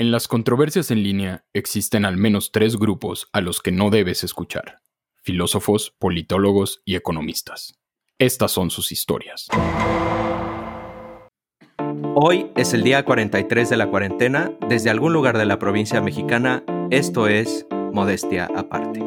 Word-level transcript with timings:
En 0.00 0.12
las 0.12 0.28
controversias 0.28 0.92
en 0.92 1.02
línea 1.02 1.44
existen 1.52 2.04
al 2.04 2.16
menos 2.16 2.52
tres 2.52 2.76
grupos 2.76 3.28
a 3.32 3.40
los 3.40 3.60
que 3.60 3.72
no 3.72 3.90
debes 3.90 4.22
escuchar. 4.22 4.78
Filósofos, 5.24 5.92
politólogos 5.98 6.82
y 6.84 6.94
economistas. 6.94 7.80
Estas 8.16 8.52
son 8.52 8.70
sus 8.70 8.92
historias. 8.92 9.48
Hoy 12.14 12.46
es 12.54 12.74
el 12.74 12.84
día 12.84 13.04
43 13.04 13.70
de 13.70 13.76
la 13.76 13.88
cuarentena. 13.88 14.52
Desde 14.68 14.88
algún 14.88 15.12
lugar 15.12 15.36
de 15.36 15.46
la 15.46 15.58
provincia 15.58 16.00
mexicana, 16.00 16.62
esto 16.92 17.26
es 17.26 17.66
Modestia 17.92 18.48
Aparte. 18.54 19.02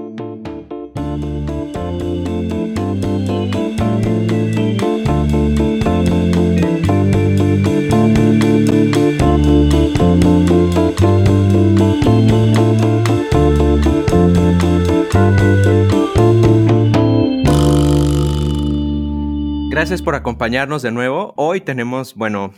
Gracias 19.81 20.03
por 20.03 20.13
acompañarnos 20.13 20.84
de 20.84 20.91
nuevo. 20.91 21.34
Hoy 21.38 21.59
tenemos, 21.59 22.13
bueno, 22.13 22.53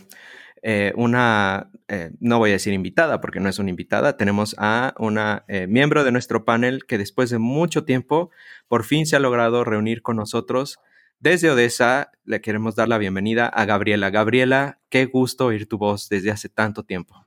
eh, 0.60 0.92
una, 0.94 1.70
eh, 1.88 2.10
no 2.20 2.36
voy 2.36 2.50
a 2.50 2.52
decir 2.52 2.74
invitada 2.74 3.22
porque 3.22 3.40
no 3.40 3.48
es 3.48 3.58
una 3.58 3.70
invitada, 3.70 4.18
tenemos 4.18 4.54
a 4.58 4.92
una 4.98 5.42
eh, 5.48 5.66
miembro 5.66 6.04
de 6.04 6.12
nuestro 6.12 6.44
panel 6.44 6.84
que 6.84 6.98
después 6.98 7.30
de 7.30 7.38
mucho 7.38 7.86
tiempo 7.86 8.30
por 8.68 8.84
fin 8.84 9.06
se 9.06 9.16
ha 9.16 9.20
logrado 9.20 9.64
reunir 9.64 10.02
con 10.02 10.16
nosotros. 10.16 10.80
Desde 11.18 11.50
Odessa 11.50 12.10
le 12.24 12.42
queremos 12.42 12.76
dar 12.76 12.90
la 12.90 12.98
bienvenida 12.98 13.46
a 13.46 13.64
Gabriela. 13.64 14.10
Gabriela, 14.10 14.80
qué 14.90 15.06
gusto 15.06 15.46
oír 15.46 15.66
tu 15.66 15.78
voz 15.78 16.10
desde 16.10 16.30
hace 16.30 16.50
tanto 16.50 16.82
tiempo. 16.82 17.24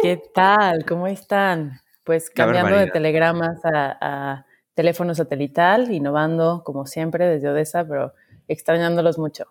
¿Qué 0.00 0.22
tal? 0.32 0.84
¿Cómo 0.86 1.08
están? 1.08 1.80
Pues 2.04 2.30
cambiando 2.30 2.76
de 2.76 2.86
telegramas 2.86 3.58
a 3.64 4.46
teléfono 4.74 5.14
satelital, 5.14 5.92
innovando 5.92 6.62
como 6.64 6.86
siempre 6.86 7.26
desde 7.26 7.48
Odessa, 7.48 7.86
pero 7.86 8.12
extrañándolos 8.48 9.18
mucho. 9.18 9.46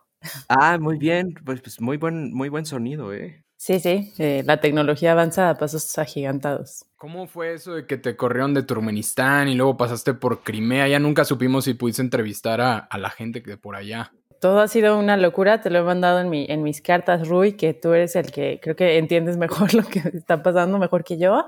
Ah, 0.50 0.78
muy 0.80 0.98
bien, 0.98 1.34
pues, 1.46 1.62
pues 1.62 1.82
muy 1.82 1.98
buen, 1.98 2.34
muy 2.34 2.50
buen 2.50 2.66
sonido, 2.66 3.14
¿eh? 3.14 3.44
Sí, 3.58 3.80
sí, 3.80 4.12
eh, 4.18 4.42
la 4.44 4.60
tecnología 4.60 5.12
avanza 5.12 5.50
a 5.50 5.56
pasos 5.56 5.96
agigantados. 6.00 6.86
¿Cómo 6.98 7.28
fue 7.28 7.54
eso 7.54 7.76
de 7.76 7.86
que 7.86 7.98
te 7.98 8.16
corrieron 8.16 8.56
de 8.56 8.64
Turkmenistán 8.64 9.50
y 9.50 9.56
luego 9.56 9.78
pasaste 9.78 10.16
por 10.16 10.42
Crimea? 10.42 10.88
Ya 10.88 10.98
nunca 10.98 11.26
supimos 11.26 11.66
si 11.66 11.76
pudiste 11.76 12.02
entrevistar 12.02 12.60
a, 12.60 12.90
la 12.98 13.10
gente 13.12 13.44
que 13.44 13.52
de 13.52 13.58
por 13.58 13.76
allá. 13.76 14.14
Todo 14.40 14.62
ha 14.62 14.68
sido 14.68 14.98
una 14.98 15.16
locura, 15.16 15.62
te 15.62 15.70
lo 15.70 15.78
he 15.78 15.84
mandado 15.84 16.20
en, 16.22 16.30
mi, 16.30 16.48
en 16.50 16.64
mis 16.64 16.82
cartas, 16.82 17.28
Rui, 17.28 17.54
que 17.54 17.76
tú 17.76 17.94
eres 17.94 18.16
el 18.16 18.32
que 18.32 18.60
creo 18.60 18.76
que 18.76 18.98
entiendes 18.98 19.38
mejor 19.38 19.74
lo 19.76 19.84
que 19.84 20.00
está 20.12 20.42
pasando, 20.42 20.80
mejor 20.80 21.04
que 21.04 21.20
yo, 21.20 21.46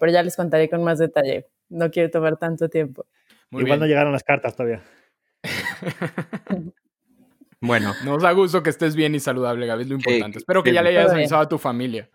pero 0.00 0.10
ya 0.10 0.24
les 0.24 0.34
contaré 0.34 0.68
con 0.68 0.82
más 0.82 0.98
detalle 0.98 1.46
no 1.72 1.90
quiero 1.90 2.10
tomar 2.10 2.36
tanto 2.36 2.68
tiempo. 2.68 3.06
Igual 3.50 3.80
no 3.80 3.86
llegaron 3.86 4.12
las 4.12 4.24
cartas 4.24 4.54
todavía. 4.56 4.82
bueno, 7.60 7.92
nos 8.04 8.22
da 8.22 8.32
gusto 8.32 8.62
que 8.62 8.70
estés 8.70 8.94
bien 8.94 9.14
y 9.14 9.20
saludable, 9.20 9.66
Gaby, 9.66 9.82
es 9.82 9.88
lo 9.88 9.96
importante. 9.96 10.38
Espero 10.38 10.62
que 10.62 10.72
ya 10.72 10.82
le 10.82 10.90
hayas 10.90 11.12
avisado 11.12 11.42
a 11.42 11.48
tu 11.48 11.58
familia. 11.58 12.08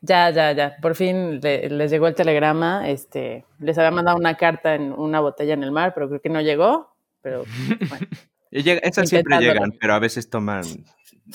Ya, 0.00 0.30
ya, 0.30 0.52
ya. 0.52 0.76
Por 0.80 0.94
fin 0.94 1.40
les 1.40 1.90
llegó 1.90 2.06
el 2.06 2.14
telegrama. 2.14 2.88
Este, 2.88 3.44
les 3.58 3.76
había 3.78 3.90
mandado 3.90 4.16
una 4.16 4.36
carta 4.36 4.74
en 4.74 4.92
una 4.92 5.20
botella 5.20 5.54
en 5.54 5.64
el 5.64 5.72
mar, 5.72 5.92
pero 5.94 6.08
creo 6.08 6.20
que 6.20 6.28
no 6.28 6.40
llegó. 6.40 6.94
Pero 7.20 7.44
bueno. 7.88 8.06
Esas 8.50 9.08
siempre 9.08 9.38
llegan, 9.38 9.72
pero 9.80 9.94
a 9.94 9.98
veces 9.98 10.28
toman 10.28 10.62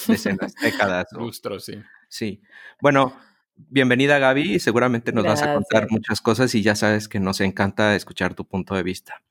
decenas, 0.08 0.54
décadas. 0.62 1.08
Lustros, 1.12 1.66
sí. 1.66 1.82
Sí. 2.10 2.42
Bueno, 2.80 3.14
bienvenida 3.58 4.20
Gaby, 4.20 4.60
seguramente 4.60 5.12
nos 5.12 5.26
vas 5.26 5.44
a 5.44 5.54
contar 5.54 5.88
muchas 5.90 6.22
cosas 6.22 6.54
y 6.56 6.62
ya 6.62 6.76
sabes 6.76 7.08
que 7.08 7.20
nos 7.20 7.42
encanta 7.42 7.96
escuchar 7.96 8.34
tu 8.34 8.46
punto 8.46 8.76
de 8.76 8.84
vista. 8.84 9.22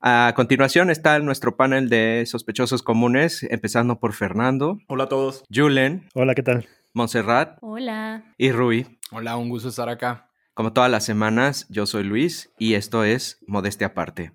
A 0.00 0.32
continuación 0.36 0.90
está 0.90 1.18
nuestro 1.18 1.56
panel 1.56 1.88
de 1.88 2.24
sospechosos 2.26 2.82
comunes, 2.82 3.42
empezando 3.42 3.98
por 3.98 4.12
Fernando. 4.12 4.78
Hola 4.86 5.04
a 5.04 5.08
todos. 5.08 5.44
Julen. 5.52 6.08
Hola, 6.14 6.34
¿qué 6.34 6.42
tal? 6.42 6.68
Montserrat. 6.92 7.58
Hola. 7.60 8.34
Y 8.36 8.52
Rui. 8.52 8.98
Hola, 9.10 9.36
un 9.36 9.48
gusto 9.48 9.70
estar 9.70 9.88
acá. 9.88 10.30
Como 10.54 10.72
todas 10.72 10.90
las 10.90 11.04
semanas, 11.04 11.66
yo 11.68 11.86
soy 11.86 12.04
Luis 12.04 12.50
y 12.58 12.74
esto 12.74 13.04
es 13.04 13.38
Modestia 13.46 13.88
Aparte. 13.88 14.32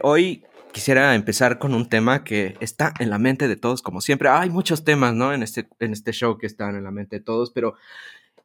Hoy 0.00 0.44
quisiera 0.72 1.14
empezar 1.14 1.58
con 1.58 1.74
un 1.74 1.88
tema 1.88 2.24
que 2.24 2.56
está 2.60 2.92
en 2.98 3.10
la 3.10 3.18
mente 3.18 3.46
de 3.46 3.56
todos, 3.56 3.82
como 3.82 4.00
siempre. 4.00 4.28
Hay 4.28 4.50
muchos 4.50 4.84
temas, 4.84 5.14
¿no? 5.14 5.32
En 5.32 5.42
este, 5.42 5.68
en 5.78 5.92
este 5.92 6.12
show 6.12 6.38
que 6.38 6.46
están 6.46 6.74
en 6.74 6.84
la 6.84 6.90
mente 6.90 7.20
de 7.20 7.24
todos, 7.24 7.52
pero 7.52 7.74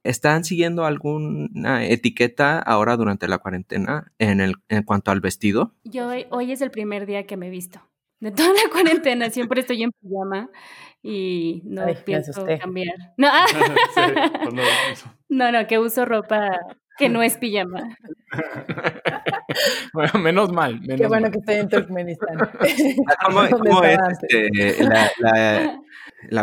¿Están 0.03 0.45
siguiendo 0.45 0.85
alguna 0.85 1.85
etiqueta 1.85 2.59
ahora 2.59 2.95
durante 2.95 3.27
la 3.27 3.39
cuarentena 3.39 4.13
en, 4.17 4.39
el, 4.39 4.55
en 4.69 4.83
cuanto 4.83 5.11
al 5.11 5.19
vestido? 5.19 5.75
Yo 5.83 6.09
hoy, 6.29 6.51
es 6.51 6.61
el 6.61 6.71
primer 6.71 7.05
día 7.05 7.25
que 7.25 7.35
me 7.35 7.47
he 7.47 7.49
visto. 7.49 7.81
De 8.21 8.31
toda 8.31 8.49
la 8.49 8.69
cuarentena 8.71 9.29
siempre 9.29 9.61
estoy 9.61 9.83
en 9.83 9.91
pijama 9.91 10.49
y 11.03 11.61
no 11.65 11.85
pienso 12.05 12.45
cambiar. 12.59 12.95
No. 13.17 13.27
Pues 14.43 15.05
no, 15.29 15.51
no, 15.51 15.67
que 15.67 15.79
uso 15.79 16.05
ropa 16.05 16.49
que 16.97 17.09
no 17.09 17.21
es 17.21 17.37
pijama. 17.37 17.97
bueno, 19.93 20.19
menos 20.19 20.51
mal. 20.51 20.79
Qué 20.81 21.07
bueno 21.07 21.29
que 21.29 21.39
estoy 21.39 21.55
en 21.55 21.69
Turkmenistán. 21.69 22.37
¿Cómo, 23.25 23.83
es 23.83 23.97
este, 24.21 24.83
la, 24.83 25.09
la 25.19 25.81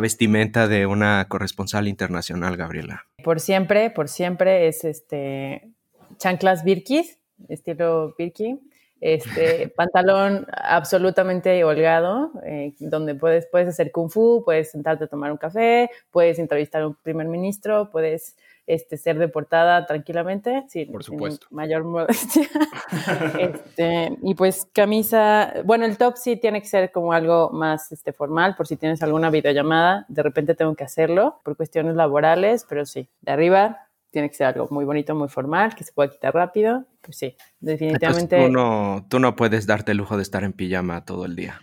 vestimenta 0.01 0.69
de 0.69 0.87
una 0.87 1.27
corresponsal 1.29 1.89
internacional, 1.89 2.57
Gabriela? 2.57 3.07
Por 3.23 3.41
siempre, 3.41 3.91
por 3.91 4.09
siempre 4.09 4.69
es 4.69 4.85
este 4.85 5.71
chanclas 6.19 6.65
Birkis, 6.65 7.19
estilo 7.49 8.15
Birki, 8.17 8.59
este 9.01 9.69
pantalón 9.77 10.47
absolutamente 10.53 11.63
holgado, 11.65 12.33
eh, 12.45 12.75
donde 12.79 13.15
puedes, 13.15 13.47
puedes 13.47 13.69
hacer 13.69 13.93
kung 13.93 14.11
fu, 14.11 14.43
puedes 14.45 14.71
sentarte 14.71 15.05
a 15.05 15.09
tomar 15.09 15.31
un 15.33 15.39
café, 15.39 15.91
puedes 16.11 16.39
entrevistar 16.39 16.83
a 16.83 16.89
un 16.89 16.95
primer 16.95 17.27
ministro, 17.27 17.91
puedes 17.91 18.37
este, 18.67 18.97
ser 18.97 19.19
deportada 19.19 19.87
tranquilamente, 19.87 20.65
sin, 20.69 20.91
Por 20.91 21.05
supuesto. 21.05 21.47
mayor 21.51 21.85
modestia. 21.85 22.49
este, 23.39 24.17
y 24.23 24.35
pues 24.35 24.69
camisa, 24.73 25.55
bueno, 25.65 25.85
el 25.85 25.97
top 25.97 26.17
sí 26.17 26.37
tiene 26.37 26.61
que 26.61 26.67
ser 26.67 26.91
como 26.91 27.13
algo 27.13 27.51
más 27.51 27.93
este, 27.93 28.13
formal, 28.13 28.57
por 28.57 28.67
si 28.67 28.77
tienes 28.77 29.03
alguna 29.03 29.31
videollamada, 29.31 30.05
de 30.09 30.23
repente 30.23 30.55
tengo 30.55 30.75
que 30.75 30.85
hacerlo 30.85 31.41
por 31.45 31.57
cuestiones 31.57 31.95
laborales, 31.95 32.67
pero 32.69 32.85
sí, 32.85 33.09
de 33.21 33.33
arriba 33.33 33.89
tiene 34.11 34.29
que 34.31 34.35
ser 34.35 34.47
algo 34.47 34.67
muy 34.71 34.85
bonito, 34.85 35.15
muy 35.15 35.29
formal, 35.29 35.75
que 35.75 35.85
se 35.85 35.93
pueda 35.93 36.11
quitar 36.11 36.35
rápido, 36.35 36.87
pues 37.03 37.19
sí, 37.19 37.37
definitivamente. 37.61 38.47
tú, 38.47 38.51
no, 38.51 39.07
tú 39.09 39.21
no 39.21 39.37
puedes 39.37 39.67
darte 39.67 39.93
el 39.93 39.99
lujo 39.99 40.17
de 40.17 40.23
estar 40.23 40.43
en 40.43 40.53
pijama 40.53 41.05
todo 41.05 41.25
el 41.27 41.37
día. 41.37 41.61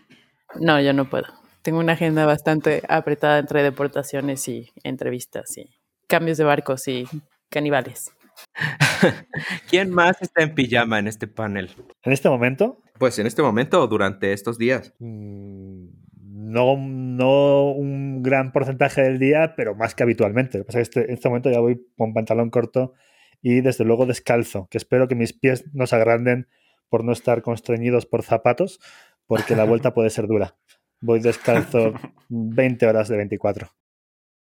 No, 0.59 0.79
yo 0.79 0.93
no 0.93 1.09
puedo. 1.09 1.25
Tengo 1.63 1.79
una 1.79 1.93
agenda 1.93 2.25
bastante 2.25 2.83
apretada 2.87 3.39
entre 3.39 3.63
deportaciones 3.63 4.47
y 4.47 4.71
entrevistas 4.83 5.57
y 5.57 5.71
cambios 6.13 6.37
de 6.37 6.43
barcos 6.43 6.87
y 6.87 7.07
caníbales. 7.49 8.11
¿Quién 9.67 9.89
más 9.89 10.21
está 10.21 10.43
en 10.43 10.53
pijama 10.53 10.99
en 10.99 11.07
este 11.07 11.27
panel? 11.27 11.71
¿En 12.03 12.13
este 12.13 12.29
momento? 12.29 12.77
Pues 12.99 13.17
en 13.17 13.25
este 13.25 13.41
momento 13.41 13.81
o 13.81 13.87
durante 13.87 14.31
estos 14.31 14.59
días. 14.59 14.93
Mm, 14.99 15.87
no, 16.21 16.77
no 16.77 17.71
un 17.71 18.21
gran 18.21 18.51
porcentaje 18.51 19.01
del 19.01 19.17
día, 19.17 19.55
pero 19.57 19.73
más 19.73 19.95
que 19.95 20.03
habitualmente. 20.03 20.59
Lo 20.59 20.65
que 20.65 20.67
pasa 20.67 20.81
es 20.81 20.89
que 20.89 20.99
este, 20.99 21.09
en 21.09 21.15
este 21.15 21.29
momento 21.29 21.49
ya 21.49 21.61
voy 21.61 21.83
con 21.97 22.13
pantalón 22.13 22.51
corto 22.51 22.93
y 23.41 23.61
desde 23.61 23.83
luego 23.83 24.05
descalzo, 24.05 24.67
que 24.69 24.77
espero 24.77 25.07
que 25.07 25.15
mis 25.15 25.33
pies 25.33 25.65
no 25.73 25.87
se 25.87 25.95
agranden 25.95 26.47
por 26.89 27.03
no 27.03 27.11
estar 27.11 27.41
constreñidos 27.41 28.05
por 28.05 28.21
zapatos, 28.21 28.79
porque 29.25 29.55
la 29.55 29.63
vuelta 29.63 29.93
puede 29.95 30.11
ser 30.11 30.27
dura. 30.27 30.57
Voy 31.01 31.21
descalzo 31.21 31.95
20 32.29 32.85
horas 32.85 33.07
de 33.07 33.17
24. 33.17 33.71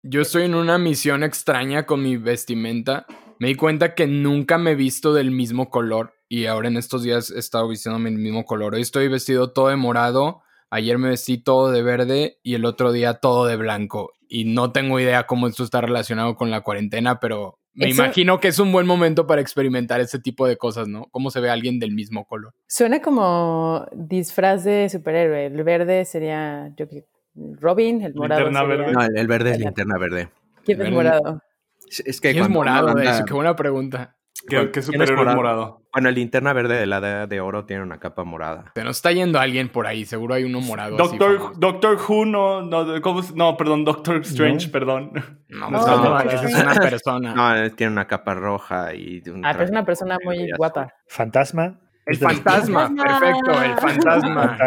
Yo 0.05 0.19
estoy 0.19 0.43
en 0.43 0.53
una 0.53 0.77
misión 0.77 1.23
extraña 1.23 1.85
con 1.85 2.03
mi 2.03 2.17
vestimenta. 2.17 3.05
Me 3.39 3.47
di 3.47 3.55
cuenta 3.55 3.95
que 3.95 4.05
nunca 4.05 4.57
me 4.57 4.71
he 4.71 4.75
visto 4.75 5.13
del 5.13 5.31
mismo 5.31 5.69
color 5.69 6.15
y 6.27 6.45
ahora 6.47 6.67
en 6.67 6.75
estos 6.75 7.03
días 7.03 7.31
he 7.31 7.39
estado 7.39 7.69
vistiéndome 7.69 8.09
el 8.09 8.17
mismo 8.17 8.43
color. 8.43 8.75
Hoy 8.75 8.81
estoy 8.81 9.07
vestido 9.07 9.53
todo 9.53 9.69
de 9.69 9.77
morado, 9.77 10.41
ayer 10.69 10.97
me 10.97 11.07
vestí 11.07 11.37
todo 11.37 11.71
de 11.71 11.83
verde 11.83 12.37
y 12.43 12.55
el 12.55 12.65
otro 12.65 12.91
día 12.91 13.13
todo 13.13 13.45
de 13.45 13.55
blanco. 13.55 14.11
Y 14.27 14.43
no 14.43 14.73
tengo 14.73 14.99
idea 14.99 15.25
cómo 15.25 15.47
esto 15.47 15.63
está 15.63 15.79
relacionado 15.79 16.35
con 16.35 16.51
la 16.51 16.59
cuarentena, 16.59 17.21
pero 17.21 17.59
me 17.73 17.89
imagino 17.89 18.41
que 18.41 18.49
es 18.49 18.59
un 18.59 18.73
buen 18.73 18.85
momento 18.85 19.25
para 19.25 19.39
experimentar 19.39 20.01
ese 20.01 20.19
tipo 20.19 20.45
de 20.45 20.57
cosas, 20.57 20.89
¿no? 20.89 21.07
Cómo 21.11 21.31
se 21.31 21.39
ve 21.39 21.49
alguien 21.49 21.79
del 21.79 21.93
mismo 21.93 22.25
color. 22.25 22.53
Suena 22.67 23.01
como 23.01 23.85
disfraz 23.93 24.65
de 24.65 24.89
superhéroe. 24.89 25.45
El 25.45 25.63
verde 25.63 26.03
sería, 26.03 26.73
yo 26.75 26.89
Robin, 27.35 28.01
el 28.01 28.13
morado. 28.13 28.67
Verde. 28.67 28.91
No, 28.91 29.01
el 29.01 29.27
verde 29.27 29.51
es 29.51 29.59
linterna 29.59 29.97
verde. 29.97 30.29
¿Quién 30.65 30.81
es 30.81 30.91
morado? 30.91 31.41
Es 31.87 32.21
que 32.21 32.31
¿Quién 32.31 32.43
es 32.43 32.49
morado? 32.49 32.93
Qué 33.25 33.33
buena 33.33 33.55
pregunta. 33.55 34.15
¿Qué, 34.47 34.71
qué 34.71 34.81
superhéroe 34.81 35.29
es 35.29 35.35
morado? 35.35 35.83
Bueno, 35.93 36.09
el 36.09 36.15
linterna 36.15 36.53
verde 36.53 36.75
de 36.75 36.85
la 36.85 36.97
edad 36.97 37.27
de 37.27 37.39
oro 37.39 37.65
tiene 37.65 37.83
una 37.83 37.99
capa 37.99 38.23
morada. 38.23 38.71
Se 38.75 38.83
nos 38.83 38.97
está 38.97 39.11
yendo 39.11 39.39
alguien 39.39 39.69
por 39.69 39.87
ahí, 39.87 40.05
seguro 40.05 40.33
hay 40.33 40.43
uno 40.43 40.59
morado. 40.59 40.97
Doctor, 40.97 41.57
Doctor 41.57 41.97
Who, 41.97 42.25
no, 42.25 42.61
no, 42.63 43.01
¿cómo, 43.01 43.21
no, 43.35 43.55
perdón, 43.55 43.85
Doctor 43.85 44.17
Strange, 44.21 44.69
perdón. 44.69 45.11
No, 45.49 45.69
no, 45.69 45.79
no, 45.79 46.19
es 46.19 46.55
una 46.55 46.73
persona. 46.73 47.33
No, 47.35 47.75
tiene 47.75 47.93
una 47.93 48.07
capa 48.07 48.33
roja 48.33 48.93
y 48.95 49.21
un 49.29 49.45
Ah, 49.45 49.51
pero 49.53 49.65
es 49.65 49.71
una 49.71 49.85
persona 49.85 50.17
muy 50.23 50.49
guapa. 50.57 50.93
Fantasma. 51.07 51.79
El 52.05 52.17
fantasma, 52.17 52.93
perfecto, 52.93 53.63
el 53.63 53.75
fantasma. 53.77 54.57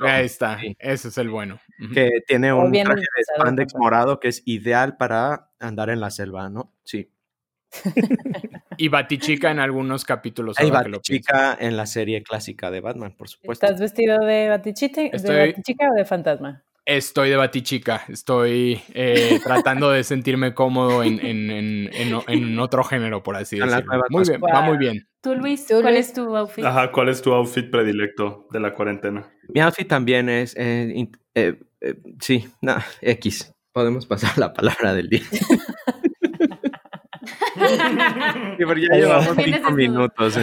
ahí 0.00 0.26
está, 0.26 0.58
ese 0.78 1.08
es 1.08 1.18
el 1.18 1.28
bueno. 1.28 1.60
Que 1.92 2.10
tiene 2.26 2.52
un 2.52 2.72
traje 2.72 3.00
de 3.00 3.24
spandex 3.34 3.74
morado 3.76 4.18
que 4.18 4.28
es 4.28 4.42
ideal 4.46 4.96
para 4.96 5.50
andar 5.60 5.90
en 5.90 6.00
la 6.00 6.10
selva, 6.10 6.48
¿no? 6.48 6.72
Sí. 6.84 7.12
y 8.76 8.88
Batichica 8.88 9.50
en 9.50 9.58
algunos 9.58 10.04
capítulos. 10.04 10.56
Y 10.60 10.70
Batichica 10.70 11.56
en 11.58 11.76
la 11.76 11.86
serie 11.86 12.22
clásica 12.22 12.70
de 12.70 12.80
Batman, 12.80 13.14
por 13.16 13.28
supuesto. 13.28 13.66
¿Estás 13.66 13.80
vestido 13.80 14.18
de 14.18 14.48
Batichica, 14.48 15.02
de 15.02 15.46
Batichica 15.48 15.88
o 15.90 15.94
de 15.94 16.04
fantasma? 16.04 16.65
Estoy 16.86 17.30
de 17.30 17.36
Batichica. 17.36 18.04
Estoy 18.08 18.80
eh, 18.94 19.40
tratando 19.44 19.90
de 19.90 20.04
sentirme 20.04 20.54
cómodo 20.54 21.02
en, 21.02 21.18
en, 21.18 21.90
en, 21.92 22.58
otro 22.60 22.84
género, 22.84 23.24
por 23.24 23.34
así 23.34 23.58
decirlo. 23.58 23.82
Muy 24.08 24.22
bien, 24.22 24.40
va 24.40 24.60
muy 24.62 24.78
bien. 24.78 25.08
Tú, 25.20 25.34
Luis, 25.34 25.66
¿cuál 25.68 25.96
es 25.96 26.12
tu 26.12 26.36
outfit? 26.36 26.64
Ajá, 26.64 26.92
¿cuál 26.92 27.08
es 27.08 27.20
tu 27.20 27.32
outfit 27.32 27.68
predilecto 27.68 28.46
de 28.52 28.60
la 28.60 28.72
cuarentena? 28.72 29.28
Mi 29.48 29.60
outfit 29.60 29.88
también 29.88 30.28
es. 30.28 30.54
Eh, 30.56 31.08
eh, 31.34 31.56
sí, 32.20 32.46
no, 32.62 32.76
X. 33.00 33.52
Podemos 33.72 34.06
pasar 34.06 34.38
la 34.38 34.52
palabra 34.52 34.94
del 34.94 35.08
día. 35.08 35.22
ya 37.58 38.96
llevamos 38.96 39.36
cinco 39.36 39.70
minutos. 39.72 40.38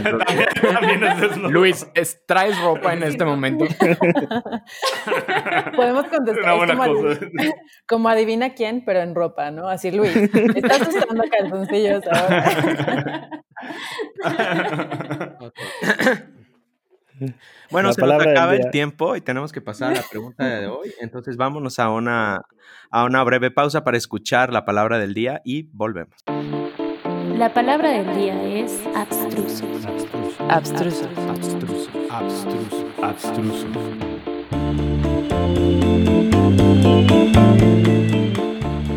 Luis, 1.49 1.87
¿traes 2.25 2.59
ropa 2.61 2.93
en 2.93 3.03
este 3.03 3.25
momento? 3.25 3.65
Podemos 5.75 6.07
contestar 6.07 6.57
como, 7.87 8.09
adivina 8.09 8.53
quién, 8.53 8.83
pero 8.85 9.01
en 9.01 9.15
ropa, 9.15 9.51
¿no? 9.51 9.67
Así, 9.67 9.91
Luis, 9.91 10.15
estás 10.15 10.87
usando 10.87 11.23
calzoncillos 11.29 12.03
ahora. 12.07 13.29
Bueno, 17.71 17.93
se 17.93 18.01
nos 18.01 18.21
acaba 18.21 18.55
el 18.55 18.69
tiempo 18.71 19.15
y 19.15 19.21
tenemos 19.21 19.51
que 19.51 19.61
pasar 19.61 19.91
a 19.91 19.95
la 19.95 20.03
pregunta 20.09 20.45
de 20.45 20.67
hoy. 20.67 20.93
Entonces 20.99 21.37
vámonos 21.37 21.79
a 21.79 21.89
una, 21.89 22.41
a 22.91 23.05
una 23.05 23.23
breve 23.23 23.51
pausa 23.51 23.83
para 23.83 23.97
escuchar 23.97 24.51
la 24.51 24.65
palabra 24.65 24.99
del 24.99 25.13
día 25.13 25.41
y 25.43 25.69
volvemos. 25.73 26.15
La 27.37 27.51
palabra 27.51 27.89
del 27.89 28.15
día 28.15 28.43
es 28.43 28.79
abstruso. 28.93 29.65
Abstruso. 30.49 31.09
Abstruso. 31.27 31.89
Abstruso. 32.11 32.87
Abstruso. 33.01 33.67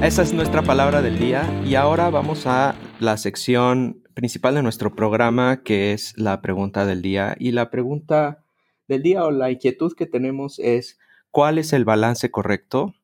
Esa 0.03 0.23
es 0.23 0.35
nuestra 0.35 0.61
palabra 0.63 1.01
del 1.01 1.19
día 1.19 1.49
y 1.65 1.77
ahora 1.77 2.11
vamos 2.11 2.47
a 2.47 2.75
la 3.01 3.17
sección 3.17 4.03
principal 4.13 4.55
de 4.55 4.63
nuestro 4.63 4.95
programa 4.95 5.63
que 5.63 5.95
es 5.95 6.13
la 6.19 6.43
pregunta 6.43 6.85
del 6.85 7.01
día 7.01 7.37
y 7.39 7.53
la 7.53 7.71
pregunta 7.71 8.45
del 8.87 9.03
día 9.03 9.25
o 9.25 9.31
la 9.31 9.51
inquietud 9.51 9.95
que 9.97 10.05
tenemos 10.05 10.59
es 10.59 10.99
¿cuál 11.31 11.57
es 11.57 11.73
el 11.73 11.87
balance 11.87 12.31
correcto? 12.31 12.95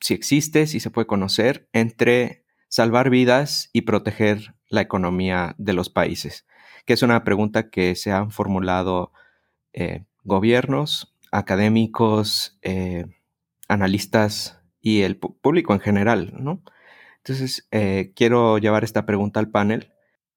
Si 0.00 0.14
existe, 0.14 0.66
si 0.66 0.80
se 0.80 0.90
puede 0.90 1.06
conocer 1.06 1.68
entre 1.72 2.44
salvar 2.68 3.08
vidas 3.08 3.70
y 3.72 3.82
proteger 3.82 4.53
la 4.74 4.82
economía 4.82 5.54
de 5.58 5.72
los 5.72 5.90
países? 5.90 6.46
Que 6.84 6.92
es 6.92 7.02
una 7.02 7.24
pregunta 7.24 7.70
que 7.70 7.94
se 7.94 8.12
han 8.12 8.30
formulado 8.30 9.12
eh, 9.72 10.04
gobiernos, 10.22 11.16
académicos, 11.32 12.58
eh, 12.62 13.06
analistas 13.68 14.60
y 14.80 15.02
el 15.02 15.16
público 15.16 15.72
en 15.72 15.80
general, 15.80 16.34
¿no? 16.38 16.62
Entonces, 17.18 17.66
eh, 17.70 18.12
quiero 18.14 18.58
llevar 18.58 18.84
esta 18.84 19.06
pregunta 19.06 19.40
al 19.40 19.50
panel. 19.50 19.90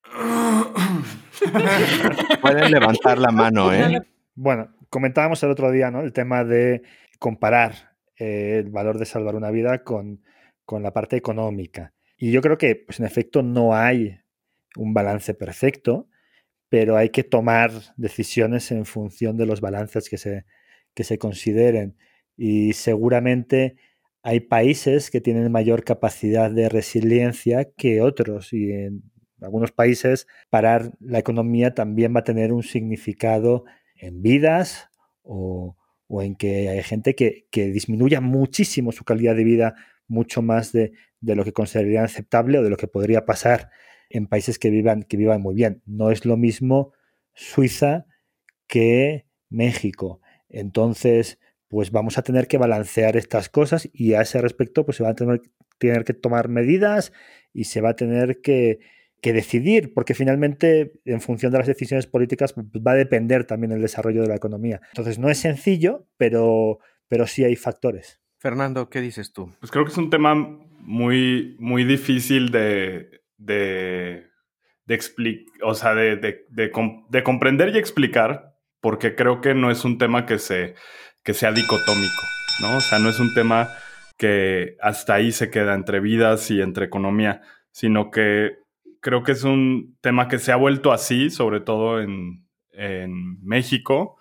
Pueden 2.42 2.72
levantar 2.72 3.20
la 3.20 3.32
mano, 3.32 3.74
¿eh? 3.74 4.02
Bueno, 4.36 4.70
comentábamos 4.90 5.44
el 5.44 5.52
otro 5.52 5.72
día, 5.72 5.92
¿no? 5.92 6.02
El 6.02 6.14
tema 6.14 6.46
de 6.46 6.82
comparar 7.20 7.98
el 8.16 8.72
valor 8.72 8.98
de 8.98 9.06
salvar 9.06 9.36
una 9.36 9.52
vida 9.52 9.84
con, 9.84 10.24
con 10.66 10.82
la 10.82 10.94
parte 10.94 11.16
económica. 11.16 11.94
Y 12.18 12.32
yo 12.32 12.42
creo 12.42 12.58
que, 12.58 12.76
pues 12.76 13.00
en 13.00 13.06
efecto, 13.06 13.44
no 13.44 13.76
hay 13.76 14.20
un 14.78 14.94
balance 14.94 15.34
perfecto, 15.34 16.08
pero 16.70 16.98
hay 16.98 17.10
que 17.10 17.24
tomar 17.24 17.72
decisiones 17.96 18.72
en 18.72 18.86
función 18.86 19.38
de 19.38 19.46
los 19.46 19.62
balances 19.62 20.10
que 20.10 20.18
se, 20.18 20.46
que 20.94 21.04
se 21.04 21.18
consideren. 21.18 21.98
Y 22.36 22.74
seguramente 22.74 23.78
hay 24.24 24.42
países 24.42 25.10
que 25.10 25.22
tienen 25.22 25.52
mayor 25.52 25.84
capacidad 25.84 26.52
de 26.52 26.70
resiliencia 26.70 27.72
que 27.78 28.02
otros. 28.02 28.54
Y 28.54 28.72
en 28.72 29.04
algunos 29.42 29.72
países 29.72 30.28
parar 30.50 30.92
la 31.00 31.20
economía 31.20 31.74
también 31.74 32.14
va 32.16 32.22
a 32.22 32.26
tener 32.26 32.52
un 32.52 32.64
significado 32.64 33.64
en 33.96 34.22
vidas 34.22 34.90
o, 35.24 35.76
en 36.22 36.36
que 36.36 36.70
hay 36.70 36.84
gente 36.84 37.16
que, 37.16 37.48
que 37.52 37.68
disminuya 37.68 38.22
muchísimo 38.22 38.92
su 38.92 39.04
calidad 39.04 39.36
de 39.36 39.44
vida 39.44 39.76
mucho 40.08 40.42
más 40.42 40.72
de, 40.72 40.94
lo 41.22 41.44
que 41.44 41.54
considerarían 41.54 42.06
aceptable 42.06 42.60
o 42.60 42.64
de 42.64 42.70
lo 42.70 42.78
que 42.78 42.88
podría 42.88 43.26
pasar 43.26 43.70
en 44.10 44.28
países 44.28 44.60
que 44.60 44.70
vivan, 44.70 45.04
que 45.04 45.18
vivan 45.18 45.42
muy 45.42 45.56
bien. 45.56 45.82
No 45.86 46.12
es 46.12 46.26
lo 46.26 46.38
mismo 46.38 46.94
Suiza 47.34 48.06
que 48.68 49.26
México. 49.50 50.22
Entonces, 50.50 51.40
pues 51.68 51.92
vamos 51.92 52.18
a 52.18 52.22
tener 52.22 52.48
que 52.48 52.58
balancear 52.58 53.18
estas 53.18 53.50
cosas 53.50 53.90
y 53.94 54.14
a 54.14 54.22
ese 54.22 54.42
respecto, 54.42 54.86
pues 54.86 54.98
se 54.98 55.04
van 55.04 55.14
a 55.14 55.16
tener, 55.16 55.42
tener 55.78 56.04
que 56.04 56.14
tomar 56.14 56.50
medidas 56.50 57.12
y 57.54 57.66
se 57.66 57.82
va 57.82 57.90
a 57.90 57.96
tener 57.96 58.42
que, 58.42 58.80
que, 59.22 59.34
decidir, 59.34 59.94
porque 59.94 60.14
finalmente, 60.14 60.94
en 61.06 61.22
función 61.22 61.52
de 61.52 61.60
las 61.60 61.68
decisiones 61.68 62.08
políticas, 62.08 62.54
pues 62.54 62.66
va 62.66 62.92
a 62.92 62.96
depender 62.96 63.46
también 63.46 63.72
el 63.72 63.82
desarrollo 63.82 64.22
de 64.22 64.30
la 64.30 64.36
economía. 64.36 64.82
Entonces, 64.90 65.20
no 65.20 65.30
es 65.30 65.40
sencillo, 65.40 66.08
pero, 66.18 66.80
pero 67.08 67.28
sí 67.28 67.44
hay 67.44 67.56
factores. 67.56 68.22
Fernando, 68.40 68.90
¿qué 68.90 69.02
dices 69.02 69.34
tú? 69.34 69.52
Pues 69.60 69.72
creo 69.72 69.84
que 69.84 69.92
es 69.92 69.98
un 69.98 70.10
tema 70.10 70.36
muy, 70.80 71.56
muy 71.60 71.84
difícil 71.84 72.52
de, 72.52 73.22
de, 73.38 74.30
explicar, 74.88 75.54
o 75.64 75.74
sea, 75.74 75.94
de, 75.94 76.46
de, 76.50 77.24
comprender 77.24 77.76
y 77.76 77.78
explicar, 77.78 78.56
porque 78.82 79.16
creo 79.16 79.42
que 79.42 79.54
no 79.54 79.72
es 79.72 79.86
un 79.86 79.98
tema 79.98 80.26
que, 80.26 80.40
se, 80.40 80.76
que 81.24 81.34
sea 81.34 81.52
dicotómico, 81.52 82.24
¿no? 82.62 82.78
O 82.78 82.82
sea, 82.82 83.00
no 83.00 83.10
es 83.10 83.20
un 83.20 83.34
tema 83.34 83.70
que 84.18 84.78
hasta 84.82 85.16
ahí 85.16 85.32
se 85.32 85.52
queda 85.52 85.76
entre 85.76 86.00
vidas 86.00 86.50
y 86.52 86.62
entre 86.62 86.86
economía, 86.86 87.42
sino 87.72 88.12
que 88.12 88.58
creo 89.02 89.24
que 89.24 89.34
es 89.34 89.44
un 89.44 89.98
tema 90.02 90.28
que 90.28 90.40
se 90.40 90.52
ha 90.52 90.56
vuelto 90.56 90.92
así, 90.92 91.30
sobre 91.30 91.60
todo 91.60 92.02
en, 92.02 92.48
en 92.72 93.40
México, 93.44 94.18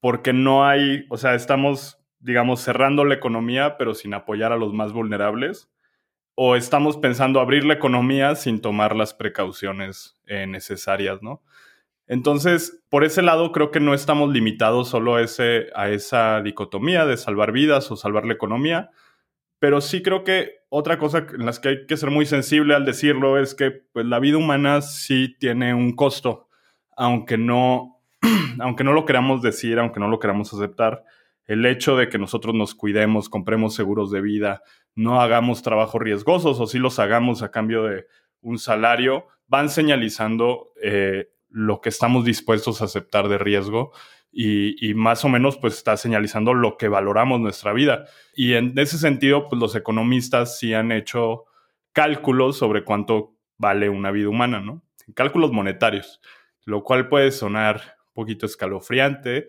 porque 0.00 0.32
no 0.32 0.66
hay, 0.66 1.06
o 1.10 1.16
sea, 1.16 1.34
estamos 1.34 2.04
digamos, 2.24 2.62
cerrando 2.62 3.04
la 3.04 3.14
economía, 3.14 3.76
pero 3.76 3.94
sin 3.94 4.14
apoyar 4.14 4.50
a 4.50 4.56
los 4.56 4.72
más 4.72 4.94
vulnerables? 4.94 5.70
¿O 6.34 6.56
estamos 6.56 6.96
pensando 6.96 7.40
abrir 7.40 7.64
la 7.64 7.74
economía 7.74 8.34
sin 8.34 8.60
tomar 8.60 8.96
las 8.96 9.14
precauciones 9.14 10.16
eh, 10.26 10.46
necesarias, 10.46 11.22
no? 11.22 11.42
Entonces, 12.06 12.82
por 12.90 13.04
ese 13.04 13.22
lado, 13.22 13.52
creo 13.52 13.70
que 13.70 13.80
no 13.80 13.94
estamos 13.94 14.30
limitados 14.30 14.88
solo 14.88 15.14
a, 15.14 15.22
ese, 15.22 15.68
a 15.74 15.88
esa 15.88 16.42
dicotomía 16.42 17.06
de 17.06 17.16
salvar 17.16 17.52
vidas 17.52 17.90
o 17.90 17.96
salvar 17.96 18.26
la 18.26 18.34
economía, 18.34 18.90
pero 19.58 19.80
sí 19.80 20.02
creo 20.02 20.24
que 20.24 20.56
otra 20.68 20.98
cosa 20.98 21.26
en 21.32 21.46
las 21.46 21.60
que 21.60 21.68
hay 21.68 21.86
que 21.86 21.96
ser 21.96 22.10
muy 22.10 22.26
sensible 22.26 22.74
al 22.74 22.84
decirlo 22.84 23.38
es 23.38 23.54
que 23.54 23.70
pues, 23.70 24.04
la 24.04 24.18
vida 24.18 24.36
humana 24.36 24.82
sí 24.82 25.34
tiene 25.38 25.72
un 25.72 25.96
costo, 25.96 26.48
aunque 26.96 27.38
no, 27.38 28.02
aunque 28.60 28.84
no 28.84 28.92
lo 28.92 29.06
queramos 29.06 29.40
decir, 29.40 29.78
aunque 29.78 30.00
no 30.00 30.08
lo 30.08 30.18
queramos 30.18 30.52
aceptar 30.52 31.04
el 31.46 31.64
hecho 31.66 31.96
de 31.96 32.08
que 32.08 32.18
nosotros 32.18 32.54
nos 32.54 32.74
cuidemos, 32.74 33.28
compremos 33.28 33.74
seguros 33.74 34.10
de 34.10 34.20
vida, 34.20 34.62
no 34.94 35.20
hagamos 35.20 35.62
trabajos 35.62 36.00
riesgosos 36.00 36.60
o 36.60 36.66
si 36.66 36.78
los 36.78 36.98
hagamos 36.98 37.42
a 37.42 37.50
cambio 37.50 37.84
de 37.84 38.06
un 38.40 38.58
salario, 38.58 39.26
van 39.46 39.68
señalizando 39.68 40.72
eh, 40.82 41.30
lo 41.48 41.80
que 41.80 41.88
estamos 41.88 42.24
dispuestos 42.24 42.80
a 42.80 42.86
aceptar 42.86 43.28
de 43.28 43.38
riesgo 43.38 43.92
y, 44.30 44.88
y, 44.88 44.94
más 44.94 45.24
o 45.24 45.28
menos 45.28 45.56
pues 45.58 45.74
está 45.74 45.96
señalizando 45.96 46.54
lo 46.54 46.76
que 46.76 46.88
valoramos 46.88 47.40
nuestra 47.40 47.72
vida. 47.72 48.06
Y 48.34 48.54
en 48.54 48.76
ese 48.78 48.98
sentido, 48.98 49.48
pues 49.48 49.60
los 49.60 49.76
economistas 49.76 50.58
sí 50.58 50.74
han 50.74 50.90
hecho 50.90 51.44
cálculos 51.92 52.58
sobre 52.58 52.84
cuánto 52.84 53.36
vale 53.56 53.88
una 53.88 54.10
vida 54.10 54.28
humana, 54.28 54.60
¿no? 54.60 54.82
Cálculos 55.14 55.52
monetarios, 55.52 56.20
lo 56.64 56.82
cual 56.82 57.08
puede 57.08 57.30
sonar 57.30 57.76
un 58.08 58.14
poquito 58.14 58.46
escalofriante, 58.46 59.48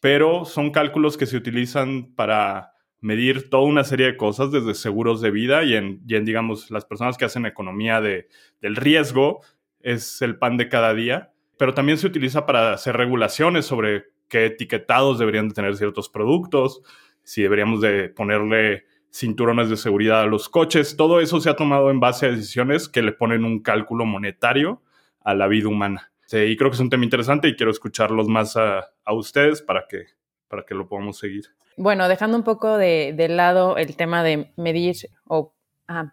pero 0.00 0.44
son 0.44 0.70
cálculos 0.70 1.16
que 1.16 1.26
se 1.26 1.36
utilizan 1.36 2.14
para 2.14 2.71
medir 3.02 3.50
toda 3.50 3.64
una 3.64 3.84
serie 3.84 4.06
de 4.06 4.16
cosas, 4.16 4.50
desde 4.50 4.74
seguros 4.74 5.20
de 5.20 5.30
vida 5.30 5.64
y 5.64 5.74
en, 5.74 6.00
digamos, 6.06 6.70
las 6.70 6.86
personas 6.86 7.18
que 7.18 7.26
hacen 7.26 7.44
economía 7.44 8.00
de, 8.00 8.28
del 8.62 8.76
riesgo, 8.76 9.40
es 9.80 10.22
el 10.22 10.38
pan 10.38 10.56
de 10.56 10.68
cada 10.68 10.94
día, 10.94 11.32
pero 11.58 11.74
también 11.74 11.98
se 11.98 12.06
utiliza 12.06 12.46
para 12.46 12.72
hacer 12.72 12.96
regulaciones 12.96 13.66
sobre 13.66 14.04
qué 14.28 14.46
etiquetados 14.46 15.18
deberían 15.18 15.48
de 15.48 15.54
tener 15.54 15.76
ciertos 15.76 16.08
productos, 16.08 16.80
si 17.24 17.42
deberíamos 17.42 17.80
de 17.80 18.08
ponerle 18.08 18.84
cinturones 19.12 19.68
de 19.68 19.76
seguridad 19.76 20.22
a 20.22 20.26
los 20.26 20.48
coches. 20.48 20.96
Todo 20.96 21.20
eso 21.20 21.40
se 21.40 21.50
ha 21.50 21.56
tomado 21.56 21.90
en 21.90 22.00
base 22.00 22.26
a 22.26 22.30
decisiones 22.30 22.88
que 22.88 23.02
le 23.02 23.12
ponen 23.12 23.44
un 23.44 23.60
cálculo 23.60 24.06
monetario 24.06 24.80
a 25.20 25.34
la 25.34 25.48
vida 25.48 25.68
humana. 25.68 26.12
y 26.32 26.56
creo 26.56 26.70
que 26.70 26.76
es 26.76 26.80
un 26.80 26.88
tema 26.88 27.04
interesante 27.04 27.48
y 27.48 27.56
quiero 27.56 27.72
escucharlos 27.72 28.28
más 28.28 28.56
a, 28.56 28.88
ustedes 29.12 29.60
para 29.60 29.86
que, 29.88 30.06
para 30.48 30.64
que 30.64 30.74
lo 30.74 30.86
podamos 30.86 31.18
seguir. 31.18 31.44
Bueno, 31.76 32.08
dejando 32.08 32.36
un 32.36 32.44
poco 32.44 32.76
de, 32.76 33.26
lado 33.28 33.76
el 33.76 33.96
tema 33.96 34.22
de 34.22 34.52
medir 34.56 34.96
o 35.26 35.54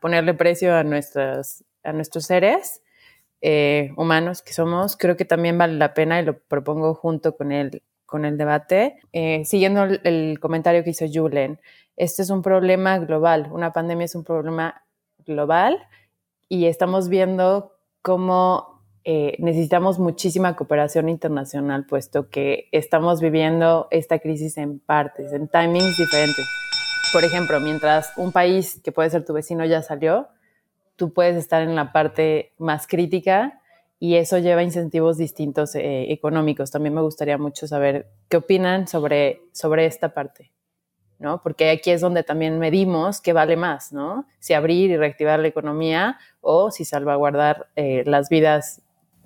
ponerle 0.01 0.34
precio 0.34 0.75
a, 0.75 0.84
nuestras, 0.84 1.63
a 1.84 1.94
nuestros 1.94 2.25
seres 2.25 2.82
eh, 3.42 3.92
humanos 3.98 4.42
que 4.42 4.54
somos, 4.54 4.98
creo 4.98 5.16
que 5.16 5.25
también 5.25 5.58
vale 5.58 5.74
la 5.74 5.94
pena 5.94 6.20
y 6.20 6.25
lo 6.25 6.39
propongo 6.39 6.94
junto 6.94 7.36
con 7.36 7.51
el, 7.51 7.84
con 8.06 8.25
el 8.25 8.38
debate, 8.38 9.00
eh, 9.13 9.44
siguiendo 9.46 9.84
el, 9.84 10.39
comentario 10.39 10.84
que 10.84 10.89
hizo 10.89 11.06
Julen 11.12 11.60
este 12.00 12.22
es 12.22 12.30
un 12.30 12.42
problema 12.42 12.98
global, 12.98 13.50
una 13.51 13.74
pandemia 13.74 14.06
es 14.06 14.16
un 14.16 14.24
problema 14.24 14.86
global 15.25 15.86
y 16.48 16.66
estamos 16.66 17.10
viendo 17.10 17.74
cómo 18.01 18.78
eh, 19.12 19.36
necesitamos 19.39 19.98
muchísima 19.98 20.56
cooperación 20.56 21.10
internacional, 21.10 21.88
puesto 21.88 22.30
que 22.30 22.70
estamos 22.72 23.22
viviendo 23.22 23.88
esta 23.89 24.20
crisis 24.20 24.56
en 24.56 24.78
partes, 24.78 25.34
en 25.34 25.48
timings 25.48 25.98
diferentes. 25.98 26.48
Por 27.12 27.24
ejemplo, 27.24 27.60
mientras 27.60 28.13
un 28.18 28.32
país 28.32 28.80
que 28.84 28.92
puede 28.92 29.10
ser 29.10 29.25
tu 29.25 29.34
vecino 29.34 29.66
ya 29.66 29.82
salió, 29.82 30.28
tú 30.96 31.12
puedes 31.12 31.38
estar 31.38 31.63
en 31.63 31.75
la 31.75 31.92
parte 31.92 32.54
más 32.60 32.86
crítica 32.86 33.60
y 33.98 34.13
eso 34.13 34.38
lleva 34.38 34.62
incentivos 34.62 35.18
distintos 35.18 35.74
eh, 35.74 36.12
económicos. 36.12 36.70
También 36.70 36.94
me 36.94 37.01
gustaría 37.01 37.39
mucho 37.39 37.66
saber 37.66 38.12
qué 38.28 38.38
opinan 38.38 38.88
sobre, 38.88 39.42
sobre 39.54 39.88
esta 39.88 40.13
parte. 40.13 40.51
¿no? 41.18 41.42
Porque 41.42 41.72
aquí 41.72 41.89
es 41.89 42.00
donde 42.00 42.22
también 42.22 42.60
medimos 42.60 43.22
qué 43.22 43.34
vale 43.34 43.58
más, 43.58 43.92
¿no? 43.92 44.28
Si 44.38 44.54
abrir 44.54 44.92
y 44.92 44.98
reactivar 44.98 45.39
la 45.39 45.48
economía 45.48 46.18
o 46.42 46.70
si 46.70 46.86
salvaguardar 46.86 47.68
eh, 47.75 48.04
las 48.06 48.30
vidas 48.30 48.84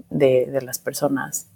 de, 0.09 0.59
las 0.61 0.79
personas 0.79 1.49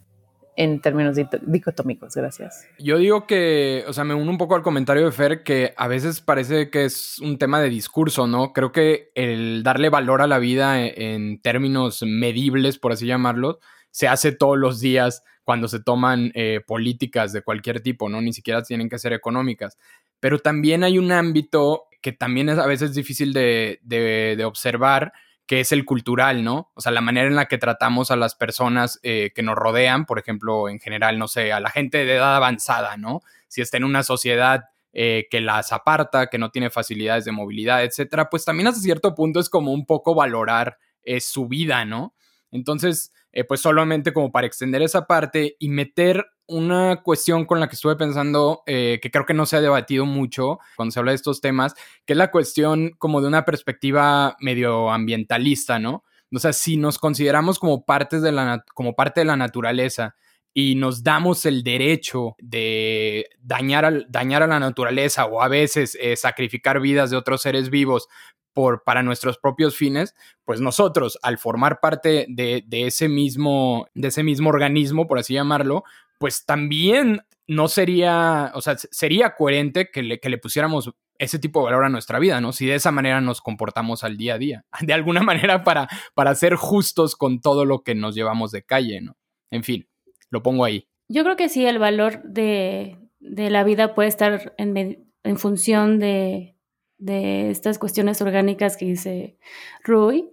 en 0.56 0.82
términos 0.82 1.16
dicotómicos. 1.46 2.16
Gracias. 2.16 2.68
Yo 2.80 2.98
digo 2.98 3.28
que, 3.28 3.84
o 3.88 3.94
sea, 3.94 4.04
me 4.04 4.16
uno 4.16 4.32
un 4.32 4.38
poco 4.38 4.56
al 4.56 4.64
comentario 4.64 5.06
de 5.06 5.12
Fer 5.12 5.44
que 5.44 5.74
a 5.78 5.88
veces 5.88 6.20
parece 6.20 6.72
que 6.72 6.86
es 6.86 7.20
un 7.20 7.38
tema 7.38 7.62
de 7.62 7.70
discurso, 7.70 8.26
¿no? 8.26 8.54
Creo 8.54 8.72
que 8.72 9.12
el 9.14 9.62
darle 9.62 9.90
valor 9.90 10.22
a 10.22 10.28
la 10.28 10.40
vida 10.40 10.82
e, 10.82 11.14
en, 11.14 11.42
términos 11.42 12.02
medibles, 12.04 12.80
por 12.80 12.92
así 12.92 13.06
llamarlo, 13.06 13.60
se 13.92 14.08
hace 14.08 14.32
todos 14.32 14.58
los 14.58 14.80
días 14.80 15.24
cuando 15.44 15.68
se 15.68 15.80
toman 15.80 16.32
eh, 16.34 16.60
políticas 16.66 17.32
de 17.32 17.42
cualquier 17.42 17.82
tipo, 17.82 18.10
¿no? 18.10 18.20
Ni 18.22 18.34
siquiera 18.34 18.64
tienen 18.64 18.90
que 18.90 19.00
ser 19.00 19.14
económicas 19.14 19.78
pero 20.20 20.40
también 20.40 20.84
hay 20.84 20.98
un 20.98 21.12
ámbito 21.12 21.86
que 22.02 22.12
también 22.12 22.50
es 22.50 22.58
a 22.58 22.68
veces 22.68 22.94
difícil 22.94 23.34
de, 23.34 24.44
observar, 24.46 25.14
que 25.48 25.62
es 25.62 25.72
el 25.72 25.86
cultural, 25.86 26.44
¿no? 26.44 26.72
O 26.74 26.82
sea, 26.82 26.92
la 26.92 27.00
manera 27.00 27.28
en 27.28 27.36
la 27.36 27.48
que 27.48 27.58
tratamos 27.58 28.12
a 28.12 28.18
las 28.18 28.36
personas 28.36 29.00
eh, 29.02 29.32
que 29.34 29.44
nos 29.44 29.56
rodean, 29.56 30.06
por 30.06 30.20
ejemplo, 30.20 30.68
en 30.68 30.80
general, 30.80 31.18
no 31.18 31.30
sé, 31.30 31.54
a 31.54 31.62
la 31.62 31.70
gente 31.70 32.04
de 32.04 32.16
edad 32.16 32.36
avanzada, 32.36 32.98
¿no? 32.98 33.22
Si 33.48 33.62
está 33.62 33.78
en 33.78 33.86
una 33.86 34.04
sociedad 34.04 34.66
eh, 34.92 35.28
que 35.32 35.40
las 35.40 35.72
aparta, 35.72 36.28
que 36.28 36.38
no 36.38 36.52
tiene 36.52 36.70
facilidades 36.70 37.24
de 37.24 37.32
movilidad, 37.32 37.86
etcétera, 37.86 38.30
pues 38.30 38.44
también 38.44 38.68
hasta 38.68 38.82
cierto 38.82 39.16
punto 39.16 39.40
es 39.40 39.50
como 39.50 39.72
un 39.72 39.86
poco 39.86 40.14
valorar 40.14 40.80
eh, 41.04 41.22
su 41.22 41.48
vida, 41.48 41.86
¿no? 41.86 42.14
Entonces, 42.52 43.14
pues 43.48 43.62
solamente 43.62 44.14
como 44.14 44.32
para 44.32 44.48
extender 44.48 44.82
esa 44.82 45.06
parte 45.06 45.58
y 45.60 45.70
meter 45.70 46.26
una 46.48 47.02
cuestión 47.04 47.46
con 47.46 47.60
la 47.60 47.68
que 47.68 47.76
estuve 47.76 47.96
pensando, 47.96 48.64
eh, 48.66 49.00
que 49.02 49.12
creo 49.12 49.26
que 49.26 49.34
no 49.34 49.46
se 49.46 49.58
ha 49.58 49.62
debatido 49.62 50.06
mucho 50.06 50.60
cuando 50.76 50.92
se 50.92 51.00
habla 51.00 51.12
de 51.12 51.18
estos 51.18 51.42
temas, 51.42 51.76
que 52.06 52.14
es 52.14 52.18
la 52.18 52.32
cuestión 52.32 52.92
como 52.98 53.22
de 53.22 53.28
una 53.28 53.46
perspectiva 53.46 54.36
medioambientalista, 54.40 55.80
¿no? 55.80 56.04
O 56.34 56.40
sea, 56.40 56.54
si 56.54 56.78
nos 56.78 56.98
consideramos 56.98 57.60
como, 57.60 57.86
partes 57.86 58.22
de 58.22 58.32
la, 58.32 58.64
como 58.74 58.96
parte 58.96 59.22
de 59.22 59.26
la 59.26 59.38
naturaleza 59.38 60.16
y 60.54 60.76
nos 60.76 61.04
damos 61.04 61.46
el 61.46 61.64
derecho 61.64 62.36
de 62.40 63.30
dañar, 63.40 64.06
dañar 64.10 64.44
a 64.44 64.48
la 64.48 64.60
naturaleza 64.60 65.26
o 65.26 65.42
a 65.42 65.48
veces 65.48 65.98
eh, 66.02 66.16
sacrificar 66.16 66.82
vidas 66.82 67.12
de 67.12 67.18
otros 67.18 67.42
seres 67.42 67.70
vivos 67.70 68.08
por, 68.54 68.84
para 68.84 69.04
nuestros 69.04 69.38
propios 69.38 69.76
fines, 69.76 70.16
pues 70.44 70.60
nosotros, 70.60 71.20
al 71.22 71.38
formar 71.38 71.80
parte 71.80 72.26
de, 72.28 72.64
de, 72.66 72.88
ese 72.88 73.08
mismo, 73.08 73.88
de 73.94 74.08
ese 74.08 74.24
mismo 74.24 74.50
organismo, 74.50 75.06
por 75.06 75.20
así 75.20 75.36
llamarlo, 75.36 75.84
pues 76.18 76.46
también 76.46 77.22
no 77.48 77.68
sería, 77.68 78.52
o 78.54 78.62
sea, 78.62 78.78
sería 78.78 79.36
coherente 79.36 79.90
que 79.92 80.04
le, 80.04 80.20
que 80.20 80.30
le 80.30 80.38
pusiéramos 80.38 80.92
ese 81.20 81.40
tipo 81.40 81.60
de 81.60 81.66
valor 81.66 81.86
a 81.86 81.90
nuestra 81.90 82.20
vida, 82.20 82.42
¿no? 82.42 82.52
Si 82.52 82.66
de 82.66 82.76
esa 82.76 82.92
manera 82.92 83.22
nos 83.22 83.42
comportamos 83.42 84.04
al 84.04 84.18
día 84.18 84.36
a 84.36 84.38
día, 84.38 84.66
de 84.82 84.94
alguna 84.94 85.22
manera 85.22 85.64
para, 85.64 85.88
para 86.14 86.36
ser 86.36 86.56
justos 86.56 87.16
con 87.16 87.42
todo 87.42 87.66
lo 87.66 87.84
que 87.84 87.96
nos 87.96 88.16
llevamos 88.16 88.52
de 88.52 88.64
calle, 88.64 89.02
¿no? 89.02 89.18
En 89.50 89.64
fin, 89.64 89.88
lo 90.30 90.44
pongo 90.44 90.66
ahí. 90.66 90.88
Yo 91.08 91.24
creo 91.24 91.38
que 91.38 91.50
sí, 91.50 91.66
el 91.66 91.80
valor 91.80 92.22
de, 92.24 92.98
de 93.20 93.50
la 93.50 93.64
vida 93.64 93.96
puede 93.96 94.10
estar 94.10 94.54
en, 94.58 95.10
en 95.24 95.38
función 95.38 96.00
de, 96.00 96.58
de 96.98 97.50
estas 97.50 97.80
cuestiones 97.80 98.22
orgánicas 98.22 98.76
que 98.76 98.86
dice 98.86 99.38
Rui, 99.84 100.30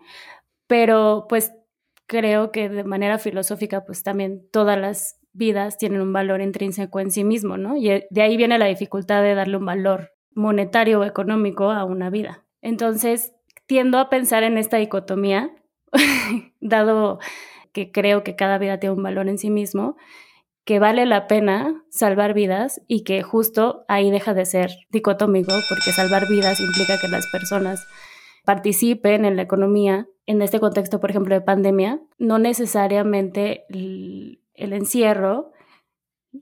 pero 0.67 1.27
pues 1.29 1.53
creo 2.07 2.51
que 2.51 2.69
de 2.69 2.85
manera 2.85 3.19
filosófica, 3.19 3.85
pues 3.85 4.03
también 4.03 4.49
todas 4.51 4.79
las 4.79 5.21
vidas 5.35 5.77
tienen 5.77 6.01
un 6.01 6.13
valor 6.13 6.41
intrínseco 6.41 7.01
en 7.01 7.11
sí 7.11 7.25
mismo, 7.25 7.59
¿no? 7.59 7.77
Y 7.77 7.91
eh, 7.91 8.07
de 8.11 8.23
ahí 8.23 8.37
viene 8.37 8.59
la 8.59 8.67
dificultad 8.67 9.23
de 9.23 9.35
darle 9.35 9.59
un 9.59 9.67
valor 9.67 10.13
monetario 10.33 11.01
o 11.01 11.05
económico 11.05 11.71
a 11.71 11.85
una 11.85 12.09
vida. 12.09 12.45
Entonces, 12.63 13.35
tiendo 13.67 13.99
a 13.99 14.09
pensar 14.09 14.43
en 14.43 14.57
esta 14.57 14.79
dicotomía, 14.79 15.51
dado 16.61 17.19
que 17.73 17.91
creo 17.91 18.23
que 18.25 18.37
cada 18.37 18.59
vida 18.59 18.79
tiene 18.79 18.95
un 18.95 19.03
valor 19.03 19.29
en 19.29 19.39
sí 19.39 19.51
mismo, 19.51 19.97
que 20.65 20.79
vale 20.79 21.05
la 21.05 21.27
pena 21.27 21.85
salvar 21.91 22.33
vidas 22.33 22.81
y 22.89 23.05
que 23.05 23.23
justo 23.23 23.85
ahí 23.89 24.11
deja 24.11 24.33
de 24.33 24.47
ser 24.47 24.71
dicotómico, 24.91 25.53
porque 25.69 25.93
salvar 25.93 26.27
vidas 26.29 26.61
implica 26.61 26.99
que 26.99 27.09
las 27.09 27.27
personas 27.27 27.87
participen 28.45 29.25
en 29.25 29.37
la 29.37 29.43
economía. 29.43 30.07
En 30.27 30.41
este 30.41 30.61
contexto, 30.61 31.01
por 31.01 31.11
ejemplo, 31.11 31.35
de 31.35 31.43
pandemia, 31.43 32.01
no 32.19 32.39
necesariamente 32.39 33.67
el 34.55 34.73
encierro 34.73 35.53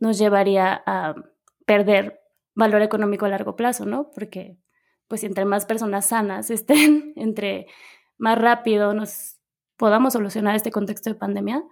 nos 0.01 0.19
llevaría 0.19 0.83
a 0.87 1.15
perder 1.67 2.21
valor 2.55 2.83
económico 2.83 3.27
a 3.27 3.29
largo 3.29 3.57
plazo, 3.57 3.87
¿no? 3.87 4.11
Porque 4.15 4.59
pues 5.09 5.25
entre 5.25 5.45
más 5.45 5.67
personas 5.67 6.07
sanas 6.07 6.51
estén, 6.51 7.13
entre 7.17 7.67
más 8.19 8.39
rápido 8.39 8.95
nos 8.95 9.39
podamos 9.77 10.13
solucionar 10.13 10.55
este 10.55 10.71
contexto 10.71 11.11
de 11.11 11.17
pandemia, 11.17 11.63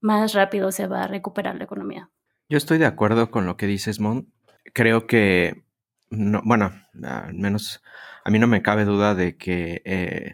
más 0.00 0.34
rápido 0.34 0.70
se 0.70 0.86
va 0.86 1.04
a 1.04 1.08
recuperar 1.08 1.56
la 1.56 1.64
economía. 1.64 2.10
Yo 2.48 2.56
estoy 2.56 2.78
de 2.78 2.86
acuerdo 2.86 3.30
con 3.30 3.46
lo 3.46 3.56
que 3.56 3.66
dices, 3.66 4.00
Mon. 4.00 4.32
Creo 4.72 5.06
que, 5.06 5.64
no, 6.10 6.40
bueno, 6.44 6.72
al 7.02 7.34
menos 7.34 7.82
a 8.24 8.30
mí 8.30 8.38
no 8.38 8.46
me 8.46 8.62
cabe 8.62 8.84
duda 8.84 9.14
de 9.14 9.36
que 9.36 9.82
eh, 9.84 10.32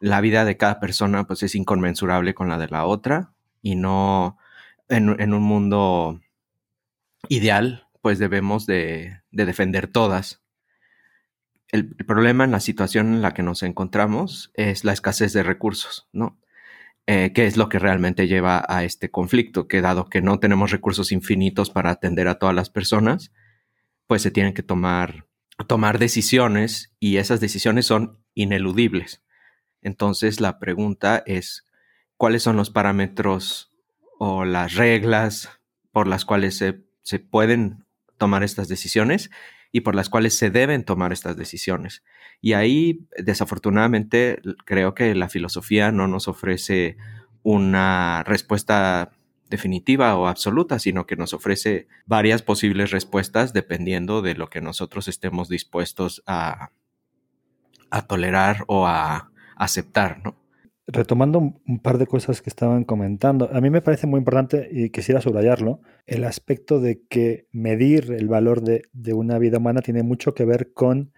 la 0.00 0.20
vida 0.20 0.44
de 0.44 0.56
cada 0.56 0.80
persona 0.80 1.26
pues 1.26 1.42
es 1.42 1.54
inconmensurable 1.54 2.34
con 2.34 2.48
la 2.48 2.58
de 2.58 2.68
la 2.68 2.84
otra 2.84 3.32
y 3.62 3.76
no 3.76 4.38
en, 4.92 5.34
un 5.34 5.42
mundo 5.42 6.20
ideal, 7.28 7.88
pues 8.00 8.18
debemos 8.18 8.66
de, 8.66 9.22
defender 9.30 9.88
todas. 9.88 10.42
El, 11.68 11.94
problema 11.96 12.44
en 12.44 12.50
la 12.50 12.60
situación 12.60 13.14
en 13.14 13.22
la 13.22 13.32
que 13.32 13.42
nos 13.42 13.62
encontramos 13.62 14.52
es 14.54 14.84
la 14.84 14.92
escasez 14.92 15.32
de 15.32 15.42
recursos, 15.42 16.08
¿no? 16.12 16.38
Eh, 17.06 17.32
¿Qué 17.34 17.46
es 17.46 17.56
lo 17.56 17.68
que 17.68 17.80
realmente 17.80 18.28
lleva 18.28 18.64
a 18.68 18.84
este 18.84 19.10
conflicto? 19.10 19.66
Que 19.66 19.80
dado 19.80 20.08
que 20.08 20.22
no 20.22 20.38
tenemos 20.38 20.70
recursos 20.70 21.10
infinitos 21.10 21.70
para 21.70 21.90
atender 21.90 22.28
a 22.28 22.38
todas 22.38 22.54
las 22.54 22.70
personas, 22.70 23.32
pues 24.06 24.22
se 24.22 24.30
tienen 24.30 24.54
que 24.54 24.62
tomar, 24.62 25.26
tomar 25.66 25.98
decisiones 25.98 26.94
y 27.00 27.16
esas 27.16 27.40
decisiones 27.40 27.86
son 27.86 28.18
ineludibles. 28.34 29.22
Entonces 29.80 30.40
la 30.40 30.60
pregunta 30.60 31.24
es, 31.26 31.66
¿cuáles 32.16 32.44
son 32.44 32.56
los 32.56 32.70
parámetros 32.70 33.71
o 34.24 34.44
las 34.44 34.76
reglas 34.76 35.50
por 35.90 36.06
las 36.06 36.24
cuales 36.24 36.56
se, 36.56 37.18
pueden 37.18 37.84
tomar 38.18 38.44
estas 38.44 38.68
decisiones 38.68 39.32
y 39.72 39.80
por 39.80 39.96
las 39.96 40.08
cuales 40.08 40.38
se 40.38 40.48
deben 40.48 40.84
tomar 40.84 41.12
estas 41.12 41.36
decisiones. 41.36 42.04
Y 42.40 42.52
ahí, 42.52 43.04
desafortunadamente, 43.18 44.40
creo 44.64 44.94
que 44.94 45.16
la 45.16 45.28
filosofía 45.28 45.90
no 45.90 46.06
nos 46.06 46.28
ofrece 46.28 46.98
una 47.42 48.22
respuesta 48.22 49.10
definitiva 49.50 50.14
o 50.14 50.28
absoluta, 50.28 50.78
sino 50.78 51.04
que 51.04 51.16
nos 51.16 51.34
ofrece 51.34 51.88
varias 52.06 52.42
posibles 52.42 52.92
respuestas 52.92 53.52
dependiendo 53.52 54.22
de 54.22 54.36
lo 54.36 54.48
que 54.48 54.60
nosotros 54.60 55.08
estemos 55.08 55.48
dispuestos 55.48 56.22
a, 56.28 56.70
a 57.90 58.06
tolerar 58.06 58.62
o 58.68 58.86
a 58.86 59.32
aceptar, 59.56 60.20
¿no? 60.22 60.41
Retomando 60.86 61.38
un 61.38 61.78
par 61.80 61.98
de 61.98 62.06
cosas 62.06 62.42
que 62.42 62.50
estaban 62.50 62.84
comentando, 62.84 63.48
a 63.52 63.60
mí 63.60 63.70
me 63.70 63.82
parece 63.82 64.06
muy 64.06 64.18
importante 64.18 64.68
y 64.70 64.90
quisiera 64.90 65.20
subrayarlo, 65.20 65.80
el 66.06 66.24
aspecto 66.24 66.80
de 66.80 67.06
que 67.06 67.46
medir 67.52 68.12
el 68.12 68.28
valor 68.28 68.62
de, 68.62 68.82
una 69.14 69.38
vida 69.38 69.58
humana 69.58 69.80
tiene 69.80 70.02
mucho 70.02 70.34
que 70.34 70.44
ver 70.44 70.72
con 70.72 71.12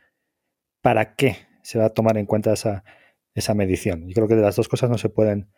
para 0.83 1.15
qué 1.15 1.37
se 1.63 1.79
va 1.79 1.87
a 1.87 1.95
tomar 1.95 2.19
en 2.19 2.27
cuenta 2.27 2.53
esa, 2.53 2.85
esa 3.35 3.55
medición. 3.55 4.07
Yo 4.09 4.15
creo 4.15 4.29
que 4.29 4.37
de 4.37 4.43
las 4.43 4.57
dos 4.57 4.69
cosas 4.69 4.91
no 4.91 4.99
se 4.99 5.09
pueden, 5.09 5.51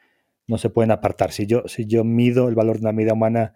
no 0.47 0.57
se 0.59 0.71
pueden 0.71 0.93
apartar. 0.93 1.33
Si 1.33 1.47
yo, 1.47 1.65
si 1.67 1.87
yo 1.87 2.05
mido 2.05 2.49
el 2.49 2.55
valor 2.55 2.77
de 2.77 2.83
una 2.83 2.93
vida 2.93 3.13
humana 3.13 3.55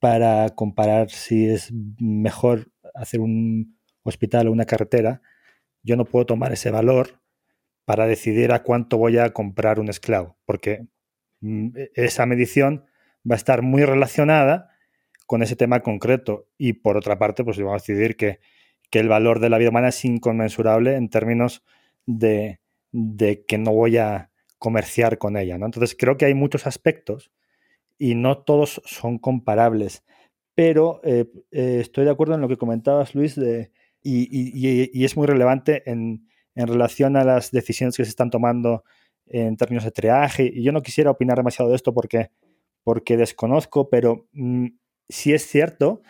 para 0.00 0.48
comparar 0.50 1.10
si 1.10 1.46
es 1.46 1.72
mejor 1.98 2.72
hacer 2.94 3.20
un 3.20 3.78
hospital 4.02 4.48
o 4.48 4.52
una 4.52 4.64
carretera, 4.64 5.20
yo 5.82 5.96
no 5.96 6.06
puedo 6.06 6.24
tomar 6.24 6.52
ese 6.52 6.70
valor 6.70 7.23
para 7.84 8.06
decidir 8.06 8.52
a 8.52 8.62
cuánto 8.62 8.96
voy 8.96 9.18
a 9.18 9.32
comprar 9.32 9.78
un 9.78 9.88
esclavo, 9.88 10.36
porque 10.46 10.86
mm, 11.40 11.76
e, 11.76 11.90
esa 11.94 12.26
medición 12.26 12.86
va 13.28 13.34
a 13.34 13.36
estar 13.36 13.62
muy 13.62 13.84
relacionada 13.84 14.70
con 15.26 15.42
ese 15.42 15.56
tema 15.56 15.80
concreto. 15.80 16.48
Y 16.58 16.74
por 16.74 16.96
otra 16.96 17.18
parte, 17.18 17.44
pues 17.44 17.58
vamos 17.58 17.72
a 17.72 17.82
decidir 17.82 18.16
que, 18.16 18.40
el 18.92 19.08
valor 19.08 19.40
de 19.40 19.50
la 19.50 19.58
vida 19.58 19.70
humana 19.70 19.88
es 19.88 20.04
inconmensurable 20.04 20.94
en 20.94 21.08
términos 21.08 21.64
de, 22.06 22.60
que 23.48 23.58
no 23.58 23.72
voy 23.72 23.96
a 23.96 24.30
comerciar 24.60 25.18
con 25.18 25.36
ella. 25.36 25.58
¿no? 25.58 25.66
Entonces 25.66 25.96
creo 25.98 26.16
que 26.16 26.26
hay 26.26 26.34
muchos 26.34 26.68
aspectos 26.68 27.32
y 27.98 28.14
no 28.14 28.38
todos 28.38 28.80
son 28.84 29.18
comparables. 29.18 30.04
Pero 30.54 31.00
eh, 31.02 31.26
eh, 31.50 31.78
estoy 31.80 32.04
de 32.04 32.12
acuerdo 32.12 32.36
en 32.36 32.40
lo 32.40 32.46
que 32.46 32.56
comentabas, 32.56 33.16
Luis, 33.16 33.34
de, 33.34 33.72
y 34.04 35.04
es 35.04 35.16
muy 35.16 35.26
relevante 35.26 35.82
en, 35.90 36.28
en 36.54 36.66
relación 36.66 37.16
a 37.16 37.24
las 37.24 37.50
decisiones 37.50 37.96
que 37.96 38.04
se 38.04 38.10
están 38.10 38.30
tomando 38.30 38.84
en 39.26 39.56
términos 39.56 39.84
de 39.84 39.90
triaje. 39.90 40.50
Y 40.52 40.62
yo 40.62 40.72
no 40.72 40.82
quisiera 40.82 41.10
opinar 41.10 41.36
demasiado 41.36 41.70
de 41.70 41.76
esto 41.76 41.92
porque, 41.92 42.30
porque 42.82 43.16
desconozco, 43.16 43.88
pero 43.88 44.28
mm, 44.32 44.66
sí 45.08 45.32
es 45.32 45.46
cierto 45.46 46.02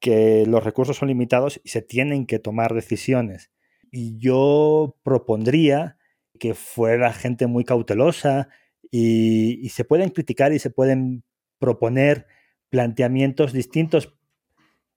que 0.00 0.44
los 0.46 0.62
recursos 0.64 0.96
son 0.96 1.08
limitados 1.08 1.60
y 1.64 1.70
se 1.70 1.82
tienen 1.82 2.26
que 2.26 2.38
tomar 2.38 2.74
decisiones. 2.74 3.50
Y 3.90 4.18
yo 4.18 4.96
propondría 5.02 5.96
que 6.38 6.54
fuera 6.54 7.12
gente 7.12 7.46
muy 7.46 7.64
cautelosa 7.64 8.48
y 8.90 9.68
se 9.70 9.84
pueden 9.84 10.10
criticar 10.10 10.52
y 10.52 10.58
se 10.58 10.70
pueden 10.70 11.24
proponer 11.58 12.26
planteamientos 12.70 13.52
distintos, 13.52 14.14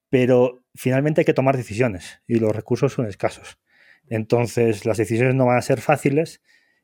pero 0.10 0.63
finalmente 0.75 1.22
hay 1.22 1.25
que 1.25 1.34
tomar 1.34 1.58
decisiones 1.58 2.22
y 2.27 2.39
los 2.39 2.55
recursos 2.55 2.93
son 2.93 3.08
escasos. 3.08 3.58
Entonces, 4.10 4.86
las 4.86 4.98
decisiones 4.98 5.36
no 5.36 5.46
van 5.46 5.58
a 5.58 5.62
ser 5.62 5.82
fáciles 5.82 6.42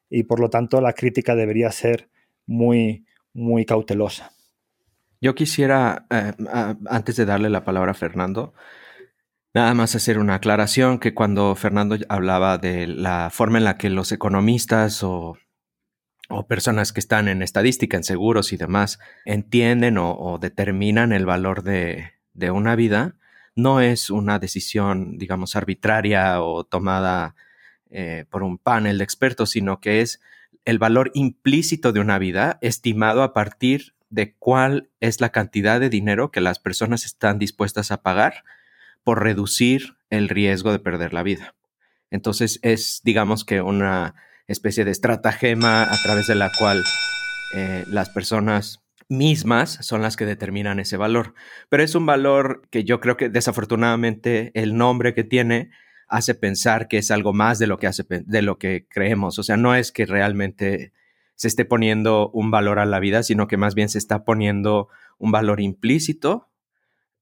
y 0.10 0.24
por 0.24 0.39
lo 0.39 0.50
tanto 0.50 0.79
la 0.82 0.94
crítica 0.94 1.36
debería 1.36 1.72
ser 1.72 2.10
muy, 2.46 3.05
muy 3.34 3.65
cautelosa. 3.65 4.32
Yo 5.22 5.34
quisiera, 5.34 6.05
eh, 6.10 6.34
antes 6.88 7.15
de 7.15 7.25
darle 7.25 7.50
la 7.50 7.63
palabra 7.63 7.91
a 7.91 7.96
Fernando, 7.96 8.53
nada 9.53 9.74
más 9.74 9.96
hacer 9.96 10.20
una 10.20 10.36
aclaración 10.36 11.00
que 11.00 11.13
cuando 11.13 11.55
Fernando 11.55 11.98
hablaba 12.10 12.58
de 12.58 12.86
la 12.86 13.29
forma 13.32 13.58
en 13.58 13.63
la 13.63 13.77
que 13.77 13.89
los 13.89 14.12
economistas 14.12 15.03
o, 15.03 15.38
personas 16.48 16.91
que 16.91 17.00
están 17.00 17.27
en 17.27 17.41
estadística, 17.41 17.98
en 17.98 18.03
seguros 18.03 18.51
y 18.51 18.58
demás, 18.58 19.00
entienden 19.25 19.98
o, 19.98 20.38
determinan 20.39 21.12
el 21.12 21.25
valor 21.25 21.63
de, 21.63 22.12
de 22.34 22.51
una 22.51 22.75
vida, 22.75 23.15
no 23.55 23.79
es 23.79 24.09
una 24.09 24.39
decisión, 24.39 25.17
digamos, 25.17 25.55
arbitraria 25.55 26.41
o 26.41 26.65
tomada 26.65 27.35
eh, 27.89 28.25
por 28.29 28.43
un 28.43 28.57
panel 28.57 28.97
de 28.97 29.03
expertos, 29.03 29.51
sino 29.51 29.79
que 29.79 30.01
es 30.01 30.21
el 30.65 30.79
valor 30.79 31.12
implícito 31.13 31.93
de 31.93 32.00
una 32.00 32.19
vida 32.19 32.57
estimado 32.62 33.24
a 33.24 33.33
partir 33.33 33.95
de 34.09 34.33
cuál 34.35 34.89
es 35.00 35.21
la 35.21 35.29
cantidad 35.29 35.79
de 35.79 35.89
dinero 35.89 36.31
que 36.31 36.41
las 36.41 36.59
personas 36.59 37.05
están 37.05 37.39
dispuestas 37.39 37.91
a 37.91 38.01
pagar 38.01 38.43
por 39.03 39.24
reducir 39.24 39.97
el 40.09 40.29
riesgo 40.29 40.71
de 40.71 40.79
perder 40.79 41.13
la 41.13 41.24
vida. 41.24 41.55
Entonces 42.12 42.59
es, 42.62 43.01
digamos 43.03 43.45
que, 43.45 43.62
una 43.62 44.15
especie 44.47 44.85
de 44.85 44.91
estratagema 44.91 45.83
a 45.83 45.97
través 46.03 46.27
de 46.27 46.35
la 46.35 46.51
cual 46.57 46.83
eh, 47.53 47.83
las 47.88 48.09
personas 48.09 48.85
mismas 49.09 49.77
son 49.81 50.01
las 50.01 50.15
que 50.15 50.25
determinan 50.25 50.79
ese 50.79 50.97
valor. 50.97 51.33
Pero 51.69 51.83
es 51.83 51.95
un 51.95 52.05
valor 52.05 52.67
que 52.69 52.84
yo 52.84 52.99
creo 52.99 53.17
que 53.17 53.30
desafortunadamente 53.30 54.51
el 54.53 54.75
nombre 54.75 55.13
que 55.13 55.23
tiene 55.23 55.71
hace 56.08 56.36
pensar 56.36 56.88
que 56.88 56.97
es 56.97 57.12
algo 57.12 57.34
más 57.34 57.60
de 57.60 57.67
lo 57.67 57.77
que 57.77 57.88
hace 57.88 58.03
de 58.08 58.41
lo 58.41 58.58
que 58.58 58.88
creemos. 58.89 59.39
O 59.39 59.43
sea, 59.43 59.58
no 59.58 59.75
es 59.75 59.91
que 59.91 60.06
realmente 60.06 60.93
se 61.36 61.47
esté 61.47 61.65
poniendo 61.65 62.30
un 62.32 62.51
valor 62.51 62.80
a 62.80 62.86
la 62.86 62.99
vida, 62.99 63.23
sino 63.23 63.47
que 63.47 63.58
más 63.58 63.75
bien 63.75 63.89
se 63.89 63.97
está 63.97 64.23
poniendo 64.23 64.89
un 65.17 65.32
valor 65.32 65.60
implícito 65.62 66.49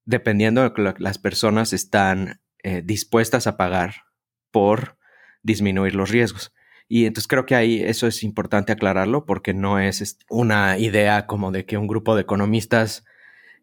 dependiendo 0.05 0.63
de 0.63 0.73
que 0.73 0.93
las 0.97 1.17
personas 1.17 1.73
están 1.73 2.41
eh, 2.61 2.81
dispuestas 2.83 3.47
a 3.47 3.57
pagar 3.57 4.05
por 4.51 4.97
disminuir 5.43 5.95
los 5.95 6.09
riesgos. 6.09 6.53
Y 6.95 7.07
entonces 7.07 7.27
creo 7.27 7.47
que 7.47 7.55
ahí 7.55 7.81
eso 7.81 8.05
es 8.05 8.21
importante 8.21 8.71
aclararlo 8.71 9.25
porque 9.25 9.55
no 9.55 9.79
es 9.79 10.19
una 10.29 10.77
idea 10.77 11.25
como 11.25 11.51
de 11.51 11.65
que 11.65 11.75
un 11.75 11.87
grupo 11.87 12.13
de 12.13 12.21
economistas 12.21 13.03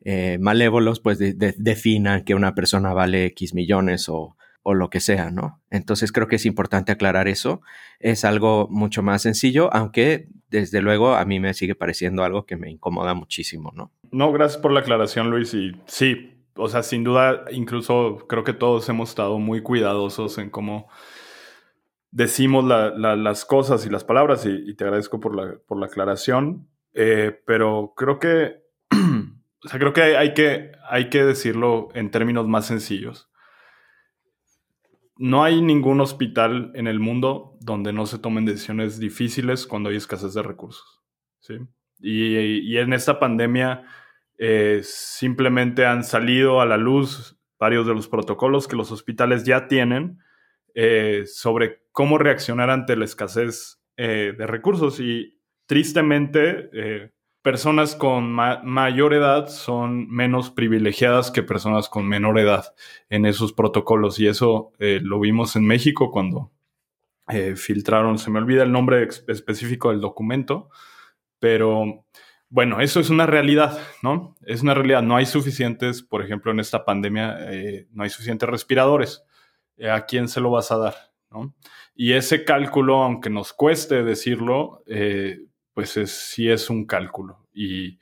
eh, 0.05 0.39
malévolos 0.41 0.99
pues 0.99 1.21
definan 1.21 2.25
que 2.25 2.35
una 2.35 2.57
persona 2.57 2.93
vale 2.93 3.27
X 3.27 3.55
millones 3.55 4.09
o, 4.09 4.37
o 4.65 4.75
lo 4.75 4.91
que 4.91 4.99
sea, 4.99 5.31
¿no? 5.31 5.63
Entonces 5.71 6.11
creo 6.11 6.27
que 6.27 6.35
es 6.35 6.45
importante 6.45 6.91
aclarar 6.91 7.29
eso. 7.29 7.61
Es 8.01 8.25
algo 8.25 8.67
mucho 8.69 9.01
más 9.05 9.23
sencillo, 9.23 9.73
aunque 9.73 10.27
desde 10.49 10.83
luego 10.83 11.15
a 11.15 11.25
mí 11.25 11.39
me 11.39 11.55
sigue 11.55 11.77
pareciendo 11.77 12.25
algo 12.25 12.47
que 12.47 12.57
me 12.57 12.69
incomoda 12.69 13.15
muchísimo, 13.15 13.71
¿no? 13.77 13.93
No, 14.11 14.33
gracias 14.33 14.61
por 14.61 14.73
la 14.73 14.81
aclaración, 14.81 15.31
Luis. 15.31 15.55
Y 15.55 15.77
sí, 15.87 16.33
o 16.57 16.69
sea, 16.69 16.83
sin 16.83 17.05
duda, 17.05 17.45
incluso 17.53 18.27
creo 18.29 18.43
que 18.43 18.55
todos 18.55 18.89
hemos 18.89 19.11
estado 19.11 19.39
muy 19.39 19.63
cuidadosos 19.63 20.37
en 20.39 20.51
cómo 20.51 20.89
decimos 22.11 22.65
las 22.65 23.45
cosas 23.45 23.87
y 23.87 23.91
las 23.91 24.05
palabras 24.05 24.47
y, 24.47 24.75
te 24.75 24.85
agradezco 24.85 25.21
por 25.21 25.35
la, 25.35 25.59
por 25.67 25.79
la 25.79 25.87
aclaración, 25.87 26.69
eh, 26.93 27.41
pero 27.47 27.95
creo 27.97 28.19
que, 28.19 28.63
o 28.91 29.69
sea, 29.69 29.79
creo 29.79 29.93
que 29.93 30.17
hay, 30.17 30.35
que 30.35 30.73
hay 30.89 31.09
que 31.09 31.25
decirlo 31.25 31.89
en 31.95 32.11
términos 32.11 32.49
más 32.49 32.67
sencillos. 32.67 33.29
No 35.17 35.45
hay 35.45 35.61
ningún 35.61 36.01
hospital 36.01 36.73
en 36.75 36.87
el 36.87 36.99
mundo 36.99 37.59
donde 37.61 37.93
no 37.93 38.07
se 38.07 38.19
tomen 38.19 38.47
decisiones 38.47 38.99
difíciles 38.99 39.67
cuando 39.67 39.91
hay 39.91 39.97
escasez 39.97 40.33
de 40.33 40.43
recursos. 40.43 41.03
¿sí? 41.41 41.59
Y, 42.01 42.79
en 42.79 42.95
esta 42.95 43.21
pandemia 43.21 43.85
eh, 44.39 44.81
simplemente 44.83 45.85
han 45.85 46.03
salido 46.05 46.63
a 46.63 46.67
la 46.67 46.79
luz 46.79 47.39
varios 47.59 47.87
de 47.87 47.95
los 47.95 48.09
protocolos 48.09 48.67
que 48.67 48.77
los 48.77 48.91
hospitales 48.91 49.45
ya 49.45 49.69
tienen 49.69 50.19
eh, 50.75 51.25
sobre 51.27 51.83
cómo 51.93 52.19
reaccionar 52.19 52.71
ante 52.71 52.97
la 52.97 53.05
escasez 53.05 53.83
eh, 53.97 54.35
de 54.37 54.47
recursos. 54.47 55.01
Y 55.01 55.41
tristemente, 55.67 56.71
eh, 56.73 57.11
personas 57.43 57.95
con 57.95 58.31
mayor 58.31 59.15
edad 59.15 59.49
son 59.49 60.09
menos 60.09 60.51
privilegiadas 60.51 61.31
que 61.31 61.43
personas 61.43 61.89
con 61.89 62.07
menor 62.07 62.39
edad 62.39 62.75
en 63.09 63.27
esos 63.27 63.53
protocolos. 63.53 64.19
Y 64.21 64.29
eso 64.29 64.73
lo 64.79 65.21
vimos 65.21 65.57
en 65.57 65.67
México 65.67 66.11
cuando 66.11 66.53
filtraron, 67.57 68.19
se 68.19 68.31
me 68.31 68.41
olvida 68.41 68.65
el 68.65 68.73
nombre 68.73 69.09
específico 69.29 69.91
del 69.91 70.01
documento, 70.01 70.69
pero 71.39 72.05
bueno, 72.51 72.81
eso 72.81 73.01
es 73.01 73.09
una 73.09 73.25
realidad, 73.25 73.79
¿no? 74.03 74.37
Es 74.45 74.63
una 74.63 74.75
realidad. 74.75 75.03
No 75.03 75.17
hay 75.17 75.25
suficientes, 75.25 76.03
por 76.03 76.23
ejemplo, 76.23 76.51
en 76.51 76.61
esta 76.61 76.85
pandemia, 76.85 77.39
no 77.93 78.03
hay 78.03 78.11
suficientes 78.11 78.49
respiradores. 78.49 79.25
¿A 79.89 80.07
quién 80.07 80.29
se 80.29 80.41
lo 80.41 80.51
vas 80.51 80.71
a 80.73 80.79
dar? 80.79 80.95
Y 81.95 82.13
ese 82.13 82.45
cálculo, 82.45 83.03
aunque 83.03 83.31
nos 83.31 83.53
cueste 83.53 84.03
decirlo, 84.03 84.83
eh, 84.87 85.41
pues 85.75 85.91
sí 85.91 86.51
es 86.51 86.71
un 86.71 86.87
cálculo. 86.87 87.47
Y 87.53 87.99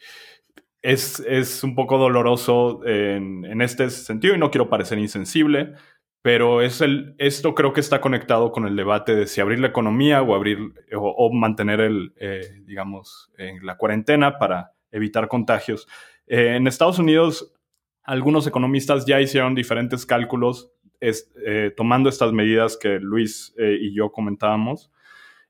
es, 0.82 1.62
un 1.62 1.74
poco 1.74 1.98
doloroso 1.98 2.84
en, 2.86 3.60
este 3.60 3.90
sentido, 3.90 4.34
y 4.34 4.38
no 4.38 4.50
quiero 4.50 4.70
parecer 4.70 4.98
insensible, 4.98 5.74
pero 6.22 6.62
es 6.62 6.80
el, 6.80 7.14
esto 7.18 7.54
creo 7.54 7.72
que 7.72 7.80
está 7.80 8.00
conectado 8.00 8.52
con 8.52 8.66
el 8.66 8.76
debate 8.76 9.14
de 9.14 9.26
si 9.26 9.40
abrir 9.40 9.60
la 9.60 9.68
economía 9.68 10.22
o 10.22 10.34
abrir 10.34 10.58
o, 10.94 11.32
mantener 11.32 11.80
el, 11.80 12.12
eh, 12.16 12.62
digamos, 12.64 13.30
en 13.38 13.64
la 13.64 13.76
cuarentena 13.76 14.38
para 14.38 14.72
evitar 14.90 15.28
contagios. 15.28 15.86
Eh, 16.26 16.56
en 16.56 16.66
Estados 16.66 16.98
Unidos, 16.98 17.54
algunos 18.02 18.46
economistas 18.46 19.04
ya 19.06 19.20
hicieron 19.20 19.54
diferentes 19.54 20.06
cálculos 20.06 20.72
eh, 21.00 21.72
tomando 21.76 22.08
estas 22.08 22.32
medidas 22.32 22.76
que 22.76 22.98
Luis 22.98 23.54
eh, 23.56 23.78
y 23.80 23.94
yo 23.94 24.10
comentábamos, 24.10 24.90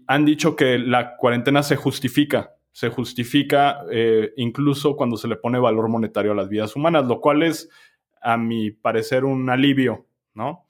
han 0.06 0.24
dicho 0.24 0.56
que 0.56 0.78
la 0.78 1.16
cuarentena 1.16 1.62
se 1.62 1.76
justifica, 1.76 2.54
se 2.70 2.90
justifica 2.90 3.80
eh, 3.90 4.32
incluso 4.36 4.94
cuando 4.94 5.16
se 5.16 5.26
le 5.26 5.36
pone 5.36 5.58
valor 5.58 5.88
monetario 5.88 6.32
a 6.32 6.34
las 6.34 6.50
vidas 6.50 6.76
humanas, 6.76 7.06
lo 7.06 7.20
cual 7.20 7.42
es, 7.42 7.70
a 8.20 8.36
mi 8.36 8.70
parecer, 8.70 9.24
un 9.24 9.48
alivio, 9.48 10.06
¿no? 10.34 10.66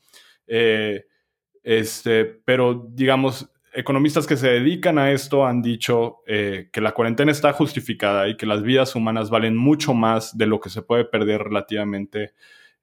este, 1.63 2.25
pero 2.25 2.87
digamos, 2.89 3.51
economistas 3.75 4.27
que 4.27 4.39
se 4.39 4.49
dedican 4.49 4.99
a 4.99 5.11
esto 5.11 5.45
han 5.45 5.61
dicho 5.61 6.23
que 6.27 6.81
la 6.81 6.93
cuarentena 6.93 7.31
está 7.31 7.53
justificada 7.53 8.29
y 8.29 8.37
que 8.39 8.47
las 8.47 8.63
vidas 8.63 8.95
humanas 8.95 9.29
valen 9.29 9.59
mucho 9.59 9.93
más 9.93 10.39
de 10.39 10.47
lo 10.47 10.59
que 10.59 10.71
se 10.71 10.81
puede 10.81 11.05
perder 11.05 11.43
relativamente 11.43 12.33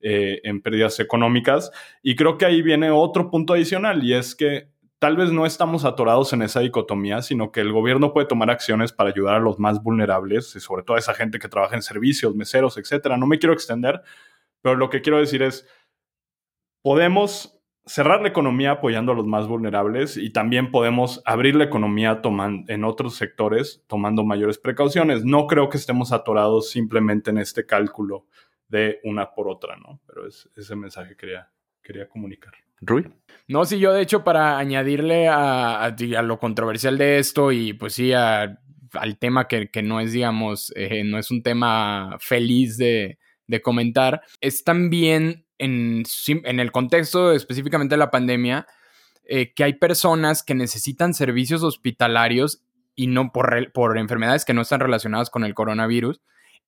eh, 0.07 0.39
en 0.43 0.61
pérdidas 0.61 0.99
económicas. 0.99 1.71
Y 2.03 2.15
creo 2.15 2.37
que 2.37 2.45
ahí 2.45 2.61
viene 2.61 2.91
otro 2.91 3.31
punto 3.31 3.53
adicional 3.53 4.03
y 4.03 4.13
es 4.13 4.35
que 4.35 4.69
tal 4.99 5.17
vez 5.17 5.31
no 5.31 5.47
estamos 5.47 5.83
atorados 5.83 6.31
en 6.31 6.43
esa 6.43 6.59
dicotomía, 6.59 7.23
sino 7.23 7.51
que 7.51 7.61
el 7.61 7.71
gobierno 7.71 8.13
puede 8.13 8.27
tomar 8.27 8.51
acciones 8.51 8.93
para 8.93 9.09
ayudar 9.09 9.33
a 9.33 9.39
los 9.39 9.57
más 9.57 9.81
vulnerables 9.81 10.55
y 10.55 10.59
sobre 10.59 10.83
todo 10.83 10.95
a 10.95 10.99
esa 10.99 11.15
gente 11.15 11.39
que 11.39 11.49
trabaja 11.49 11.75
en 11.75 11.81
servicios, 11.81 12.35
meseros, 12.35 12.77
etcétera. 12.77 13.17
No 13.17 13.25
me 13.25 13.39
quiero 13.39 13.53
extender, 13.53 14.03
pero 14.61 14.75
lo 14.75 14.91
que 14.91 15.01
quiero 15.01 15.17
decir 15.17 15.41
es, 15.41 15.67
podemos 16.83 17.59
cerrar 17.87 18.21
la 18.21 18.27
economía 18.27 18.73
apoyando 18.73 19.11
a 19.11 19.15
los 19.15 19.25
más 19.25 19.47
vulnerables 19.47 20.17
y 20.17 20.29
también 20.29 20.69
podemos 20.69 21.23
abrir 21.25 21.55
la 21.55 21.63
economía 21.63 22.21
en 22.67 22.83
otros 22.83 23.15
sectores 23.15 23.83
tomando 23.87 24.23
mayores 24.23 24.59
precauciones. 24.59 25.25
No 25.25 25.47
creo 25.47 25.69
que 25.69 25.77
estemos 25.77 26.11
atorados 26.11 26.69
simplemente 26.69 27.31
en 27.31 27.39
este 27.39 27.65
cálculo 27.65 28.27
de 28.67 28.99
una 29.03 29.33
por 29.33 29.47
otra, 29.47 29.77
¿no? 29.77 30.01
Pero 30.07 30.27
es, 30.27 30.49
ese 30.55 30.75
mensaje 30.75 31.15
quería, 31.15 31.49
quería 31.81 32.07
comunicar. 32.07 32.53
Rui. 32.81 33.07
No, 33.47 33.65
sí, 33.65 33.79
yo 33.79 33.93
de 33.93 34.01
hecho 34.01 34.23
para 34.23 34.57
añadirle 34.57 35.27
a, 35.27 35.95
lo 36.23 36.39
controversial 36.39 36.97
de 36.97 37.19
esto 37.19 37.51
y 37.51 37.73
pues 37.73 37.93
sí 37.93 38.13
al 38.13 38.59
tema 39.19 39.47
que, 39.47 39.69
no 39.83 39.99
es, 39.99 40.11
digamos, 40.11 40.71
eh, 40.75 41.03
no 41.03 41.17
es 41.17 41.31
un 41.31 41.41
tema 41.41 42.17
feliz 42.19 42.77
de, 42.77 43.17
de 43.47 43.61
comentar, 43.61 44.21
es 44.41 44.63
también 44.63 45.45
en, 45.57 46.03
el 46.43 46.71
contexto 46.71 47.31
específicamente 47.31 47.95
de 47.95 47.99
la 47.99 48.11
pandemia, 48.11 48.67
eh, 49.23 49.53
que 49.53 49.63
hay 49.63 49.73
personas 49.73 50.43
que 50.43 50.55
necesitan 50.55 51.13
servicios 51.13 51.63
hospitalarios 51.63 52.63
y 52.95 53.07
no 53.07 53.31
por, 53.31 53.71
por 53.73 53.97
enfermedades 53.97 54.45
que 54.45 54.53
no 54.53 54.61
están 54.61 54.79
relacionadas 54.79 55.29
con 55.29 55.43
el 55.43 55.53
coronavirus 55.53 56.21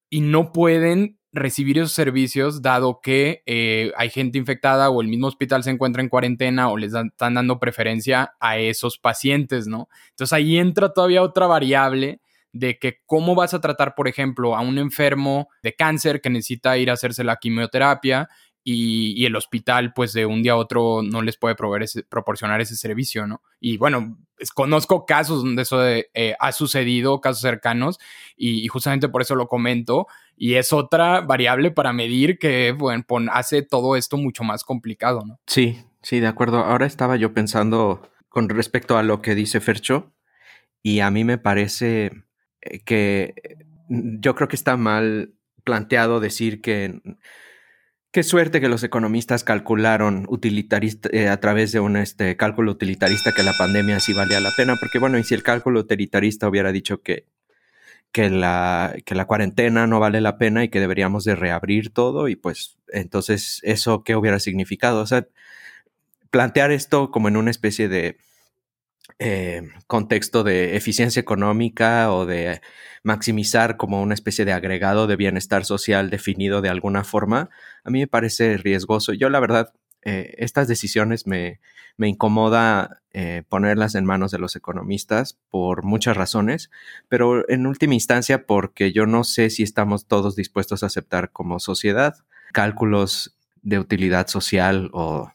y 0.10 0.22
no 0.22 0.52
pueden 0.52 1.17
recibir 1.32 1.78
esos 1.78 1.92
servicios 1.92 2.62
dado 2.62 3.00
que 3.02 3.44
eh, 3.46 3.92
hay 3.98 4.10
gente 4.10 4.38
infectada 4.38 4.90
o 4.90 5.02
el 5.02 5.08
mismo 5.08 5.28
hospital 5.28 5.64
se 5.64 5.72
encuentra 5.72 6.02
en 6.02 6.10
cuarentena 6.10 6.70
o 6.70 6.78
les 6.78 6.94
están 6.94 7.34
dando 7.34 7.60
preferencia 7.60 8.34
a 8.40 8.58
esos 8.58 8.98
pacientes, 8.98 9.68
¿no? 9.68 9.90
Entonces 10.10 10.34
ahí 10.34 10.58
entra 10.58 10.94
todavía 10.94 11.22
otra 11.22 11.48
variable 11.48 12.22
de 12.54 12.80
que 12.80 13.02
cómo 13.06 13.36
vas 13.36 13.54
a 13.54 13.62
tratar, 13.62 13.94
por 13.94 14.08
ejemplo, 14.08 14.56
a 14.56 14.62
un 14.62 14.78
enfermo 14.78 15.50
de 15.62 15.76
cáncer 15.76 16.22
que 16.22 16.30
necesita 16.30 16.78
ir 16.78 16.90
a 16.90 16.94
hacerse 16.94 17.24
la 17.24 17.38
quimioterapia 17.38 18.30
y, 18.70 19.26
el 19.26 19.36
hospital 19.38 19.94
pues 19.94 20.12
de 20.12 20.26
un 20.26 20.44
día 20.44 20.52
a 20.52 20.58
otro 20.58 21.02
no 21.02 21.22
les 21.22 21.38
puede 21.38 21.56
proporcionar 22.10 22.60
ese 22.60 22.76
servicio, 22.76 23.26
¿no? 23.26 23.42
Y 23.62 23.78
bueno, 23.78 24.18
conozco 24.54 25.06
casos 25.06 25.42
donde 25.42 25.62
eso 25.62 25.88
eh, 25.88 26.36
ha 26.38 26.52
sucedido, 26.52 27.22
casos 27.22 27.42
cercanos, 27.42 27.98
y, 28.36 28.68
justamente 28.68 29.08
por 29.08 29.22
eso 29.22 29.36
lo 29.36 29.48
comento, 29.48 30.08
y 30.38 30.54
es 30.54 30.72
otra 30.72 31.22
variable 31.22 31.72
para 31.72 31.92
medir 31.92 32.38
que 32.38 32.72
bueno, 32.72 33.04
hace 33.32 33.64
todo 33.64 33.96
esto 33.96 34.18
mucho 34.18 34.44
más 34.44 34.64
complicado, 34.64 35.24
¿no? 35.26 35.40
Sí, 35.48 35.84
sí, 36.02 36.20
de 36.20 36.28
acuerdo. 36.28 36.60
Ahora 36.60 36.86
estaba 36.86 37.18
yo 37.18 37.34
pensando 37.34 38.10
con 38.30 38.48
respecto 38.48 38.98
a 38.98 39.04
lo 39.04 39.22
que 39.22 39.36
dice 39.36 39.60
Fercho, 39.60 40.14
y 40.84 41.00
a 41.00 41.10
mí 41.12 41.24
me 41.24 41.38
parece 41.38 42.12
eh, 42.62 42.80
que 42.86 43.34
yo 43.90 44.36
creo 44.36 44.48
que 44.48 44.56
está 44.56 44.78
mal 44.78 45.34
planteado 45.64 46.20
decir 46.20 46.62
que 46.62 47.02
Qué 48.18 48.24
suerte 48.24 48.62
que 48.62 48.68
los 48.70 48.84
economistas 48.84 49.44
calcularon 49.44 50.26
utilitarista, 50.30 51.08
eh, 51.12 51.28
a 51.28 51.40
través 51.40 51.72
de 51.72 51.80
un 51.80 51.98
este, 51.98 52.36
cálculo 52.38 52.72
utilitarista 52.72 53.32
que 53.32 53.44
la 53.44 53.54
pandemia 53.54 54.00
sí 54.00 54.14
valía 54.14 54.40
la 54.40 54.50
pena, 54.58 54.76
porque 54.80 54.98
bueno, 54.98 55.20
y 55.20 55.24
si 55.24 55.36
el 55.36 55.44
cálculo 55.44 55.82
utilitarista 55.82 56.48
hubiera 56.48 56.72
dicho 56.72 57.02
que, 57.02 57.28
que, 58.12 58.30
la, 58.30 58.96
que 59.06 59.16
la 59.16 59.26
cuarentena 59.26 59.88
no 59.88 60.00
vale 60.00 60.22
la 60.22 60.38
pena 60.38 60.64
y 60.64 60.70
que 60.70 60.80
deberíamos 60.80 61.24
de 61.24 61.36
reabrir 61.36 61.92
todo, 61.92 62.28
y 62.28 62.36
pues 62.36 62.78
entonces 62.90 63.60
eso 63.64 64.04
qué 64.04 64.16
hubiera 64.16 64.40
significado. 64.40 65.02
O 65.02 65.08
sea, 65.08 65.28
plantear 66.30 66.72
esto 66.72 67.12
como 67.12 67.28
en 67.28 67.38
una 67.38 67.52
especie 67.52 67.88
de 67.88 68.18
eh, 69.20 69.64
contexto 69.88 70.44
de 70.44 70.76
eficiencia 70.76 71.20
económica 71.20 72.12
o 72.14 72.26
de 72.26 72.62
maximizar 73.04 73.78
como 73.78 74.02
una 74.02 74.14
especie 74.14 74.46
de 74.46 74.54
agregado 74.54 75.08
de 75.08 75.16
bienestar 75.16 75.66
social 75.66 76.10
definido 76.10 76.62
de 76.62 76.70
alguna 76.70 77.04
forma, 77.04 77.50
a 77.84 77.90
mí 77.90 78.00
me 78.00 78.08
parece 78.08 78.58
riesgoso. 78.58 79.14
Yo 79.14 79.30
la 79.30 79.40
verdad, 79.40 79.74
eh, 80.04 80.36
estas 80.38 80.68
decisiones 80.68 81.26
me, 81.26 81.60
me 81.98 82.08
incomoda 82.08 83.02
eh, 83.12 83.44
ponerlas 83.50 83.96
en 83.96 84.06
manos 84.06 84.32
de 84.32 84.38
los 84.38 84.56
economistas 84.56 85.40
por 85.50 85.84
muchas 85.84 86.16
razones, 86.16 86.70
pero 87.10 87.50
en 87.50 87.66
última 87.66 87.96
instancia 87.96 88.46
porque 88.46 88.94
yo 88.94 89.06
no 89.08 89.24
sé 89.24 89.50
si 89.50 89.64
estamos 89.64 90.08
todos 90.08 90.36
dispuestos 90.36 90.84
a 90.84 90.86
aceptar 90.86 91.32
como 91.32 91.60
sociedad 91.60 92.16
cálculos 92.54 93.36
de 93.62 93.80
utilidad 93.80 94.28
social 94.28 94.90
o, 94.94 95.32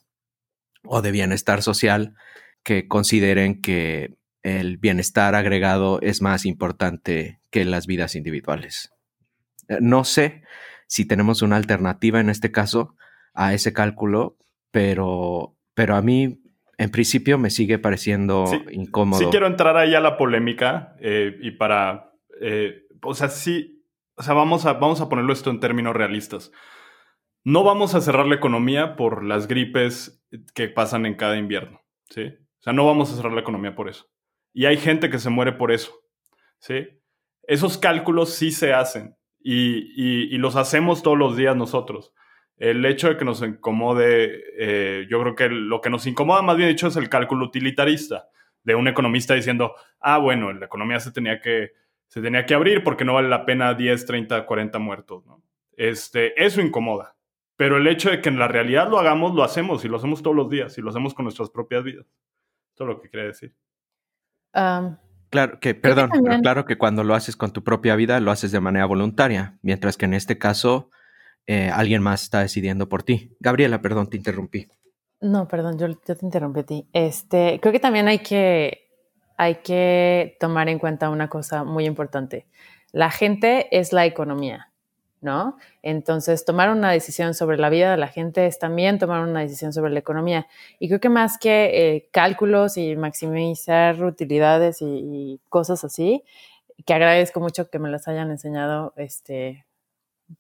o 0.85 1.03
de 1.03 1.11
bienestar 1.11 1.63
social 1.63 2.15
que 2.63 2.89
consideren 2.89 3.61
que 3.61 4.17
el 4.43 4.79
bienestar 4.79 5.35
agregado 5.35 6.01
es 6.01 6.23
más 6.23 6.47
importante 6.47 7.41
que 7.51 7.65
las 7.65 7.87
vidas 7.87 8.15
individuales. 8.15 8.93
Eh, 9.69 9.79
no 9.81 10.05
sé 10.05 10.43
si 10.87 11.05
tenemos 11.05 11.43
una 11.43 11.57
alternativa 11.57 12.21
en 12.21 12.31
este 12.31 12.53
caso 12.53 12.97
a 13.35 13.55
ese 13.55 13.73
cálculo, 13.73 14.37
pero, 14.71 15.57
pero 15.75 15.97
a 15.97 16.03
mí 16.03 16.42
en 16.83 16.91
principio 16.91 17.39
me 17.39 17.51
sigue 17.51 17.79
pareciendo 17.79 18.45
incómodo. 18.71 19.21
Sí 19.21 19.27
quiero 19.31 19.47
entrar 19.47 19.77
ahí 19.77 19.95
a 19.95 20.01
la 20.01 20.17
polémica 20.17 20.97
eh, 21.01 21.37
y 21.41 21.53
para, 21.53 22.13
eh, 22.41 22.83
o 23.03 23.15
sea, 23.15 23.29
sí, 23.29 23.85
o 24.17 24.23
sea, 24.23 24.35
vamos 24.35 24.67
a, 24.67 24.75
vamos 24.75 25.01
a 25.01 25.09
ponerlo 25.09 25.33
esto 25.33 25.51
en 25.51 25.61
términos 25.61 25.95
realistas. 25.95 26.53
No 27.45 27.65
vamos 27.65 27.95
a 27.95 28.01
cerrar 28.01 28.27
la 28.27 28.37
economía 28.37 28.97
por 28.97 29.25
las 29.25 29.49
gripes 29.49 30.25
que 30.55 30.69
pasan 30.69 31.07
en 31.07 31.15
cada 31.15 31.37
invierno, 31.37 31.81
¿sí? 32.09 32.27
O 32.27 32.63
sea, 32.63 32.73
no 32.73 32.87
vamos 32.87 33.13
a 33.13 33.17
cerrar 33.17 33.33
la 33.33 33.41
economía 33.41 33.75
por 33.75 33.89
eso. 33.89 34.07
Y 34.53 34.67
hay 34.67 34.77
gente 34.77 35.11
que 35.11 35.19
se 35.19 35.31
muere 35.31 35.53
por 35.53 35.73
eso. 35.73 35.93
¿sí? 36.63 36.87
Esos 37.43 37.77
cálculos 37.77 38.35
sí 38.35 38.53
se 38.53 38.73
hacen 38.73 39.17
y, 39.41 40.39
los 40.39 40.57
hacemos 40.57 41.03
todos 41.03 41.19
los 41.19 41.37
días 41.37 41.57
nosotros. 41.57 42.13
El 42.63 42.85
hecho 42.85 43.09
de 43.09 43.17
que 43.17 43.25
nos 43.25 43.43
incomode, 43.43 44.41
eh, 44.57 45.09
yo 45.11 45.21
creo 45.21 45.35
que 45.35 45.49
lo 45.49 45.81
que 45.81 45.91
nos 45.91 46.07
incomoda 46.07 46.43
más 46.43 46.57
bien 46.57 46.69
dicho 46.69 46.87
es 46.87 46.95
el 46.95 47.09
cálculo 47.09 47.47
utilitarista 47.47 48.29
de 48.63 48.77
un 48.77 48.87
economista 48.87 49.35
diciendo, 49.35 49.75
ah, 49.99 50.19
bueno, 50.19 50.53
la 50.53 50.67
economía 50.67 51.01
se 51.01 51.11
tenía 51.11 51.41
que, 51.41 51.73
se 52.07 52.23
tenía 52.23 52.47
que 52.47 52.55
abrir 52.55 52.85
porque 52.85 53.05
no 53.05 53.15
vale 53.15 53.29
la 53.29 53.45
pena 53.47 53.75
10, 53.75 54.07
30, 54.07 54.47
40 54.47 54.79
muertos. 54.79 55.27
¿no? 55.27 55.43
Este, 55.73 56.41
eso 56.41 56.61
incomoda. 56.61 57.17
Pero 57.57 57.79
el 57.79 57.87
hecho 57.89 58.11
de 58.11 58.21
que 58.21 58.29
en 58.29 58.39
la 58.39 58.47
realidad 58.47 58.89
lo 58.89 59.01
hagamos, 59.01 59.35
lo 59.35 59.43
hacemos 59.43 59.85
y 59.85 59.89
lo 59.89 59.97
hacemos 59.97 60.23
todos 60.23 60.37
los 60.37 60.49
días 60.49 60.79
y 60.79 60.83
lo 60.83 60.91
hacemos 60.91 61.15
con 61.15 61.25
nuestras 61.25 61.51
propias 61.51 61.83
vidas. 61.83 62.07
Todo 62.77 62.87
lo 62.87 63.01
que 63.01 63.11
quería 63.11 63.27
decir. 63.27 63.57
claro 64.53 65.59
que, 65.59 65.75
perdón, 65.75 66.11
claro 66.43 66.65
que 66.65 66.79
cuando 66.79 67.03
lo 67.03 67.17
haces 67.17 67.35
con 67.35 67.53
tu 67.53 67.65
propia 67.65 67.97
vida, 67.97 68.21
lo 68.21 68.31
haces 68.31 68.53
de 68.53 68.61
manera 68.61 68.87
voluntaria, 68.87 69.59
mientras 69.63 69.97
que 69.97 70.05
en 70.05 70.15
este 70.15 70.39
caso 70.39 70.91
eh, 71.47 71.71
alguien 71.73 72.03
más 72.03 72.23
está 72.23 72.41
decidiendo 72.41 72.89
por 72.89 73.03
ti. 73.03 73.37
Gabriela, 73.41 73.81
perdón, 73.83 74.09
te 74.09 74.17
interrumpí. 74.17 74.69
No, 75.21 75.47
perdón, 75.47 75.79
yo, 75.79 75.97
te 75.97 76.17
interrumpí 76.23 76.61
a 76.61 76.65
ti. 76.65 76.89
Este, 76.93 77.59
creo 77.61 77.73
que 77.73 77.81
también 77.81 78.09
hay 78.09 78.19
que, 78.19 78.89
hay 79.37 79.57
que 79.57 80.37
tomar 80.41 80.69
en 80.69 80.79
cuenta 80.79 81.11
una 81.11 81.29
cosa 81.29 81.65
muy 81.65 81.87
importante. 81.87 82.47
La 82.93 83.11
gente 83.11 83.69
es 83.77 83.93
la 83.93 84.05
economía. 84.05 84.73
¿no? 85.23 85.57
Entonces, 85.83 86.45
tomar 86.45 86.69
una 86.71 86.91
decisión 86.91 87.33
sobre 87.33 87.57
la 87.57 87.71
vida 87.71 87.93
de 87.93 87.97
la 87.97 88.09
gente 88.09 88.47
es 88.47 88.59
también 88.59 88.99
tomar 88.99 89.23
una 89.23 89.41
decisión 89.41 89.73
sobre 89.73 89.93
la 89.93 90.01
economía. 90.01 90.49
Y 90.81 90.89
creo 90.89 91.01
que 91.01 91.09
más 91.09 91.39
que 91.39 91.95
eh, 91.95 92.09
cálculos 92.11 92.77
y 92.77 92.97
maximizar 92.97 94.03
utilidades 94.05 94.79
y, 94.81 95.41
cosas 95.49 95.85
así, 95.85 96.25
que 96.85 96.93
agradezco 96.93 97.39
mucho 97.39 97.71
que 97.71 97.79
me 97.79 97.89
las 97.89 98.09
hayan 98.09 98.33
enseñado, 98.33 98.93
este, 98.97 99.65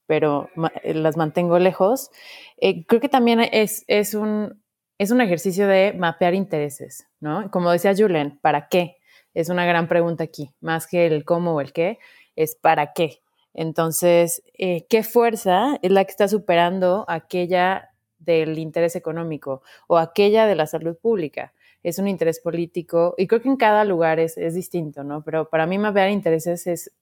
pero 0.06 0.48
eh, 0.82 0.94
las 0.94 1.16
mantengo 1.16 1.58
lejos, 1.58 2.10
eh, 2.58 2.86
creo 2.86 3.00
que 3.00 3.08
también 3.08 3.40
es, 3.40 3.84
es, 3.88 4.14
un, 4.14 4.62
es 4.98 5.10
un 5.10 5.20
ejercicio 5.20 5.66
de 5.66 5.92
mapear 5.92 6.34
intereses, 6.34 7.06
¿no? 7.20 7.50
Como 7.50 7.70
decía 7.70 7.94
Julen, 7.96 8.38
¿para 8.40 8.68
qué? 8.68 8.96
Es 9.34 9.48
una 9.48 9.64
gran 9.64 9.88
pregunta 9.88 10.24
aquí, 10.24 10.50
más 10.60 10.86
que 10.86 11.06
el 11.06 11.24
cómo 11.24 11.54
o 11.54 11.60
el 11.60 11.72
qué, 11.72 11.98
es 12.36 12.54
para 12.54 12.92
qué. 12.92 13.22
Entonces, 13.54 14.42
eh, 14.58 14.86
¿qué 14.88 15.02
fuerza 15.02 15.78
es 15.82 15.90
la 15.90 16.04
que 16.04 16.10
está 16.10 16.28
superando 16.28 17.04
aquella 17.08 17.90
del 18.18 18.58
interés 18.58 18.96
económico 18.96 19.62
o 19.88 19.98
aquella 19.98 20.46
de 20.46 20.54
la 20.54 20.66
salud 20.66 20.96
pública? 20.96 21.52
Es 21.82 21.98
un 21.98 22.08
interés 22.08 22.40
político 22.40 23.14
y 23.18 23.26
creo 23.26 23.42
que 23.42 23.48
en 23.48 23.56
cada 23.56 23.84
lugar 23.84 24.20
es, 24.20 24.36
distinto, 24.54 25.02
¿no? 25.02 25.22
Pero 25.24 25.50
para 25.50 25.66
mí 25.66 25.78
mapear 25.78 26.10
intereses 26.10 26.66
es 26.66 26.92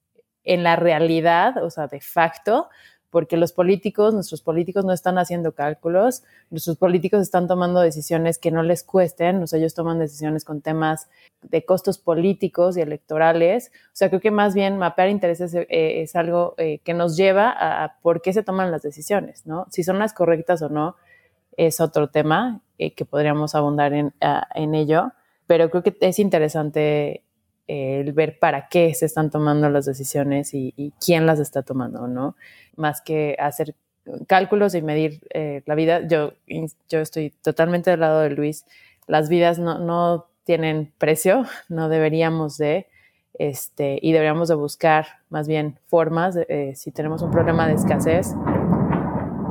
en 0.45 0.63
la 0.63 0.77
realidad, 0.77 1.63
o 1.63 1.71
sea, 1.71 1.87
de 1.87 2.01
facto, 2.01 2.69
porque 3.11 3.37
los 3.37 3.53
políticos, 3.53 4.15
nuestros 4.15 4.41
políticos 4.41 4.85
no 4.85 4.93
están 4.93 5.19
haciendo 5.19 5.53
cálculos, 5.53 6.23
nuestros 6.51 6.77
políticos 6.77 7.21
están 7.21 7.49
tomando 7.49 7.81
decisiones 7.81 8.39
que 8.39 8.53
no 8.53 8.63
les 8.63 8.85
cuesten, 8.85 9.43
o 9.43 9.47
sea, 9.47 9.59
ellos 9.59 9.75
toman 9.75 9.99
decisiones 9.99 10.45
con 10.45 10.61
temas 10.63 11.09
de 11.43 11.65
costos 11.65 11.99
políticos 11.99 12.77
y 12.77 12.81
electorales. 12.81 13.73
O 13.87 13.97
sea, 13.97 14.09
creo 14.09 14.21
que 14.21 14.31
más 14.31 14.55
bien 14.55 14.79
mapear 14.79 15.09
intereses 15.09 15.53
eh, 15.55 15.67
es 15.69 16.15
algo 16.15 16.55
eh, 16.57 16.79
que 16.85 16.95
nos 16.95 17.17
lleva 17.17 17.51
a, 17.51 17.99
por 18.01 18.23
qué 18.23 18.33
se 18.33 18.45
toman 18.45 18.71
las 18.71 18.83
decisiones, 18.83 19.45
¿no? 19.45 19.67
Si 19.71 19.83
son 19.83 19.99
las 19.99 20.13
correctas 20.13 20.63
o 20.63 20.69
no 20.69 20.97
es 21.57 21.81
otro 21.81 22.11
tema 22.11 22.61
eh, 22.79 22.95
que 22.95 23.05
podríamos 23.05 23.55
abundar 23.57 23.93
en, 23.93 24.15
en 24.55 24.75
ello, 24.75 25.13
pero 25.47 25.69
creo 25.69 25.83
que 25.83 25.97
es 26.01 26.21
interesante 26.21 27.25
el 27.71 28.13
ver 28.13 28.39
para 28.39 28.69
qué 28.69 28.93
se 28.95 29.07
están 29.07 29.31
tomando 29.31 29.71
las 29.71 29.87
decisiones 29.87 30.55
y, 30.55 30.93
quién 31.05 31.25
las 31.25 31.39
está 31.39 31.63
tomando, 31.63 32.09
¿no? 32.09 32.35
Más 32.77 33.01
que 33.01 33.37
hacer 33.39 33.77
cálculos 34.27 34.75
y 34.75 34.83
medir 34.83 35.21
eh, 35.33 35.63
la 35.67 35.77
vida, 35.77 36.07
yo, 36.07 36.33
yo 36.89 36.99
estoy 36.99 37.31
totalmente 37.43 37.91
del 37.91 38.01
lado 38.01 38.21
de 38.21 38.31
Luis. 38.31 38.65
Las 39.07 39.29
vidas 39.29 39.61
no, 39.61 39.79
no 39.79 40.27
tienen 40.43 40.93
precio, 40.99 41.45
no 41.69 41.89
deberíamos 41.89 42.59
de, 42.59 42.89
este, 43.35 44.01
y 44.03 44.13
deberíamos 44.13 44.49
de 44.49 44.57
buscar 44.57 45.07
más 45.29 45.47
bien 45.47 45.79
formas, 45.87 46.37
eh, 46.49 46.73
si 46.75 46.91
tenemos 46.91 47.23
un 47.23 47.31
problema 47.31 47.69
de 47.69 47.75
escasez, 47.75 48.35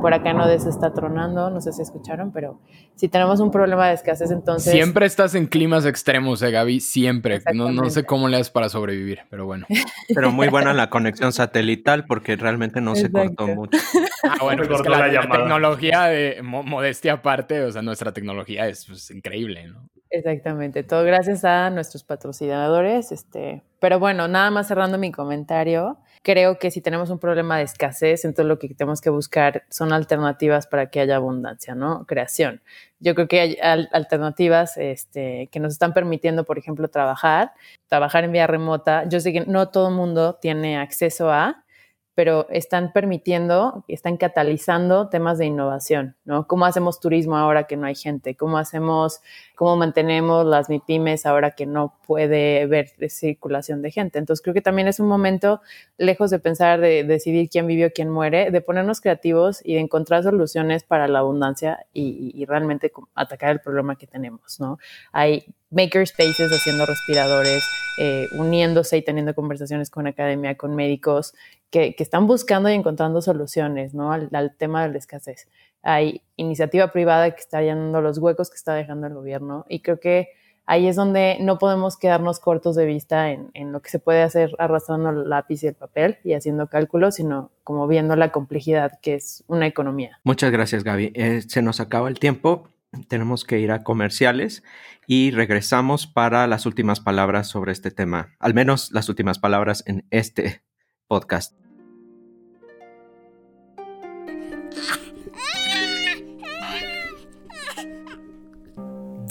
por 0.00 0.14
acá 0.14 0.32
no 0.32 0.46
se 0.58 0.68
está 0.68 0.92
tronando, 0.92 1.50
no 1.50 1.60
sé 1.60 1.72
si 1.72 1.82
escucharon, 1.82 2.32
pero 2.32 2.60
si 2.94 3.08
tenemos 3.08 3.40
un 3.40 3.50
problema 3.50 3.88
de 3.88 3.94
escasez, 3.94 4.30
entonces... 4.30 4.72
Siempre 4.72 5.06
estás 5.06 5.34
en 5.34 5.46
climas 5.46 5.86
extremos, 5.86 6.42
eh, 6.42 6.50
Gaby, 6.50 6.80
siempre. 6.80 7.40
No, 7.54 7.70
no 7.70 7.90
sé 7.90 8.04
cómo 8.04 8.28
le 8.28 8.36
das 8.38 8.50
para 8.50 8.68
sobrevivir, 8.68 9.20
pero 9.30 9.46
bueno. 9.46 9.66
Pero 10.14 10.32
muy 10.32 10.48
buena 10.48 10.72
la 10.72 10.90
conexión 10.90 11.32
satelital 11.32 12.04
porque 12.04 12.36
realmente 12.36 12.80
no 12.80 12.94
se 12.94 13.10
cortó 13.10 13.46
mucho. 13.46 13.78
Ah, 14.22 14.36
bueno, 14.42 14.64
pues 14.68 14.86
la, 14.86 15.08
la, 15.08 15.20
tecnología 15.22 16.04
de 16.04 16.42
modestia 16.42 17.14
aparte, 17.14 17.62
o 17.62 17.72
sea, 17.72 17.82
nuestra 17.82 18.12
tecnología 18.12 18.68
es 18.68 18.86
pues, 18.86 19.10
increíble, 19.10 19.68
¿no? 19.68 19.88
Exactamente, 20.10 20.82
todo 20.82 21.04
gracias 21.04 21.44
a 21.44 21.70
nuestros 21.70 22.02
patrocinadores. 22.04 23.12
Este, 23.12 23.62
pero 23.78 23.98
bueno, 23.98 24.28
nada 24.28 24.50
más 24.50 24.68
cerrando 24.68 24.98
mi 24.98 25.12
comentario, 25.12 25.98
creo 26.22 26.58
que 26.58 26.70
si 26.70 26.80
tenemos 26.80 27.10
un 27.10 27.18
problema 27.18 27.56
de 27.58 27.64
escasez, 27.64 28.24
entonces 28.24 28.46
lo 28.46 28.58
que 28.58 28.68
tenemos 28.74 29.00
que 29.00 29.10
buscar 29.10 29.64
son 29.70 29.92
alternativas 29.92 30.66
para 30.66 30.90
que 30.90 31.00
haya 31.00 31.16
abundancia, 31.16 31.74
¿no? 31.74 32.04
Creación. 32.06 32.62
Yo 32.98 33.14
creo 33.14 33.28
que 33.28 33.40
hay 33.40 33.56
alternativas 33.60 34.76
este, 34.76 35.48
que 35.50 35.60
nos 35.60 35.72
están 35.72 35.94
permitiendo, 35.94 36.44
por 36.44 36.58
ejemplo, 36.58 36.88
trabajar, 36.88 37.52
trabajar 37.88 38.24
en 38.24 38.32
vía 38.32 38.46
remota. 38.46 39.08
Yo 39.08 39.20
sé 39.20 39.32
que 39.32 39.40
no 39.46 39.68
todo 39.70 39.88
el 39.88 39.94
mundo 39.94 40.38
tiene 40.40 40.78
acceso 40.78 41.30
a, 41.30 41.64
pero 42.20 42.46
están 42.50 42.92
permitiendo, 42.92 43.82
están 43.88 44.18
catalizando 44.18 45.08
temas 45.08 45.38
de 45.38 45.46
innovación, 45.46 46.16
¿no? 46.26 46.46
¿Cómo 46.46 46.66
hacemos 46.66 47.00
turismo 47.00 47.38
ahora 47.38 47.64
que 47.64 47.78
no 47.78 47.86
hay 47.86 47.94
gente? 47.94 48.36
¿Cómo 48.36 48.58
hacemos, 48.58 49.22
cómo 49.56 49.78
mantenemos 49.78 50.44
las 50.44 50.68
MIPIMES 50.68 51.24
ahora 51.24 51.52
que 51.52 51.64
no 51.64 51.98
puede 52.06 52.64
haber 52.64 52.90
circulación 53.08 53.80
de 53.80 53.90
gente? 53.90 54.18
Entonces 54.18 54.42
creo 54.42 54.52
que 54.52 54.60
también 54.60 54.86
es 54.86 55.00
un 55.00 55.08
momento, 55.08 55.62
lejos 55.96 56.30
de 56.30 56.38
pensar 56.40 56.78
de 56.82 57.04
decidir 57.04 57.48
quién 57.48 57.66
vivió, 57.66 57.90
quién 57.90 58.10
muere, 58.10 58.50
de 58.50 58.60
ponernos 58.60 59.00
creativos 59.00 59.62
y 59.64 59.72
de 59.72 59.80
encontrar 59.80 60.22
soluciones 60.22 60.84
para 60.84 61.08
la 61.08 61.20
abundancia 61.20 61.86
y, 61.94 62.44
realmente 62.44 62.92
atacar 63.14 63.52
el 63.52 63.60
problema 63.60 63.96
que 63.96 64.06
tenemos, 64.06 64.60
¿no? 64.60 64.78
Hay 65.10 65.46
makerspaces 65.70 66.50
haciendo 66.52 66.84
respiradores, 66.84 67.64
eh, 67.98 68.26
uniéndose 68.32 68.96
y 68.96 69.02
teniendo 69.02 69.34
conversaciones 69.34 69.88
con 69.88 70.06
academia, 70.06 70.56
con 70.56 70.74
médicos, 70.74 71.34
que, 71.70 71.94
están 71.98 72.26
buscando 72.26 72.68
y 72.68 72.74
encontrando 72.74 73.22
soluciones 73.22 73.94
¿no? 73.94 74.12
al, 74.12 74.54
tema 74.58 74.82
de 74.82 74.92
la 74.92 74.98
escasez. 74.98 75.48
Hay 75.82 76.22
iniciativa 76.36 76.92
privada 76.92 77.30
que 77.30 77.40
está 77.40 77.62
llenando 77.62 78.00
los 78.00 78.18
huecos 78.18 78.50
que 78.50 78.56
está 78.56 78.74
dejando 78.74 79.06
el 79.06 79.14
gobierno 79.14 79.64
y 79.68 79.80
creo 79.80 79.98
que 79.98 80.28
ahí 80.66 80.86
es 80.86 80.96
donde 80.96 81.38
no 81.40 81.58
podemos 81.58 81.96
quedarnos 81.96 82.38
cortos 82.38 82.76
de 82.76 82.86
vista 82.86 83.30
en, 83.30 83.72
lo 83.72 83.80
que 83.80 83.90
se 83.90 83.98
puede 83.98 84.22
hacer 84.22 84.54
arrastrando 84.58 85.10
el 85.10 85.28
lápiz 85.28 85.62
y 85.62 85.68
el 85.68 85.74
papel 85.74 86.18
y 86.22 86.34
haciendo 86.34 86.66
cálculos, 86.66 87.14
sino 87.14 87.50
como 87.64 87.86
viendo 87.86 88.14
la 88.14 88.30
complejidad 88.30 88.98
que 89.00 89.14
es 89.14 89.42
una 89.46 89.66
economía. 89.66 90.18
Muchas 90.22 90.50
gracias, 90.50 90.84
Gaby. 90.84 91.12
Eh, 91.14 91.42
se 91.46 91.62
nos 91.62 91.80
acaba 91.80 92.08
el 92.08 92.18
tiempo. 92.18 92.68
Tenemos 93.08 93.44
que 93.44 93.60
ir 93.60 93.70
a 93.70 93.84
comerciales 93.84 94.64
y 95.06 95.30
regresamos 95.30 96.06
para 96.06 96.46
las 96.46 96.66
últimas 96.66 97.00
palabras 97.00 97.46
sobre 97.46 97.72
este 97.72 97.90
tema, 97.90 98.34
al 98.40 98.52
menos 98.54 98.90
las 98.92 99.08
últimas 99.08 99.38
palabras 99.38 99.84
en 99.86 100.04
este 100.10 100.62
podcast. 101.10 101.59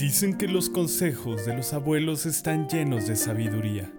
Dicen 0.09 0.35
que 0.39 0.47
los 0.47 0.71
consejos 0.71 1.45
de 1.45 1.55
los 1.55 1.71
abuelos 1.71 2.25
están 2.25 2.67
llenos 2.67 3.05
de 3.05 3.15
sabiduría. 3.15 3.93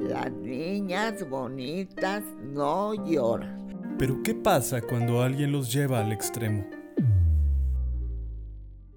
Las 0.00 0.32
niñas 0.32 1.28
bonitas 1.28 2.24
no 2.40 2.94
lloran. 3.04 3.94
Pero 3.98 4.22
¿qué 4.22 4.34
pasa 4.34 4.80
cuando 4.80 5.20
alguien 5.20 5.52
los 5.52 5.70
lleva 5.70 6.00
al 6.00 6.12
extremo? 6.12 6.66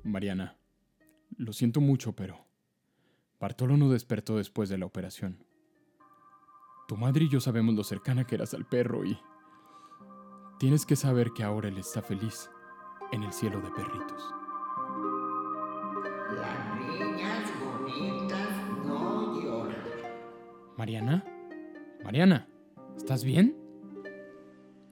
Mariana, 0.03 0.55
lo 1.35 1.51
siento 1.51 1.81
mucho, 1.81 2.13
pero 2.15 2.47
Bartolo 3.41 3.75
no 3.75 3.89
despertó 3.89 4.37
después 4.37 4.69
de 4.69 4.77
la 4.77 4.85
operación. 4.85 5.43
Tu 6.87 6.95
madre 6.95 7.25
y 7.25 7.29
yo 7.29 7.41
sabemos 7.41 7.75
lo 7.75 7.83
cercana 7.83 8.23
que 8.23 8.35
eras 8.35 8.53
al 8.53 8.65
perro 8.65 9.03
y... 9.03 9.19
Tienes 10.59 10.85
que 10.85 10.95
saber 10.95 11.31
que 11.35 11.43
ahora 11.43 11.67
él 11.67 11.77
está 11.77 12.01
feliz 12.01 12.49
en 13.11 13.23
el 13.23 13.33
cielo 13.33 13.59
de 13.59 13.69
perritos. 13.71 14.42
Las 16.35 16.79
niñas 16.79 17.51
bonitas 17.63 18.49
no 18.85 19.41
lloran. 19.41 19.75
Mariana, 20.77 21.23
Mariana, 22.03 22.47
¿estás 22.97 23.23
bien? 23.23 23.55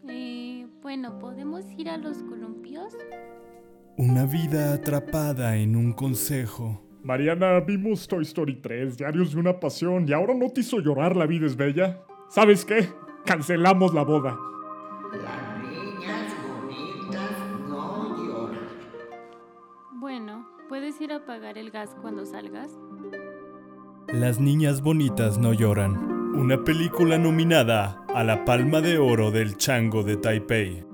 Eh, 0.07 0.67
bueno, 0.81 1.19
¿podemos 1.19 1.65
ir 1.77 1.89
a 1.89 1.97
los 1.97 2.23
columpios? 2.23 2.97
Una 3.97 4.25
vida 4.25 4.73
atrapada 4.73 5.57
en 5.57 5.75
un 5.75 5.93
consejo 5.93 6.81
Mariana, 7.03 7.59
vimos 7.61 8.07
Toy 8.07 8.21
Story 8.21 8.61
3, 8.61 8.97
Diarios 8.97 9.33
de 9.33 9.39
una 9.39 9.59
Pasión, 9.59 10.07
y 10.07 10.13
ahora 10.13 10.35
no 10.35 10.49
te 10.49 10.61
hizo 10.61 10.79
llorar 10.79 11.15
La 11.15 11.25
vida 11.25 11.47
es 11.47 11.55
bella. 11.55 11.99
¿Sabes 12.29 12.63
qué? 12.63 12.89
Cancelamos 13.25 13.93
la 13.93 14.03
boda. 14.03 14.37
Las 15.11 15.40
ir 21.01 21.11
a 21.11 21.17
apagar 21.17 21.57
el 21.57 21.71
gas 21.71 21.95
cuando 22.01 22.25
salgas? 22.25 22.71
Las 24.07 24.39
niñas 24.39 24.81
bonitas 24.81 25.37
no 25.37 25.53
lloran. 25.53 25.95
Una 26.35 26.63
película 26.63 27.17
nominada 27.17 28.03
a 28.13 28.23
la 28.23 28.45
Palma 28.45 28.81
de 28.81 28.97
Oro 28.97 29.31
del 29.31 29.57
Chango 29.57 30.03
de 30.03 30.17
Taipei. 30.17 30.90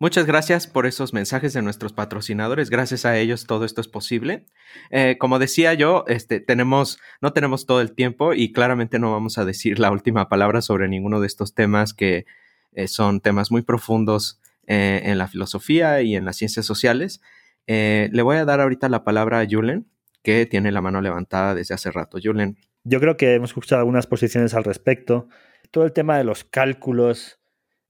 Muchas 0.00 0.26
gracias 0.26 0.68
por 0.68 0.86
esos 0.86 1.12
mensajes 1.12 1.52
de 1.54 1.62
nuestros 1.62 1.92
patrocinadores. 1.92 2.70
Gracias 2.70 3.04
a 3.04 3.18
ellos 3.18 3.46
todo 3.46 3.64
esto 3.64 3.80
es 3.80 3.88
posible. 3.88 4.46
Eh, 4.90 5.16
como 5.18 5.40
decía 5.40 5.74
yo, 5.74 6.04
este, 6.06 6.38
tenemos, 6.38 7.00
no 7.20 7.32
tenemos 7.32 7.66
todo 7.66 7.80
el 7.80 7.90
tiempo 7.90 8.32
y 8.32 8.52
claramente 8.52 9.00
no 9.00 9.10
vamos 9.10 9.38
a 9.38 9.44
decir 9.44 9.80
la 9.80 9.90
última 9.90 10.28
palabra 10.28 10.62
sobre 10.62 10.86
ninguno 10.86 11.18
de 11.20 11.26
estos 11.26 11.52
temas 11.52 11.94
que 11.94 12.26
eh, 12.74 12.86
son 12.86 13.20
temas 13.20 13.50
muy 13.50 13.62
profundos 13.62 14.40
eh, 14.68 15.00
en 15.02 15.18
la 15.18 15.26
filosofía 15.26 16.00
y 16.00 16.14
en 16.14 16.24
las 16.24 16.36
ciencias 16.36 16.64
sociales. 16.64 17.20
le 17.66 18.22
voy 18.22 18.36
a 18.36 18.44
dar 18.44 18.60
ahorita 18.60 18.88
la 18.88 19.02
palabra 19.02 19.40
a 19.40 19.46
Julen, 19.50 19.88
que 20.22 20.46
tiene 20.46 20.70
la 20.70 20.80
mano 20.80 21.00
levantada 21.00 21.56
desde 21.56 21.74
hace 21.74 21.90
rato. 21.90 22.18
Julen. 22.22 22.56
Yo 22.84 23.00
creo 23.00 23.16
que 23.16 23.34
hemos 23.34 23.50
escuchado 23.50 23.80
algunas 23.80 24.06
posiciones 24.06 24.54
al 24.54 24.62
respecto. 24.62 25.28
Todo 25.72 25.82
el 25.82 25.92
tema 25.92 26.16
de 26.18 26.22
los 26.22 26.44
cálculos 26.44 27.40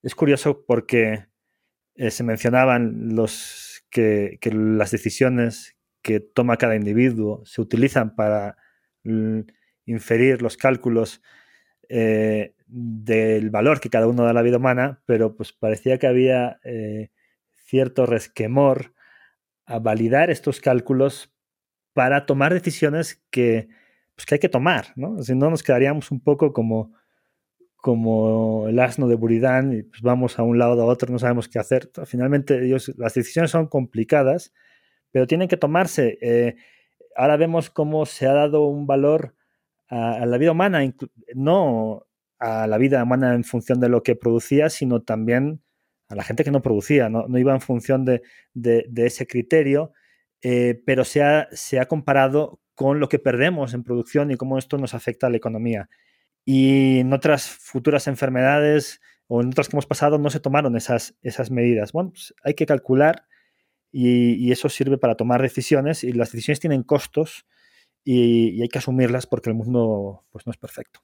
es 0.03 0.15
curioso 0.15 0.65
porque 0.67 1.28
eh, 1.99 2.13
se 2.13 2.23
mencionaban 2.23 3.17
los 3.17 3.85
que, 3.91 4.39
las 4.53 4.93
decisiones 4.93 5.77
que 6.01 6.21
toma 6.21 6.57
cada 6.57 6.77
individuo 6.77 7.43
se 7.45 7.61
utilizan 7.61 8.15
para 8.15 8.57
inferir 9.85 10.41
los 10.41 10.57
cálculos 10.57 11.21
eh, 11.89 12.55
del 12.69 13.51
valor 13.51 13.81
que 13.81 13.91
cada 13.91 14.07
uno 14.07 14.23
da 14.23 14.31
a 14.31 14.33
la 14.33 14.43
vida 14.43 14.59
humana, 14.59 15.03
pero 15.07 15.35
pues 15.35 15.53
parecía 15.53 15.99
que 15.99 16.07
había 16.07 16.61
eh, 16.63 17.11
cierto 17.53 18.07
resquemor 18.07 18.95
a 19.67 19.81
validar 19.81 20.31
estos 20.31 20.61
cálculos 20.61 21.35
para 21.95 22.27
tomar 22.27 22.55
decisiones 22.55 23.25
que, 23.31 23.69
pues, 24.15 24.25
que 24.25 24.37
hay 24.37 24.39
que 24.39 24.49
tomar, 24.49 24.93
¿no? 24.95 25.21
Si 25.23 25.35
no 25.35 25.51
nos 25.51 25.65
quedaríamos 25.65 26.13
un 26.13 26.21
poco 26.21 26.53
como 26.53 26.93
como 27.79 28.67
el 28.69 28.79
asno 28.81 29.07
de 29.07 29.15
Buridán 29.15 29.73
y 29.73 29.83
pues 29.85 30.03
vamos 30.03 30.39
a 30.39 30.43
un 30.43 30.59
lado 30.59 30.83
a 30.83 30.85
otro, 30.85 31.13
no 31.13 31.19
sabemos 31.19 31.49
qué 31.49 31.59
hacer. 31.61 31.91
Finalmente, 32.07 32.65
ellos, 32.65 32.93
las 32.97 33.15
decisiones 33.15 33.53
son 33.53 33.69
complicadas, 33.69 34.53
pero 35.13 35.27
tienen 35.27 35.49
que 35.49 35.57
tomarse. 35.57 36.19
Eh, 36.21 36.57
ahora 37.17 37.37
vemos 37.37 37.71
cómo 37.71 38.05
se 38.05 38.27
ha 38.27 38.33
dado 38.33 38.67
un 38.67 38.87
valor 38.87 39.37
a, 39.89 40.27
la 40.27 40.39
vida 40.39 40.53
humana, 40.53 40.81
no 41.35 42.07
a 42.41 42.67
la 42.67 42.79
vida 42.79 43.03
humana 43.03 43.35
en 43.35 43.45
función 43.45 43.81
de 43.81 43.89
lo 43.89 44.03
que 44.03 44.17
producía, 44.17 44.71
sino 44.71 45.03
también 45.03 45.63
a 46.09 46.17
la 46.17 46.25
gente 46.25 46.43
que 46.43 46.51
no 46.51 46.63
producía, 46.63 47.09
no, 47.09 47.27
iba 47.39 47.55
en 47.55 47.61
función 47.61 48.05
de, 48.05 48.23
ese 48.97 49.27
criterio, 49.27 49.93
eh, 50.43 50.83
pero 50.85 51.05
se 51.05 51.23
ha, 51.23 51.49
se 51.53 51.79
ha 51.79 51.87
comparado 51.87 52.61
con 52.75 52.99
lo 52.99 53.09
que 53.09 53.19
perdemos 53.19 53.73
en 53.73 53.85
producción 53.85 54.31
y 54.31 54.37
cómo 54.37 54.59
esto 54.59 54.79
nos 54.79 54.95
afecta 54.95 55.29
a 55.29 55.31
la 55.31 55.37
economía. 55.37 55.89
Y 56.51 57.01
en 57.01 57.13
otras 57.13 57.47
futuras 57.47 58.07
enfermedades 58.07 59.03
o 59.27 59.43
en 59.43 59.49
otras 59.49 59.69
que 59.69 59.77
hemos 59.77 59.85
pasado 59.85 60.17
no 60.17 60.31
se 60.31 60.41
tomaron 60.41 60.79
esas, 60.79 61.15
esas 61.21 61.51
medidas. 61.51 61.93
Bueno, 61.93 62.13
pues 62.13 62.35
hay 62.43 62.55
que 62.55 62.65
calcular 62.65 63.27
y, 63.93 64.51
eso 64.51 64.71
sirve 64.71 64.97
para 64.97 65.15
tomar 65.15 65.43
decisiones 65.43 66.05
y 66.05 66.13
las 66.15 66.33
decisiones 66.33 66.59
tienen 66.59 66.85
costos 66.85 67.45
y, 68.03 68.63
hay 68.63 68.69
que 68.69 68.79
asumirlas 68.79 69.27
porque 69.27 69.51
el 69.51 69.57
mundo 69.57 70.25
pues, 70.31 70.47
no 70.47 70.51
es 70.51 70.57
perfecto. 70.57 71.01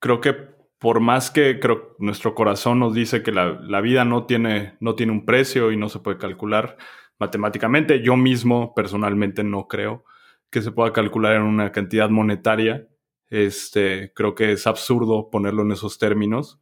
Creo 0.00 0.22
que 0.22 0.32
por 0.78 1.00
más 1.00 1.30
que 1.30 1.60
creo, 1.60 1.94
nuestro 1.98 2.34
corazón 2.34 2.78
nos 2.78 2.94
dice 2.94 3.22
que 3.22 3.30
la, 3.30 3.60
la, 3.60 3.82
vida 3.82 4.06
no 4.06 4.24
tiene, 4.24 4.78
no 4.80 4.94
tiene 4.94 5.12
un 5.12 5.26
precio 5.26 5.70
y 5.70 5.76
no 5.76 5.90
se 5.90 5.98
puede 5.98 6.16
calcular 6.16 6.78
matemáticamente, 7.18 8.00
yo 8.00 8.16
mismo 8.16 8.72
personalmente 8.74 9.44
no 9.44 9.68
creo 9.68 10.06
que 10.48 10.62
se 10.62 10.72
pueda 10.72 10.94
calcular 10.94 11.36
en 11.36 11.42
una 11.42 11.72
cantidad 11.72 12.08
monetaria 12.08 12.87
este, 13.30 14.12
creo 14.14 14.34
que 14.34 14.52
es 14.52 14.66
absurdo 14.66 15.30
ponerlo 15.30 15.62
en 15.62 15.72
esos 15.72 15.98
términos, 15.98 16.60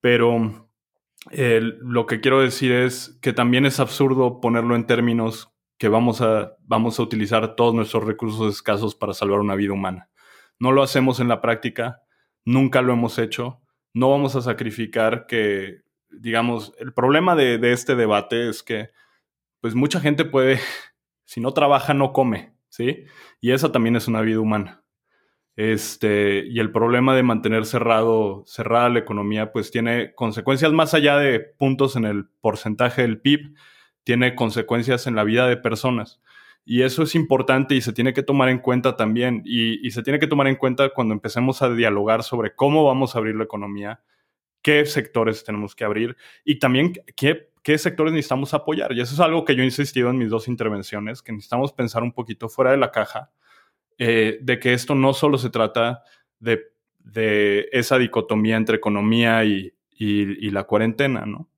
pero 0.00 0.68
lo 1.30 2.06
que 2.06 2.20
quiero 2.20 2.40
decir 2.40 2.72
es 2.72 3.18
que 3.20 3.32
también 3.32 3.66
es 3.66 3.80
absurdo 3.80 4.40
ponerlo 4.40 4.76
en 4.76 4.86
términos 4.86 5.52
que 5.76 5.88
vamos 5.88 6.20
a, 6.20 6.56
vamos 6.60 6.98
a 6.98 7.02
utilizar 7.02 7.54
todos 7.54 7.74
nuestros 7.74 8.04
recursos 8.04 8.54
escasos 8.54 8.94
para 8.94 9.14
salvar 9.14 9.40
una 9.40 9.54
vida 9.54 9.72
humana. 9.72 10.10
No 10.58 10.72
lo 10.72 10.82
hacemos 10.82 11.20
en 11.20 11.28
la 11.28 11.40
práctica, 11.40 12.02
nunca 12.44 12.82
lo 12.82 12.92
hemos 12.92 13.18
hecho, 13.18 13.60
no 13.94 14.10
vamos 14.10 14.34
a 14.36 14.42
sacrificar 14.42 15.26
que, 15.26 15.82
digamos, 16.10 16.74
el 16.78 16.92
problema 16.92 17.36
de, 17.36 17.58
de 17.58 17.72
este 17.72 17.94
debate 17.94 18.48
es 18.48 18.62
que, 18.62 18.90
pues 19.60 19.74
mucha 19.74 20.00
gente 20.00 20.24
puede, 20.24 20.58
si 21.24 21.40
no 21.40 21.52
trabaja, 21.52 21.94
no 21.94 22.12
come, 22.12 22.54
¿sí? 22.68 23.04
Y 23.40 23.52
esa 23.52 23.70
también 23.70 23.96
es 23.96 24.08
una 24.08 24.20
vida 24.20 24.40
humana. 24.40 24.82
Este, 25.58 26.44
y 26.46 26.60
el 26.60 26.70
problema 26.70 27.16
de 27.16 27.24
mantener 27.24 27.66
cerrado, 27.66 28.44
cerrada 28.46 28.90
la 28.90 29.00
economía, 29.00 29.50
pues 29.50 29.72
tiene 29.72 30.14
consecuencias 30.14 30.72
más 30.72 30.94
allá 30.94 31.18
de 31.18 31.40
puntos 31.40 31.96
en 31.96 32.04
el 32.04 32.26
porcentaje 32.40 33.02
del 33.02 33.20
PIB, 33.20 33.56
tiene 34.04 34.36
consecuencias 34.36 35.08
en 35.08 35.16
la 35.16 35.24
vida 35.24 35.48
de 35.48 35.56
personas. 35.56 36.20
Y 36.64 36.82
eso 36.82 37.02
es 37.02 37.16
importante 37.16 37.74
y 37.74 37.80
se 37.80 37.92
tiene 37.92 38.12
que 38.12 38.22
tomar 38.22 38.50
en 38.50 38.60
cuenta 38.60 38.94
también. 38.94 39.42
Y, 39.44 39.90
se 39.90 40.04
tiene 40.04 40.20
que 40.20 40.28
tomar 40.28 40.46
en 40.46 40.54
cuenta 40.54 40.90
cuando 40.90 41.12
empecemos 41.12 41.60
a 41.60 41.74
dialogar 41.74 42.22
sobre 42.22 42.54
cómo 42.54 42.84
vamos 42.84 43.16
a 43.16 43.18
abrir 43.18 43.34
la 43.34 43.42
economía, 43.42 44.00
qué 44.62 44.86
sectores 44.86 45.42
tenemos 45.42 45.74
que 45.74 45.82
abrir 45.82 46.16
y 46.44 46.60
también 46.60 46.92
qué, 47.16 47.50
qué 47.64 47.78
sectores 47.78 48.12
necesitamos 48.12 48.54
apoyar. 48.54 48.92
Y 48.92 49.00
eso 49.00 49.12
es 49.12 49.18
algo 49.18 49.44
que 49.44 49.56
yo 49.56 49.62
he 49.62 49.66
insistido 49.66 50.10
en 50.10 50.18
mis 50.18 50.30
dos 50.30 50.46
intervenciones, 50.46 51.20
que 51.20 51.32
necesitamos 51.32 51.72
pensar 51.72 52.04
un 52.04 52.12
poquito 52.12 52.48
fuera 52.48 52.70
de 52.70 52.76
la 52.76 52.92
caja 52.92 53.32
eh, 53.98 54.38
de 54.40 54.58
que 54.58 54.72
esto 54.72 54.94
no 54.94 55.12
solo 55.12 55.38
se 55.38 55.50
trata 55.50 56.02
de, 56.38 56.60
esa 57.72 57.98
dicotomía 57.98 58.56
entre 58.56 58.76
economía 58.76 59.44
y, 59.44 59.72
la 60.50 60.64
cuarentena, 60.64 61.26
¿no? 61.26 61.48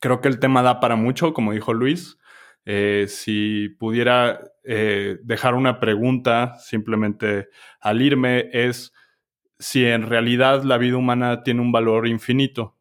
Creo 0.00 0.20
que 0.20 0.28
el 0.28 0.38
tema 0.38 0.62
da 0.62 0.80
para 0.80 0.96
mucho, 0.96 1.32
como 1.32 1.52
dijo 1.52 1.72
Luis. 1.74 2.18
Eh, 2.64 3.06
si 3.08 3.68
pudiera 3.78 4.40
eh, 4.64 5.18
dejar 5.22 5.54
una 5.54 5.78
pregunta 5.78 6.56
simplemente 6.58 7.48
al 7.80 8.02
irme 8.02 8.48
es 8.52 8.92
si 9.60 9.84
en 9.86 10.02
realidad 10.02 10.64
la 10.64 10.76
vida 10.76 10.96
humana 10.96 11.44
tiene 11.44 11.60
un 11.60 11.70
valor 11.70 12.08
infinito 12.08 12.76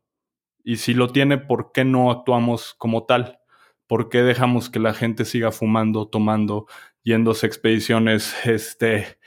y 0.63 0.77
si 0.77 0.95
lo 0.95 1.11
tiene, 1.11 1.37
¿por 1.37 1.71
qué 1.71 1.85
no 1.85 2.09
actuamos 2.09 2.73
como 2.79 3.05
tal? 3.05 3.39
¿Por 3.85 4.09
qué 4.09 4.23
dejamos 4.23 4.71
que 4.71 4.79
la 4.79 4.95
gente 4.95 5.23
siga 5.23 5.51
fumando, 5.51 6.07
tomando, 6.07 6.65
yéndose 7.05 7.45
expediciones 7.47 8.35
este, 8.45 9.17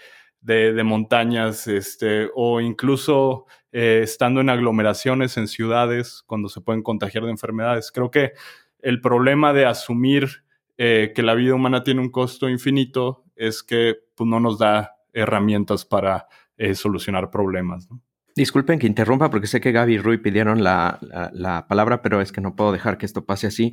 de, 0.43 0.83
montañas, 0.85 1.67
este, 1.67 2.29
o 2.35 2.61
incluso 2.61 3.47
eh, 3.73 4.01
estando 4.03 4.43
en 4.43 4.51
aglomeraciones 4.51 5.38
en 5.38 5.49
ciudades 5.49 6.23
cuando 6.27 6.51
se 6.51 6.61
pueden 6.61 6.83
contagiar 6.83 7.25
de 7.25 7.31
enfermedades. 7.31 7.91
Creo 7.91 8.11
que 8.11 8.33
el 8.81 9.01
problema 9.01 9.55
de 9.55 9.64
asumir 9.64 10.45
eh, 10.77 11.12
que 11.14 11.23
la 11.23 11.35
vida 11.35 11.55
humana 11.55 11.83
tiene 11.83 12.01
un 12.01 12.11
costo 12.11 12.49
infinito 12.49 13.25
es 13.37 13.62
que 13.62 13.97
pues, 14.14 14.29
no 14.29 14.41
nos 14.41 14.59
da 14.59 14.97
herramientas 15.12 15.85
para 15.85 16.27
eh, 16.57 16.75
solucionar 16.75 17.31
problemas. 17.31 17.88
Disculpen 18.35 18.79
que 18.79 18.87
interrumpa 18.87 19.31
porque 19.31 19.49
sé 19.49 19.61
que 19.61 19.73
Gaby 19.73 19.95
y 19.95 19.99
Rui 19.99 20.19
pidieron 20.19 20.62
la, 20.62 21.67
palabra, 21.69 22.03
pero 22.03 22.21
es 22.21 22.31
que 22.31 22.41
no 22.41 22.55
puedo 22.55 22.71
dejar 22.71 22.97
que 22.97 23.07
esto 23.07 23.25
pase 23.25 23.49
así. 23.49 23.73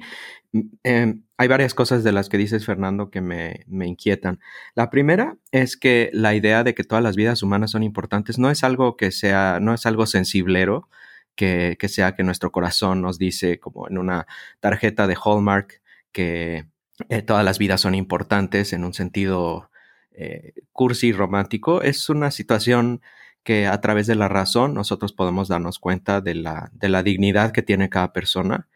Mm, 0.52 0.62
em, 0.84 1.24
hay 1.38 1.48
varias 1.48 1.74
cosas 1.74 2.04
de 2.04 2.12
las 2.12 2.30
que 2.30 2.38
dices, 2.38 2.66
Fernando, 2.66 3.10
que 3.10 3.22
me, 3.22 3.66
inquietan. 3.70 4.40
La 4.74 4.90
primera 4.90 5.38
es 5.52 5.76
que 5.76 6.10
la 6.14 6.34
idea 6.34 6.64
de 6.64 6.74
que 6.74 6.84
todas 6.84 7.04
las 7.04 7.16
vidas 7.16 7.44
humanas 7.44 7.72
son 7.72 7.84
importantes 7.84 8.40
no 8.40 8.50
es 8.50 8.64
algo 8.64 8.96
que 8.96 9.12
sea, 9.12 9.60
no 9.62 9.74
es 9.74 9.86
algo 9.86 10.06
sensiblero, 10.06 10.90
que, 11.36 11.78
sea 11.90 12.16
que 12.16 12.24
nuestro 12.24 12.52
corazón 12.52 13.02
nos 13.02 13.18
dice, 13.20 13.60
como 13.60 13.90
en 13.90 13.98
una 13.98 14.28
tarjeta 14.62 15.08
de 15.08 15.18
Hallmark, 15.22 15.82
que 16.14 16.68
eh, 17.10 17.22
todas 17.22 17.44
las 17.44 17.60
vidas 17.60 17.82
son 17.82 17.96
importantes 17.96 18.72
en 18.72 18.86
un 18.86 18.94
sentido 18.94 19.70
eh, 20.14 20.54
cursi 20.72 21.12
romántico. 21.12 21.82
Es 21.82 22.10
una 22.10 22.32
situación 22.32 23.02
que 23.44 23.68
a 23.68 23.82
través 23.82 24.08
de 24.08 24.16
la 24.16 24.30
razón 24.30 24.74
nosotros 24.74 25.12
podemos 25.12 25.50
darnos 25.50 25.80
cuenta 25.80 26.22
de 26.22 26.36
la, 26.36 26.72
de 26.74 26.90
la 26.90 27.04
dignidad 27.04 27.52
que 27.52 27.62
tiene 27.62 27.90
cada 27.90 28.14
persona 28.14 28.70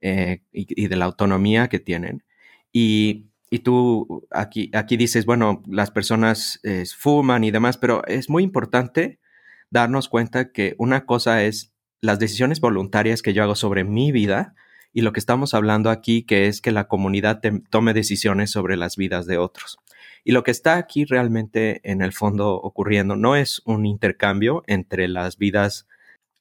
eh, 0.00 0.42
y, 0.52 0.88
de 0.88 0.96
la 0.96 1.06
autonomía 1.06 1.68
que 1.68 1.78
tienen. 1.80 2.24
Y, 2.72 3.26
y, 3.50 3.60
tú 3.60 4.26
aquí, 4.30 4.70
aquí 4.74 4.96
dices, 4.96 5.26
bueno, 5.26 5.62
las 5.66 5.90
personas 5.90 6.60
eh, 6.62 6.84
fuman 6.86 7.44
y 7.44 7.50
demás, 7.50 7.78
pero 7.78 8.04
es 8.06 8.28
muy 8.30 8.42
importante 8.42 9.18
darnos 9.70 10.08
cuenta 10.08 10.52
que 10.52 10.74
una 10.78 11.06
cosa 11.06 11.44
es 11.44 11.72
las 12.00 12.18
decisiones 12.18 12.60
voluntarias 12.60 13.22
que 13.22 13.32
yo 13.32 13.42
hago 13.42 13.54
sobre 13.54 13.84
mi 13.84 14.12
vida 14.12 14.54
y 14.92 15.02
lo 15.02 15.12
que 15.12 15.20
estamos 15.20 15.54
hablando 15.54 15.90
aquí, 15.90 16.22
que 16.22 16.46
es 16.46 16.60
que 16.60 16.72
la 16.72 16.88
comunidad 16.88 17.40
tome 17.70 17.92
decisiones 17.92 18.50
sobre 18.50 18.76
las 18.76 18.96
vidas 18.96 19.26
de 19.26 19.38
otros. 19.38 19.78
Y 20.24 20.32
lo 20.32 20.42
que 20.42 20.50
está 20.50 20.76
aquí 20.76 21.04
realmente 21.04 21.80
en 21.90 22.02
el 22.02 22.12
fondo 22.12 22.54
ocurriendo 22.54 23.16
no 23.16 23.36
es 23.36 23.62
un 23.64 23.86
intercambio 23.86 24.62
entre 24.66 25.08
las 25.08 25.38
vidas, 25.38 25.86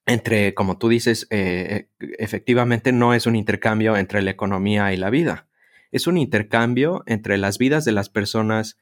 entre, 0.08 0.54
como 0.54 0.78
tú 0.78 0.88
dices, 0.88 1.28
eh, 1.30 1.90
efectivamente 2.00 2.94
no 2.94 3.14
es 3.14 3.28
un 3.28 3.36
intercambio 3.36 3.98
entre 3.98 4.22
la 4.22 4.32
economía 4.32 4.94
y 4.94 4.98
la 4.98 5.10
vida. 5.10 5.48
Es 5.92 6.08
un 6.08 6.18
intercambio 6.18 7.04
entre 7.06 7.38
las 7.38 7.58
vidas 7.58 7.84
de 7.86 7.92
las 7.92 8.10
personas 8.10 8.78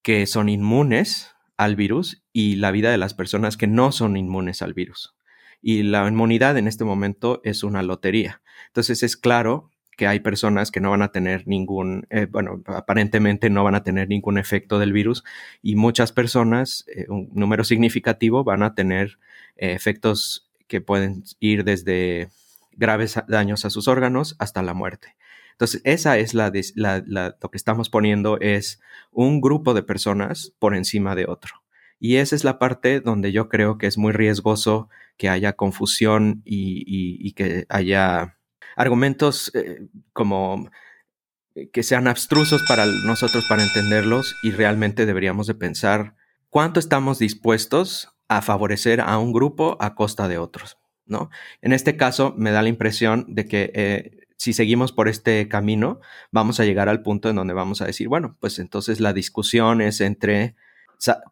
que 0.00 0.26
son 0.26 0.48
inmunes 0.48 1.36
al 1.58 1.76
virus 1.76 2.24
y 2.32 2.56
la 2.56 2.70
vida 2.70 2.90
de 2.90 2.98
las 2.98 3.12
personas 3.12 3.56
que 3.56 3.66
no 3.66 3.92
son 3.92 4.16
inmunes 4.16 4.62
al 4.62 4.72
virus. 4.72 5.14
Y 5.60 5.82
la 5.82 6.08
inmunidad 6.08 6.56
en 6.56 6.66
este 6.66 6.84
momento 6.84 7.42
es 7.44 7.62
una 7.62 7.82
lotería. 7.82 8.40
Entonces 8.68 9.02
es 9.02 9.16
claro 9.16 9.70
que 9.98 10.06
hay 10.06 10.20
personas 10.20 10.70
que 10.70 10.80
no 10.80 10.90
van 10.90 11.02
a 11.02 11.12
tener 11.12 11.46
ningún, 11.46 12.06
eh, 12.08 12.26
bueno, 12.30 12.62
aparentemente 12.64 13.50
no 13.50 13.62
van 13.62 13.74
a 13.74 13.82
tener 13.82 14.08
ningún 14.08 14.38
efecto 14.38 14.78
del 14.78 14.94
virus 14.94 15.22
y 15.60 15.76
muchas 15.76 16.12
personas, 16.12 16.86
eh, 16.88 17.04
un 17.08 17.28
número 17.34 17.62
significativo, 17.62 18.42
van 18.42 18.62
a 18.62 18.74
tener 18.74 19.18
efectos 19.56 20.48
que 20.72 20.80
pueden 20.80 21.22
ir 21.38 21.64
desde 21.64 22.30
graves 22.70 23.20
daños 23.28 23.66
a 23.66 23.70
sus 23.70 23.88
órganos 23.88 24.36
hasta 24.38 24.62
la 24.62 24.72
muerte. 24.72 25.16
Entonces, 25.50 25.82
esa 25.84 26.16
es 26.16 26.32
la, 26.32 26.50
lo 27.04 27.50
que 27.50 27.58
estamos 27.58 27.90
poniendo 27.90 28.40
es 28.40 28.80
un 29.10 29.42
grupo 29.42 29.74
de 29.74 29.82
personas 29.82 30.54
por 30.58 30.74
encima 30.74 31.14
de 31.14 31.26
otro. 31.26 31.62
Y 32.00 32.16
esa 32.16 32.34
es 32.34 32.42
la 32.42 32.58
parte 32.58 33.00
donde 33.00 33.32
yo 33.32 33.50
creo 33.50 33.76
que 33.76 33.86
es 33.86 33.98
muy 33.98 34.12
riesgoso 34.12 34.88
que 35.18 35.28
haya 35.28 35.52
confusión 35.52 36.40
y 36.46 37.32
que 37.34 37.66
haya 37.68 38.38
argumentos 38.74 39.52
eh, 39.54 39.88
como 40.14 40.70
eh, 41.54 41.68
que 41.68 41.82
sean 41.82 42.08
abstrusos 42.08 42.62
para 42.66 42.86
nosotros 42.86 43.44
para 43.46 43.62
entenderlos 43.62 44.34
y 44.42 44.52
realmente 44.52 45.04
deberíamos 45.04 45.46
de 45.46 45.54
pensar 45.54 46.16
cuánto 46.48 46.80
estamos 46.80 47.18
dispuestos 47.18 48.11
a 48.36 48.42
favorecer 48.42 49.00
a 49.00 49.18
un 49.18 49.32
grupo 49.32 49.76
a 49.80 49.94
costa 49.94 50.28
de 50.28 50.38
otros, 50.38 50.78
¿no? 51.06 51.30
En 51.60 51.72
este 51.72 51.96
caso 51.96 52.34
me 52.36 52.50
da 52.50 52.62
la 52.62 52.68
impresión 52.68 53.26
de 53.28 53.46
que 53.46 53.70
eh, 53.74 54.26
si 54.36 54.52
seguimos 54.52 54.92
por 54.92 55.08
este 55.08 55.48
camino 55.48 56.00
vamos 56.30 56.58
a 56.58 56.64
llegar 56.64 56.88
al 56.88 57.02
punto 57.02 57.28
en 57.28 57.36
donde 57.36 57.54
vamos 57.54 57.82
a 57.82 57.86
decir, 57.86 58.08
bueno, 58.08 58.36
pues 58.40 58.58
entonces 58.58 59.00
la 59.00 59.12
discusión 59.12 59.80
es 59.80 60.00
entre 60.00 60.56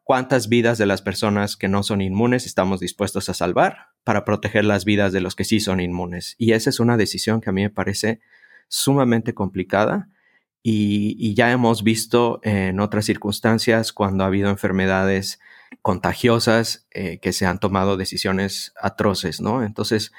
cuántas 0.05 0.48
vidas 0.48 0.78
de 0.78 0.86
las 0.86 1.03
personas 1.03 1.57
que 1.57 1.68
no 1.68 1.82
son 1.82 2.01
inmunes 2.01 2.46
estamos 2.46 2.80
dispuestos 2.80 3.28
a 3.28 3.34
salvar 3.34 3.88
para 4.05 4.24
proteger 4.24 4.64
las 4.64 4.84
vidas 4.84 5.12
de 5.12 5.20
los 5.20 5.36
que 5.36 5.44
sí 5.44 5.61
son 5.61 5.80
inmunes. 5.80 6.34
Y 6.38 6.53
esa 6.53 6.70
es 6.70 6.80
una 6.80 6.96
decisión 6.96 7.40
que 7.40 7.51
a 7.51 7.53
mí 7.53 7.62
me 7.62 7.70
parece 7.70 8.20
sumamente 8.68 9.34
complicada 9.34 10.09
y, 10.62 11.34
ya 11.34 11.51
hemos 11.53 11.82
visto 11.82 12.40
en 12.42 12.80
otras 12.80 13.07
circunstancias 13.07 13.92
cuando 13.92 14.24
ha 14.24 14.26
habido 14.26 14.51
enfermedades 14.51 15.40
contagiosas 15.83 16.87
eh, 16.91 17.18
que 17.21 17.33
se 17.33 17.47
han 17.47 17.59
tomado 17.59 17.97
decisiones 17.97 18.73
atroces, 18.81 19.41
¿no? 19.41 19.62
Entonces, 19.64 20.12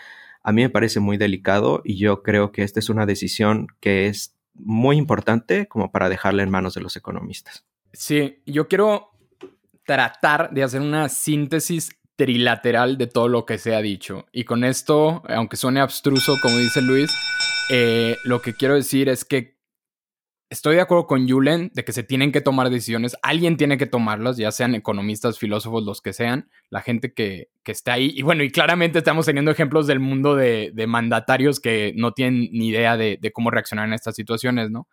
a 0.44 0.52
mí 0.52 0.62
me 0.62 0.70
parece 0.70 1.00
muy 1.00 1.18
delicado 1.18 1.82
y 1.84 1.98
yo 1.98 2.24
creo 2.24 2.52
que 2.52 2.64
esta 2.64 2.80
es 2.80 2.90
una 2.90 3.06
decisión 3.06 3.68
que 3.80 4.08
es 4.08 4.36
muy 4.54 4.98
importante 4.98 5.68
como 5.68 5.92
para 5.92 6.10
dejarla 6.10 6.44
en 6.44 6.50
manos 6.50 6.74
de 6.74 6.82
los 6.82 6.96
economistas. 6.96 7.66
Sí, 7.94 8.42
yo 8.46 8.68
quiero 8.68 9.12
tratar 9.86 10.52
de 10.52 10.64
hacer 10.64 10.82
una 10.82 11.10
síntesis 11.10 11.92
trilateral 12.16 12.98
de 12.98 13.08
todo 13.08 13.28
lo 13.28 13.46
que 13.46 13.58
se 13.58 13.76
ha 13.76 13.82
dicho. 13.82 14.26
Y 14.32 14.44
con 14.44 14.64
esto, 14.64 15.24
aunque 15.28 15.58
suene 15.58 15.80
abstruso, 15.80 16.38
como 16.42 16.58
dice 16.58 16.82
Luis, 16.82 17.12
eh, 17.70 18.18
lo 18.24 18.42
que 18.42 18.54
quiero 18.54 18.76
decir 18.76 19.10
es 19.10 19.26
que 19.26 19.61
estoy 20.52 20.76
de 20.76 20.82
acuerdo 20.82 21.08
con 21.08 21.28
Julen 21.28 21.72
de 21.74 21.86
que 21.86 21.94
se 21.94 22.04
tienen 22.04 22.34
que 22.34 22.42
tomar 22.42 22.70
decisiones. 22.70 23.16
Alguien 23.24 23.56
tiene 23.56 23.78
que 23.78 23.86
tomarlas, 23.86 24.36
ya 24.36 24.52
sean 24.52 24.76
economistas, 24.76 25.40
filósofos, 25.40 25.84
los 25.84 26.02
que 26.02 26.12
sean, 26.12 26.50
la 26.70 26.82
gente 26.82 27.14
que, 27.14 27.50
que 27.64 27.72
está 27.72 27.94
ahí. 27.94 28.12
Y 28.14 28.22
bueno, 28.22 28.44
y 28.44 28.52
claramente 28.52 29.00
estamos 29.00 29.26
teniendo 29.26 29.50
ejemplos 29.50 29.88
del 29.88 30.02
mundo 30.02 30.36
de, 30.36 30.74
mandatarios 30.88 31.62
que 31.62 31.94
no 31.96 32.12
tienen 32.12 32.50
ni 32.52 32.68
idea 32.68 32.98
de, 32.98 33.18
de, 33.20 33.32
cómo 33.32 33.50
reaccionar 33.50 33.88
en 33.88 33.94
estas 33.94 34.14
situaciones, 34.14 34.70
¿no? 34.70 34.90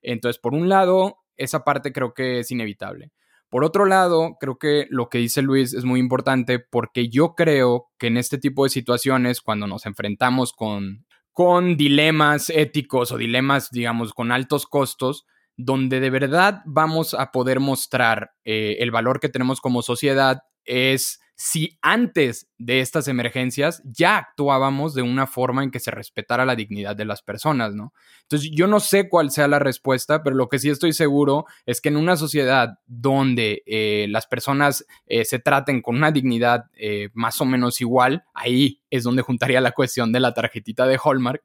Entonces, 0.00 0.40
por 0.40 0.54
un 0.54 0.70
lado, 0.70 1.18
esa 1.36 1.64
parte 1.64 1.92
creo 1.92 2.14
que 2.14 2.40
es 2.40 2.50
inevitable. 2.50 3.12
Por 3.50 3.62
otro 3.62 3.84
lado, 3.84 4.38
creo 4.40 4.58
que 4.58 4.86
lo 4.88 5.10
que 5.10 5.18
dice 5.18 5.42
Luis 5.42 5.74
es 5.74 5.84
muy 5.84 6.00
importante 6.00 6.58
porque 6.58 7.10
yo 7.10 7.34
creo 7.34 7.88
que 7.98 8.06
en 8.06 8.16
este 8.16 8.38
tipo 8.38 8.64
de 8.64 8.70
situaciones, 8.70 9.42
cuando 9.42 9.66
nos 9.66 9.84
enfrentamos 9.84 10.54
con 10.54 11.04
con 11.34 11.76
dilemas 11.76 12.48
éticos 12.48 13.10
o 13.10 13.18
dilemas, 13.18 13.70
digamos, 13.70 14.14
con 14.14 14.30
altos 14.30 14.66
costos, 14.66 15.26
donde 15.56 15.98
de 15.98 16.08
verdad 16.08 16.62
vamos 16.64 17.12
a 17.12 17.32
poder 17.32 17.58
mostrar 17.58 18.30
eh, 18.44 18.76
el 18.78 18.92
valor 18.92 19.18
que 19.20 19.28
tenemos 19.28 19.60
como 19.60 19.82
sociedad 19.82 20.42
es 20.64 21.20
si 21.36 21.78
antes 21.82 22.48
de 22.58 22.80
estas 22.80 23.08
emergencias 23.08 23.82
ya 23.84 24.18
actuábamos 24.18 24.94
de 24.94 25.02
una 25.02 25.26
forma 25.26 25.64
en 25.64 25.70
que 25.70 25.80
se 25.80 25.90
respetara 25.90 26.44
la 26.44 26.54
dignidad 26.54 26.94
de 26.94 27.04
las 27.04 27.22
personas, 27.22 27.74
¿no? 27.74 27.92
Entonces, 28.22 28.50
yo 28.52 28.66
no 28.66 28.78
sé 28.78 29.08
cuál 29.08 29.30
sea 29.30 29.48
la 29.48 29.58
respuesta, 29.58 30.22
pero 30.22 30.36
lo 30.36 30.48
que 30.48 30.58
sí 30.58 30.70
estoy 30.70 30.92
seguro 30.92 31.46
es 31.66 31.80
que 31.80 31.88
en 31.88 31.96
una 31.96 32.16
sociedad 32.16 32.78
donde 32.86 33.62
eh, 33.66 34.06
las 34.10 34.26
personas 34.26 34.86
eh, 35.06 35.24
se 35.24 35.40
traten 35.40 35.82
con 35.82 35.96
una 35.96 36.12
dignidad 36.12 36.66
eh, 36.74 37.08
más 37.14 37.40
o 37.40 37.44
menos 37.44 37.80
igual, 37.80 38.24
ahí 38.32 38.80
es 38.90 39.02
donde 39.02 39.22
juntaría 39.22 39.60
la 39.60 39.72
cuestión 39.72 40.12
de 40.12 40.20
la 40.20 40.34
tarjetita 40.34 40.86
de 40.86 40.98
Hallmark, 41.02 41.42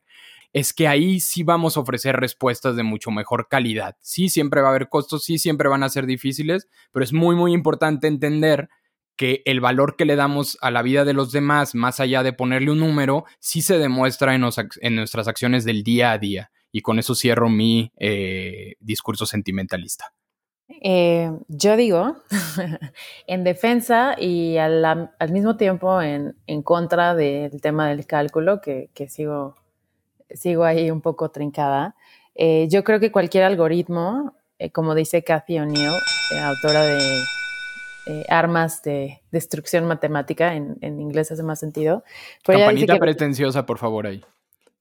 es 0.52 0.74
que 0.74 0.88
ahí 0.88 1.20
sí 1.20 1.44
vamos 1.44 1.78
a 1.78 1.82
ofrecer 1.82 2.16
respuestas 2.16 2.76
de 2.76 2.84
mucho 2.84 3.12
mejor 3.12 3.48
calidad. 3.48 3.98
Sí, 4.02 4.30
siempre 4.30 4.62
va 4.62 4.68
a 4.68 4.72
haber 4.72 4.90
costos, 4.90 5.24
sí, 5.24 5.38
siempre 5.38 5.70
van 5.70 5.84
a 5.84 5.90
ser 5.90 6.06
difíciles, 6.06 6.68
pero 6.92 7.04
es 7.04 7.14
muy, 7.14 7.36
muy 7.36 7.54
importante 7.54 8.08
entender 8.08 8.70
que 9.20 9.42
el 9.44 9.60
valor 9.60 9.98
que 9.98 10.06
le 10.06 10.16
damos 10.16 10.58
a 10.62 10.72
la 10.72 10.82
vida 10.82 11.04
de 11.04 11.12
los 11.12 11.34
demás, 11.34 11.76
más 11.76 12.00
allá 12.00 12.24
de 12.24 12.32
ponerle 12.32 12.72
un 12.72 12.80
número, 12.80 13.26
sí 13.40 13.62
se 13.62 13.78
demuestra 13.78 14.34
en, 14.34 14.96
nuestras 14.96 15.28
acciones 15.28 15.66
del 15.66 15.84
día 15.84 16.14
a 16.14 16.18
día. 16.18 16.52
Y 16.72 16.80
con 16.80 17.00
eso 17.00 17.16
cierro 17.16 17.50
mi 17.50 17.92
eh, 17.98 18.76
discurso 18.80 19.26
sentimentalista. 19.26 20.14
Eh, 20.70 21.34
yo 21.50 21.76
digo, 21.76 22.16
en 23.28 23.44
defensa 23.44 24.16
y 24.18 24.56
al, 24.56 25.12
mismo 25.30 25.58
tiempo 25.58 26.02
en, 26.02 26.34
contra 26.64 27.14
del 27.14 27.60
tema 27.60 27.90
del 27.90 28.06
cálculo, 28.06 28.62
que, 28.62 28.90
sigo, 29.10 29.56
sigo 30.30 30.64
ahí 30.64 30.92
un 30.92 31.02
poco 31.02 31.30
trincada, 31.30 31.94
eh, 32.36 32.70
yo 32.72 32.86
creo 32.86 33.02
que 33.02 33.12
cualquier 33.12 33.44
algoritmo, 33.44 34.34
como 34.72 34.96
dice 34.96 35.26
Cathy 35.26 35.60
O'Neill, 35.60 35.92
autora 36.42 36.84
de 36.86 37.20
eh, 38.10 38.26
armas 38.28 38.82
de 38.82 39.22
destrucción 39.32 39.86
matemática, 39.86 40.56
en, 40.56 40.78
en, 40.82 41.00
inglés 41.00 41.32
hace 41.32 41.44
más 41.44 41.60
sentido. 41.60 42.04
Campanita 42.44 42.98
pretenciosa, 42.98 43.66
por 43.66 43.78
favor, 43.78 44.08
ahí. 44.08 44.24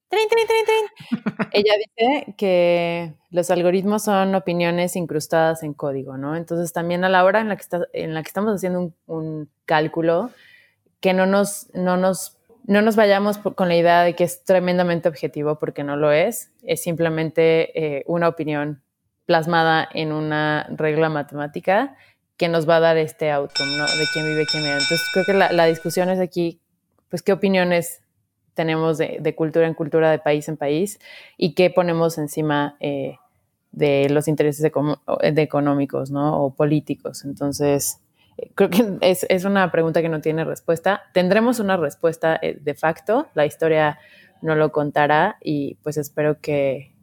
¡Trin, 0.09 0.27
trin, 0.27 0.47
trin, 0.47 1.47
ella 1.51 1.73
dice 1.77 2.33
que 2.35 3.13
los 3.29 3.51
algoritmos 3.51 4.03
son 4.03 4.33
opiniones 4.33 4.95
incrustadas 4.95 5.61
en 5.61 5.75
código, 5.75 6.17
¿no? 6.17 6.35
Entonces 6.35 6.73
también 6.73 7.03
a 7.03 7.09
la 7.09 7.23
hora 7.23 7.41
en 7.41 7.49
la 7.49 7.55
que, 7.55 7.61
está, 7.61 7.87
en 7.93 8.15
la 8.15 8.23
que 8.23 8.27
estamos 8.29 8.55
haciendo 8.55 8.79
un, 8.79 8.95
un 9.05 9.49
cálculo, 9.65 10.31
que 10.99 11.13
no 11.13 11.27
nos, 11.27 11.67
no 11.75 11.97
nos 11.97 12.35
no 12.65 12.83
nos 12.83 12.95
vayamos 12.95 13.39
con 13.39 13.67
la 13.67 13.75
idea 13.75 14.03
de 14.03 14.15
que 14.15 14.23
es 14.23 14.43
tremendamente 14.43 15.09
objetivo, 15.09 15.57
porque 15.57 15.83
no 15.83 15.95
lo 15.95 16.11
es. 16.11 16.51
Es 16.61 16.83
simplemente 16.83 17.71
eh, 17.73 18.03
una 18.05 18.27
opinión 18.27 18.83
plasmada 19.25 19.87
en 19.93 20.11
una 20.11 20.67
regla 20.75 21.09
matemática 21.09 21.95
que 22.39 22.47
nos 22.47 22.67
va 22.67 22.77
a 22.77 22.79
dar 22.79 22.97
este 22.97 23.31
outcome, 23.31 23.75
¿no? 23.77 23.85
De 23.85 24.07
quién 24.13 24.25
vive, 24.25 24.45
quién 24.45 24.63
vive. 24.63 24.75
Entonces, 24.75 25.05
creo 25.13 25.25
que 25.25 25.33
la, 25.33 25.65
discusión 25.65 26.09
es 26.09 26.19
aquí, 26.19 26.61
pues, 27.09 27.21
qué 27.21 27.33
opiniones 27.33 28.01
tenemos 28.53 28.97
de, 28.97 29.35
cultura 29.35 29.67
en 29.67 29.73
cultura, 29.73 30.09
de 30.09 30.19
país 30.19 30.47
en 30.47 30.55
país, 30.55 30.99
y 31.37 31.53
qué 31.53 31.69
ponemos 31.69 32.17
encima 32.17 32.77
eh, 32.79 33.17
de 33.73 34.07
los 34.09 34.29
intereses 34.29 34.61
de 34.63 35.41
económicos, 35.41 36.11
¿no? 36.11 36.41
O 36.41 36.55
políticos. 36.55 37.25
Entonces, 37.25 37.99
eh, 38.37 38.49
creo 38.55 38.69
que 38.69 38.97
es, 39.01 39.25
es, 39.27 39.43
una 39.43 39.69
pregunta 39.69 40.01
que 40.01 40.09
no 40.09 40.21
tiene 40.21 40.45
respuesta. 40.45 41.01
Tendremos 41.13 41.59
una 41.59 41.75
respuesta 41.75 42.39
eh, 42.41 42.57
de 42.61 42.73
facto, 42.73 43.27
la 43.33 43.45
historia 43.45 43.99
no 44.41 44.55
lo 44.55 44.71
contará, 44.71 45.35
y 45.41 45.75
pues 45.83 45.97
espero 45.97 46.39
que, 46.39 46.95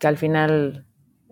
que 0.00 0.08
al 0.08 0.16
final 0.16 0.86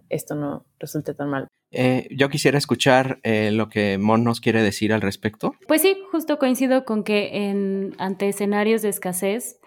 esto 0.09 0.37
no 0.37 0.67
resulte 0.79 1.15
tan 1.15 1.31
mal. 1.31 1.49
Eh, 1.77 2.09
yo 2.11 2.29
quisiera 2.29 2.57
escuchar 2.57 3.19
eh, 3.25 3.51
lo 3.51 3.69
que 3.69 3.99
Mon 3.99 4.23
nos 4.23 4.41
quiere 4.41 4.63
decir 4.63 4.93
al 4.93 5.01
respecto. 5.01 5.57
Pues 5.67 5.83
sí, 5.83 5.97
justo 6.13 6.39
coincido 6.39 6.85
con 6.85 7.03
que 7.03 7.49
en, 7.49 7.95
ante 7.99 8.29
escenarios 8.29 8.83
de 8.83 8.91
escasez 8.91 9.61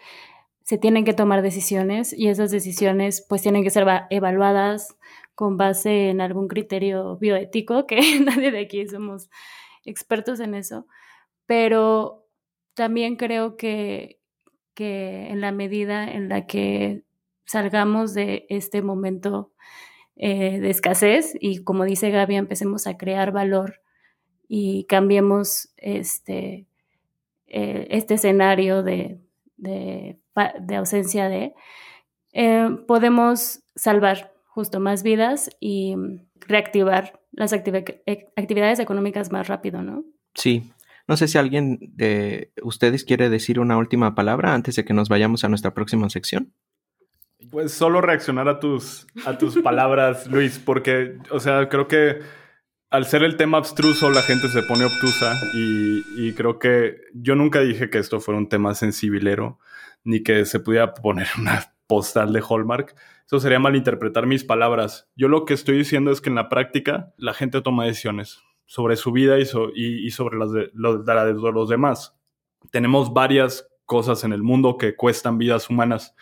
se 0.64 0.78
tienen 0.78 1.04
que 1.04 1.14
tomar 1.14 1.42
decisiones 1.42 2.14
y 2.18 2.30
esas 2.30 2.52
decisiones 2.52 3.26
pues 3.28 3.42
tienen 3.42 3.64
que 3.64 3.70
ser 3.70 3.86
evaluadas 4.10 4.96
con 5.36 5.58
base 5.58 6.10
en 6.10 6.22
algún 6.22 6.48
criterio 6.48 7.18
bioético, 7.18 7.86
que 7.88 8.20
nadie 8.22 8.52
de 8.52 8.60
aquí 8.60 8.88
somos 8.88 9.30
expertos 9.86 10.40
en 10.40 10.56
eso, 10.56 10.88
pero 11.46 12.26
también 12.74 13.18
creo 13.18 13.58
que, 13.58 14.20
que 14.74 15.28
en 15.30 15.42
la 15.42 15.52
medida 15.52 16.10
en 16.10 16.30
la 16.30 16.46
que 16.46 17.04
salgamos 17.46 18.14
de 18.14 18.46
este 18.50 18.82
momento 18.82 19.52
eh, 20.20 20.60
de 20.60 20.70
escasez 20.72 21.38
y 21.40 21.64
como 21.64 21.86
dice 21.86 22.10
Gaby, 22.10 22.36
empecemos 22.36 22.88
a 22.88 22.98
crear 22.98 23.32
valor 23.32 23.82
y 24.48 24.86
cambiemos 24.86 25.70
este, 25.78 26.66
eh, 27.46 27.88
este 27.92 28.16
escenario 28.16 28.82
de, 28.82 29.20
de, 29.58 30.18
ausencia 30.76 31.30
de, 31.30 31.54
eh, 32.34 32.68
podemos 32.88 33.62
salvar 33.76 34.34
justo 34.46 34.80
más 34.80 35.04
vidas 35.04 35.50
y 35.60 35.96
reactivar 36.40 37.22
las 37.32 37.54
actividades 37.54 38.80
económicas 38.80 39.32
más 39.32 39.48
rápido, 39.48 39.84
¿no? 39.84 40.04
Sí. 40.34 40.72
No 41.08 41.16
sé 41.16 41.28
si 41.28 41.38
alguien 41.38 41.80
de 41.96 42.52
ustedes 42.64 43.06
quiere 43.06 43.30
decir 43.30 43.60
una 43.60 43.78
última 43.78 44.14
palabra 44.14 44.54
antes 44.54 44.76
de 44.76 44.84
que 44.84 44.94
nos 44.94 45.10
vayamos 45.10 45.44
a 45.44 45.50
nuestra 45.50 45.74
próxima 45.74 46.10
sección. 46.10 46.54
Pues 47.52 47.74
solo 47.74 48.02
reaccionar 48.02 48.48
a 48.48 48.60
tus, 48.60 49.08
a 49.26 49.38
tus 49.38 49.58
palabras, 49.64 50.28
Luis, 50.28 50.60
porque, 50.60 51.18
o 51.32 51.40
sea, 51.40 51.70
creo 51.70 51.88
que 51.88 52.20
al 52.90 53.06
ser 53.06 53.24
el 53.24 53.36
tema 53.36 53.58
abstruso, 53.58 54.10
la 54.10 54.22
gente 54.22 54.48
se 54.48 54.64
pone 54.64 54.86
obtusa 54.86 55.36
y, 55.54 56.34
creo 56.34 56.60
que 56.60 57.02
yo 57.14 57.36
nunca 57.36 57.60
dije 57.60 57.90
que 57.90 57.98
esto 57.98 58.20
fuera 58.20 58.38
un 58.38 58.50
tema 58.50 58.74
sensibilero, 58.76 59.60
ni 60.04 60.24
que 60.24 60.46
se 60.46 60.60
pudiera 60.60 60.94
poner 60.94 61.28
una 61.38 61.74
postal 61.88 62.32
de 62.32 62.42
Hallmark. 62.48 62.96
Eso 63.26 63.40
sería 63.40 63.60
malinterpretar 63.60 64.26
mis 64.26 64.44
palabras. 64.44 65.10
Yo 65.16 65.28
lo 65.28 65.46
que 65.46 65.54
estoy 65.54 65.78
diciendo 65.78 66.12
es 66.12 66.22
que 66.22 66.30
en 66.30 66.36
la 66.36 66.50
práctica 66.50 67.14
la 67.18 67.34
gente 67.34 67.62
toma 67.62 67.86
decisiones 67.86 68.40
sobre 68.66 68.96
su 68.96 69.12
vida 69.12 69.38
y, 69.38 69.44
y, 69.76 70.12
sobre 70.12 70.38
las 70.38 70.52
de, 70.52 70.72
de 70.74 71.52
los 71.52 71.70
demás. 71.70 72.16
Tenemos 72.72 73.14
varias 73.14 73.68
cosas 73.86 74.24
en 74.24 74.34
el 74.34 74.44
mundo 74.44 74.78
que 74.78 74.96
cuestan 74.96 75.38
vidas 75.38 75.70
humanas 75.70 76.16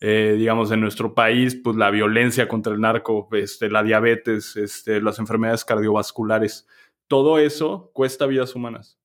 eh, 0.00 0.36
digamos, 0.38 0.70
en 0.70 0.80
nuestro 0.80 1.14
país, 1.14 1.56
pues 1.56 1.76
la 1.76 1.90
violencia 1.90 2.46
contra 2.46 2.72
el 2.72 2.80
narco, 2.80 3.28
este, 3.32 3.68
la 3.68 3.82
diabetes, 3.82 4.56
este, 4.56 5.00
las 5.00 5.18
enfermedades 5.18 5.64
cardiovasculares, 5.64 6.68
todo 7.08 7.38
eso 7.38 7.90
cuesta 7.94 8.26
vidas 8.26 8.54
humanas, 8.54 9.00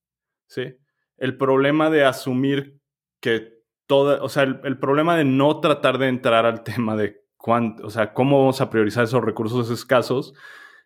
¿sí? 0.46 0.76
El 1.16 1.36
problema 1.36 1.90
de 1.90 2.04
asumir 2.04 2.78
que 3.20 3.54
toda, 3.86 4.22
o 4.22 4.28
sea, 4.28 4.44
el, 4.44 4.78
problema 4.78 5.16
de 5.16 5.24
no 5.24 5.60
tratar 5.60 5.98
de 5.98 6.08
entrar 6.08 6.46
al 6.46 6.62
tema 6.64 6.96
de 6.96 7.24
cuánto, 7.36 7.86
o 7.86 7.90
sea, 7.90 8.12
cómo 8.12 8.38
vamos 8.38 8.60
a 8.60 8.70
priorizar 8.70 9.04
esos 9.04 9.24
recursos 9.24 9.70
escasos, 9.70 10.34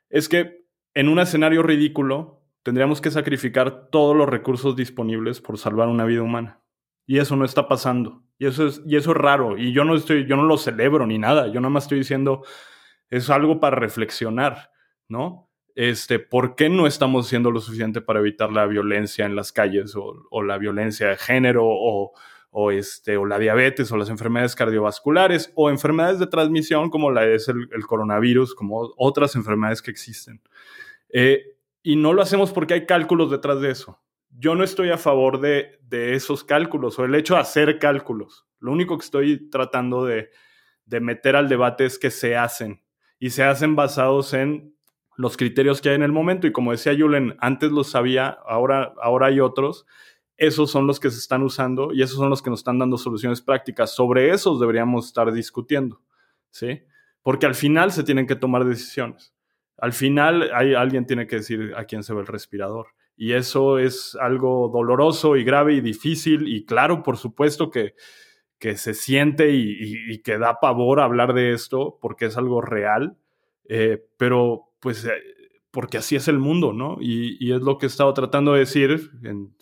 es 0.08 0.28
que 0.28 0.64
en 0.94 1.08
un 1.08 1.18
escenario 1.18 1.62
ridículo, 1.62 2.42
tendríamos 2.62 3.00
que 3.00 3.10
sacrificar 3.10 3.88
todos 3.90 4.16
los 4.16 4.28
recursos 4.28 4.74
disponibles 4.74 5.40
por 5.40 5.58
salvar 5.58 5.88
una 5.88 6.04
vida 6.04 6.22
humana. 6.22 6.60
Y 7.08 7.18
eso 7.18 7.36
no 7.36 7.46
está 7.46 7.66
pasando. 7.66 8.22
Y 8.38 8.44
eso 8.46 8.66
es, 8.66 8.82
y 8.86 8.96
eso 8.96 9.12
es 9.12 9.16
raro. 9.16 9.56
Y 9.56 9.72
yo 9.72 9.82
no, 9.82 9.96
estoy, 9.96 10.26
yo 10.26 10.36
no 10.36 10.42
lo 10.42 10.58
celebro 10.58 11.06
ni 11.06 11.18
nada. 11.18 11.46
Yo 11.48 11.58
nada 11.58 11.70
más 11.70 11.84
estoy 11.84 11.98
diciendo, 11.98 12.44
es 13.08 13.30
algo 13.30 13.60
para 13.60 13.76
reflexionar, 13.76 14.70
¿no? 15.08 15.50
Este, 15.74 16.18
¿Por 16.18 16.54
qué 16.54 16.68
no 16.68 16.86
estamos 16.86 17.26
haciendo 17.26 17.50
lo 17.50 17.60
suficiente 17.60 18.02
para 18.02 18.18
evitar 18.18 18.52
la 18.52 18.66
violencia 18.66 19.24
en 19.24 19.36
las 19.36 19.52
calles 19.52 19.96
o, 19.96 20.42
la 20.42 20.58
violencia 20.58 21.08
de 21.08 21.16
género 21.16 21.64
o, 21.64 22.12
o, 22.50 22.70
este, 22.72 23.16
o 23.16 23.24
la 23.24 23.38
diabetes 23.38 23.90
o 23.90 23.96
las 23.96 24.10
enfermedades 24.10 24.54
cardiovasculares 24.54 25.50
o 25.54 25.70
enfermedades 25.70 26.18
de 26.18 26.26
transmisión 26.26 26.90
como 26.90 27.10
la 27.10 27.24
es 27.24 27.48
el, 27.48 27.70
el 27.72 27.86
coronavirus, 27.86 28.54
como 28.54 28.92
otras 28.98 29.34
enfermedades 29.34 29.80
que 29.80 29.90
existen? 29.90 30.42
Eh, 31.08 31.56
y 31.82 31.96
no 31.96 32.12
lo 32.12 32.20
hacemos 32.20 32.52
porque 32.52 32.74
hay 32.74 32.84
cálculos 32.84 33.30
detrás 33.30 33.62
de 33.62 33.70
eso. 33.70 33.98
Yo 34.40 34.54
no 34.54 34.62
estoy 34.62 34.90
a 34.90 34.98
favor 34.98 35.40
de, 35.40 35.80
esos 35.90 36.44
cálculos 36.44 36.96
o 36.98 37.04
el 37.04 37.14
hecho 37.16 37.34
de 37.34 37.40
hacer 37.40 37.80
cálculos. 37.80 38.46
Lo 38.60 38.70
único 38.70 38.96
que 38.96 39.04
estoy 39.04 39.50
tratando 39.50 40.04
de, 40.04 40.30
meter 40.86 41.34
al 41.34 41.48
debate 41.48 41.84
es 41.84 41.98
que 41.98 42.12
se 42.12 42.36
hacen 42.36 42.80
y 43.18 43.30
se 43.30 43.42
hacen 43.42 43.74
basados 43.74 44.34
en 44.34 44.76
los 45.16 45.36
criterios 45.36 45.80
que 45.80 45.88
hay 45.88 45.96
en 45.96 46.04
el 46.04 46.12
momento. 46.12 46.46
Y 46.46 46.52
como 46.52 46.70
decía 46.70 46.94
Julen, 46.96 47.36
antes 47.40 47.72
los 47.72 47.90
sabía, 47.90 48.28
ahora, 48.46 48.94
ahora 49.02 49.26
hay 49.26 49.40
otros. 49.40 49.86
Esos 50.36 50.70
son 50.70 50.86
los 50.86 51.00
que 51.00 51.10
se 51.10 51.18
están 51.18 51.42
usando 51.42 51.92
y 51.92 52.02
esos 52.02 52.16
son 52.16 52.30
los 52.30 52.40
que 52.40 52.50
nos 52.50 52.60
están 52.60 52.78
dando 52.78 52.96
soluciones 52.96 53.42
prácticas. 53.42 53.92
Sobre 53.92 54.30
esos 54.30 54.60
deberíamos 54.60 55.08
estar 55.08 55.32
discutiendo, 55.32 56.00
¿sí? 56.50 56.84
Porque 57.22 57.46
al 57.46 57.56
final 57.56 57.90
se 57.90 58.04
tienen 58.04 58.28
que 58.28 58.36
tomar 58.36 58.64
decisiones. 58.64 59.34
Al 59.76 59.92
final 59.92 60.48
hay, 60.54 60.74
alguien 60.74 61.06
tiene 61.06 61.26
que 61.26 61.36
decir 61.36 61.72
a 61.76 61.86
quién 61.86 62.04
se 62.04 62.14
ve 62.14 62.20
el 62.20 62.28
respirador. 62.28 62.86
Y 63.20 63.32
eso 63.32 63.80
es 63.80 64.16
algo 64.20 64.70
doloroso 64.72 65.36
y 65.36 65.42
grave 65.42 65.74
y 65.74 65.80
difícil. 65.80 66.46
Y 66.46 66.64
claro, 66.64 67.02
por 67.02 67.16
supuesto 67.16 67.68
que, 67.68 67.94
que 68.60 68.76
se 68.76 68.94
siente 68.94 69.50
y, 69.50 70.22
que 70.22 70.38
da 70.38 70.60
pavor 70.60 71.00
hablar 71.00 71.34
de 71.34 71.52
esto 71.52 71.98
porque 72.00 72.26
es 72.26 72.36
algo 72.36 72.60
real. 72.60 73.18
Eh, 73.68 74.06
pero 74.16 74.70
pues 74.78 75.04
eh, 75.04 75.10
porque 75.72 75.98
así 75.98 76.14
es 76.14 76.28
el 76.28 76.38
mundo, 76.38 76.72
¿no? 76.72 76.98
Y, 77.00 77.52
es 77.52 77.60
lo 77.60 77.76
que 77.76 77.86
he 77.86 77.88
estado 77.88 78.14
tratando 78.14 78.52
de 78.52 78.60
decir 78.60 79.10
en 79.24 79.52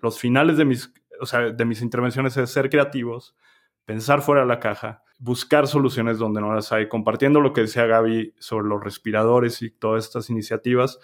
los 0.00 0.18
finales 0.18 0.56
de 0.56 0.64
mis, 0.64 0.92
o 1.20 1.26
sea, 1.26 1.52
de 1.52 1.64
mis 1.64 1.82
intervenciones 1.82 2.36
es 2.36 2.50
ser 2.50 2.68
creativos, 2.68 3.36
pensar 3.84 4.20
fuera 4.20 4.40
de 4.40 4.48
la 4.48 4.58
caja, 4.58 5.04
buscar 5.20 5.68
soluciones 5.68 6.18
donde 6.18 6.40
no 6.40 6.52
las 6.52 6.72
hay, 6.72 6.88
compartiendo 6.88 7.40
lo 7.40 7.52
que 7.52 7.62
decía 7.62 7.86
Gaby 7.86 8.34
sobre 8.40 8.66
los 8.66 8.82
respiradores 8.82 9.62
y 9.62 9.70
todas 9.70 10.04
estas 10.04 10.28
iniciativas 10.28 10.98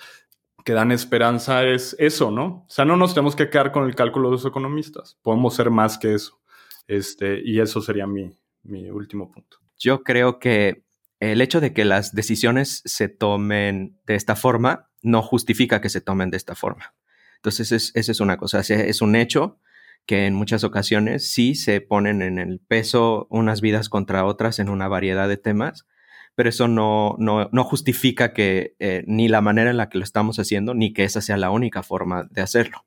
que 0.65 0.73
dan 0.73 0.93
esperanza 0.93 1.65
es 1.65 1.97
eso, 1.99 2.31
¿no? 2.31 2.65
O 2.69 2.71
sea, 2.71 2.85
no 2.85 2.97
nos 2.97 3.15
tenemos 3.15 3.37
que 3.37 3.51
quedar 3.51 3.73
con 3.73 3.85
el 3.85 3.95
cálculo 3.95 4.29
de 4.29 4.33
los 4.33 4.47
economistas, 4.47 5.19
podemos 5.23 5.55
ser 5.55 5.71
más 5.71 5.99
que 5.99 6.15
eso. 6.15 6.41
Este, 6.87 7.41
y 7.45 7.61
eso 7.61 7.81
sería 7.81 8.07
mi, 8.07 8.37
mi 8.63 8.91
último 8.91 9.31
punto. 9.31 9.59
Yo 9.79 10.03
creo 10.03 10.39
que 10.39 10.85
el 11.21 11.41
hecho 11.41 11.61
de 11.61 11.73
que 11.73 11.85
las 11.85 12.15
decisiones 12.15 12.83
se 12.85 13.09
tomen 13.09 13.99
de 14.07 14.17
esta 14.17 14.37
forma 14.37 14.91
no 15.03 15.23
justifica 15.23 15.81
que 15.81 15.89
se 15.89 16.01
tomen 16.01 16.31
de 16.31 16.37
esta 16.37 16.55
forma. 16.55 16.95
Entonces, 17.37 17.73
es, 17.73 17.93
esa 17.95 18.13
es 18.13 18.21
una 18.21 18.37
cosa, 18.37 18.61
es 18.61 19.03
un 19.03 19.17
hecho 19.17 19.59
que 20.07 20.27
en 20.27 20.35
muchas 20.35 20.65
ocasiones 20.65 21.31
sí 21.31 21.55
se 21.55 21.81
ponen 21.81 22.23
en 22.23 22.39
el 22.39 22.61
peso 22.61 23.27
unas 23.31 23.61
vidas 23.61 23.89
contra 23.89 24.25
otras 24.25 24.59
en 24.59 24.69
una 24.69 24.89
variedad 24.89 25.29
de 25.29 25.37
temas, 25.37 25.87
pero 26.35 26.49
eso 26.49 26.69
no, 26.69 27.17
no, 27.19 27.49
no 27.53 27.65
justifica 27.65 28.33
que 28.33 28.75
eh, 28.79 29.05
ni 29.07 29.29
la 29.29 29.41
manera 29.41 29.71
en 29.71 29.77
la 29.77 29.89
que 29.89 29.99
lo 29.99 30.05
estamos 30.05 30.39
haciendo, 30.39 30.75
ni 30.75 30.93
que 30.93 31.05
esa 31.05 31.21
sea 31.21 31.37
la 31.37 31.51
única 31.51 31.83
forma 31.83 32.29
de 32.31 32.43
hacerlo. 32.43 32.85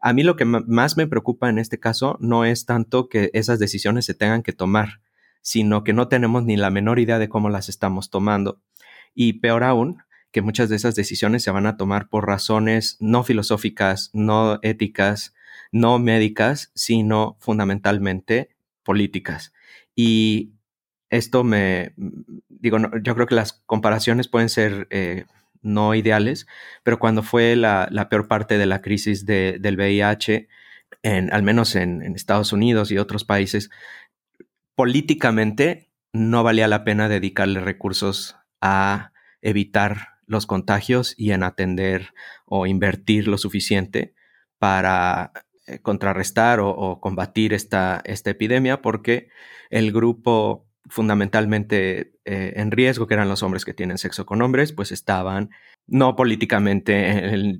A 0.00 0.12
mí 0.12 0.22
lo 0.22 0.36
que 0.36 0.44
más 0.44 0.96
me 0.96 1.06
preocupa 1.06 1.48
en 1.48 1.58
este 1.58 1.80
caso 1.80 2.18
no 2.20 2.44
es 2.44 2.66
tanto 2.66 3.08
que 3.08 3.30
esas 3.32 3.58
decisiones 3.58 4.04
se 4.04 4.14
tengan 4.14 4.42
que 4.42 4.52
tomar, 4.52 5.00
sino 5.40 5.82
que 5.82 5.94
no 5.94 6.08
tenemos 6.08 6.44
ni 6.44 6.56
la 6.56 6.70
menor 6.70 6.98
idea 6.98 7.18
de 7.18 7.28
cómo 7.28 7.48
las 7.48 7.68
estamos 7.68 8.10
tomando. 8.10 8.60
Y 9.14 9.34
peor 9.34 9.64
aún, 9.64 10.02
que 10.30 10.42
muchas 10.42 10.68
de 10.68 10.76
esas 10.76 10.94
decisiones 10.94 11.42
se 11.42 11.52
van 11.52 11.66
a 11.66 11.76
tomar 11.76 12.08
por 12.08 12.26
razones 12.26 12.98
no 13.00 13.22
filosóficas, 13.22 14.10
no 14.12 14.58
éticas, 14.62 15.32
no 15.70 15.98
médicas, 15.98 16.70
sino 16.74 17.36
fundamentalmente 17.40 18.50
políticas. 18.82 19.52
Y 19.94 20.52
esto 21.08 21.44
me, 21.44 21.94
digo, 22.64 22.78
yo 23.02 23.14
creo 23.14 23.26
que 23.26 23.34
las 23.34 23.52
comparaciones 23.66 24.26
pueden 24.26 24.48
ser 24.48 24.88
eh, 24.90 25.26
no 25.60 25.94
ideales, 25.94 26.46
pero 26.82 26.98
cuando 26.98 27.22
fue 27.22 27.56
la, 27.56 27.88
peor 28.10 28.26
parte 28.26 28.56
de 28.56 28.64
la 28.64 28.80
crisis 28.80 29.26
del 29.26 29.76
VIH, 29.76 30.48
en, 31.02 31.32
al 31.32 31.42
menos 31.42 31.76
en 31.76 32.02
Estados 32.14 32.54
Unidos 32.54 32.90
y 32.90 32.96
otros 32.96 33.24
países, 33.24 33.70
políticamente 34.74 35.90
no 36.14 36.42
valía 36.42 36.68
la 36.68 36.84
pena 36.84 37.08
dedicarle 37.08 37.60
recursos 37.60 38.36
a 38.62 39.12
evitar 39.42 40.14
los 40.26 40.46
contagios 40.46 41.14
y 41.18 41.32
en 41.32 41.42
atender 41.42 42.14
o 42.46 42.66
invertir 42.66 43.28
lo 43.28 43.36
suficiente 43.36 44.14
para 44.58 45.32
eh, 45.66 45.80
contrarrestar 45.80 46.60
o, 46.60 46.98
combatir 47.00 47.52
esta, 47.52 48.00
esta, 48.04 48.30
epidemia 48.30 48.80
porque 48.80 49.28
el 49.68 49.92
grupo 49.92 50.66
fundamentalmente 50.88 52.12
eh, 52.24 52.54
en 52.56 52.70
riesgo, 52.70 53.06
que 53.06 53.14
eran 53.14 53.28
los 53.28 53.42
hombres 53.42 53.64
que 53.64 53.74
tienen 53.74 53.98
sexo 53.98 54.26
con 54.26 54.42
hombres, 54.42 54.72
pues 54.72 54.92
estaban 54.92 55.50
no 55.86 56.16
políticamente 56.16 57.08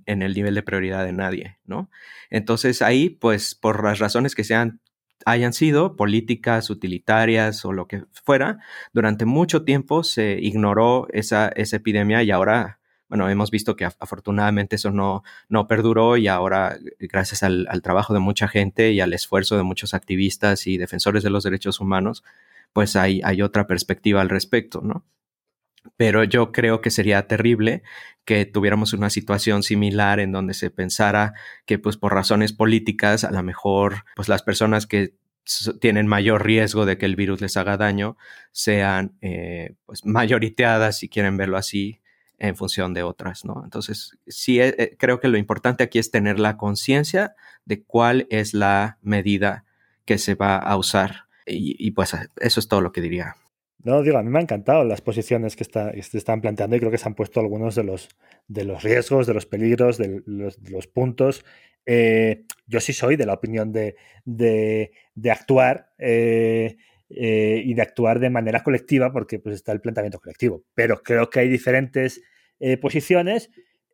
en 0.07 0.23
el, 0.23 0.35
nivel 0.35 0.55
de 0.55 0.63
prioridad 0.63 1.05
de 1.05 1.13
nadie, 1.13 1.59
¿no? 1.67 1.91
Entonces 2.31 2.83
ahí, 2.83 3.11
pues 3.11 3.55
por 3.55 3.85
las 3.85 3.99
razones 3.99 4.35
que 4.35 4.45
sean 4.45 4.81
hayan 5.27 5.53
sido 5.53 5.97
políticas 5.97 6.71
utilitarias 6.71 7.65
o 7.65 7.73
lo 7.73 7.87
que 7.87 8.05
fuera, 8.13 8.59
durante 8.93 9.25
mucho 9.25 9.65
tiempo 9.65 10.05
se 10.05 10.39
ignoró 10.41 11.07
esa, 11.13 11.49
esa 11.49 11.77
epidemia 11.77 12.23
y 12.23 12.31
ahora, 12.31 12.79
bueno, 13.09 13.29
hemos 13.31 13.51
visto 13.51 13.77
que 13.77 13.85
afortunadamente 13.85 14.77
eso 14.77 14.91
no, 14.91 15.23
no 15.49 15.67
perduró 15.67 16.17
y 16.17 16.29
ahora, 16.29 16.77
gracias 16.99 17.43
al, 17.43 17.67
trabajo 17.83 18.13
de 18.13 18.21
mucha 18.21 18.49
gente 18.49 18.93
y 18.93 19.01
al 19.01 19.13
esfuerzo 19.13 19.57
de 19.57 19.63
muchos 19.63 19.95
activistas 19.95 20.67
y 20.67 20.77
defensores 20.77 21.23
de 21.23 21.31
los 21.31 21.45
derechos 21.45 21.81
humanos, 21.81 22.23
pues 22.75 22.97
hay, 22.97 23.23
otra 23.41 23.67
perspectiva 23.67 24.21
al 24.21 24.29
respecto, 24.29 24.83
¿no? 24.83 25.07
Pero 25.97 26.25
yo 26.25 26.51
creo 26.51 26.81
que 26.81 26.91
sería 26.91 27.27
terrible 27.27 27.83
que 28.25 28.47
tuviéramos 28.47 28.93
una 28.95 29.11
situación 29.11 29.63
similar 29.63 30.19
en 30.19 30.33
donde 30.33 30.55
se 30.55 30.71
pensara 30.71 31.35
que 31.67 31.79
pues 31.79 31.97
por 31.97 32.13
razones 32.13 32.53
políticas 32.53 33.23
a 33.23 33.31
lo 33.31 33.43
mejor 33.43 34.05
pues 34.17 34.29
las 34.29 34.43
personas 34.43 34.87
que 34.87 35.15
tienen 35.81 36.07
mayor 36.07 36.45
riesgo 36.45 36.87
de 36.87 36.97
que 36.99 37.05
el 37.07 37.17
virus 37.17 37.43
les 37.43 37.57
haga 37.59 37.77
daño 37.77 38.17
sean 38.51 39.17
eh, 39.21 39.75
pues 39.85 40.03
si 40.93 41.09
quieren 41.09 41.37
verlo 41.37 41.59
así 41.59 42.01
en 42.39 42.57
función 42.57 42.95
de 42.95 43.03
otras, 43.03 43.45
¿no? 43.45 43.61
Entonces, 43.63 44.19
sí, 44.27 44.61
eh, 44.61 44.75
eh, 44.79 44.97
creo 44.99 45.21
que 45.21 45.29
lo 45.29 45.39
importante 45.39 45.85
aquí 45.85 45.99
es 45.99 46.11
tener 46.11 46.41
la 46.41 46.57
conciencia 46.57 47.35
de 47.65 47.85
cuál 47.85 48.27
es 48.31 48.55
la 48.55 48.99
medida 49.03 49.65
que 50.05 50.19
se 50.19 50.35
va 50.35 50.57
a 50.57 50.77
usar. 50.77 51.24
Y, 51.47 51.91
pues 51.91 52.15
eso 52.41 52.61
es 52.61 52.69
todo 52.69 52.81
lo 52.81 52.93
que 52.93 53.01
diría. 53.01 53.37
No, 53.85 54.03
digo, 54.03 54.17
a 54.17 54.23
mí 54.23 54.31
me 54.31 54.39
han 54.39 54.45
encantado 54.45 54.83
las 54.85 55.03
posiciones 55.03 55.57
que, 55.57 55.65
se 55.65 56.19
están 56.19 56.41
planteando 56.41 56.75
y 56.75 56.79
creo 56.81 56.91
que 56.91 56.97
se 56.97 57.07
han 57.07 57.15
puesto 57.15 57.41
algunos 57.41 57.75
de 57.75 57.85
los, 57.85 58.09
de 58.49 58.65
los 58.65 58.83
riesgos, 58.83 59.27
de 59.27 59.35
los 59.35 59.45
peligros, 59.45 59.99
de 59.99 60.23
los, 60.25 60.87
puntos. 60.87 61.45
Eh, 61.85 62.45
yo 62.67 62.81
sí 62.81 62.95
soy 62.95 63.17
de 63.17 63.27
la 63.27 63.35
opinión 63.35 63.73
de, 63.73 63.97
actuar 65.31 65.93
eh, 65.99 66.77
eh, 67.11 67.63
y 67.63 67.75
de 67.75 67.83
actuar 67.83 68.21
de 68.21 68.31
manera 68.31 68.63
colectiva 68.63 69.13
porque 69.13 69.39
pues, 69.39 69.57
está 69.57 69.73
el 69.73 69.83
planteamiento 69.83 70.19
colectivo. 70.19 70.65
Pero 70.75 71.03
creo 71.03 71.29
que 71.29 71.41
hay 71.41 71.51
diferentes 71.51 72.23
posiciones. 72.81 73.51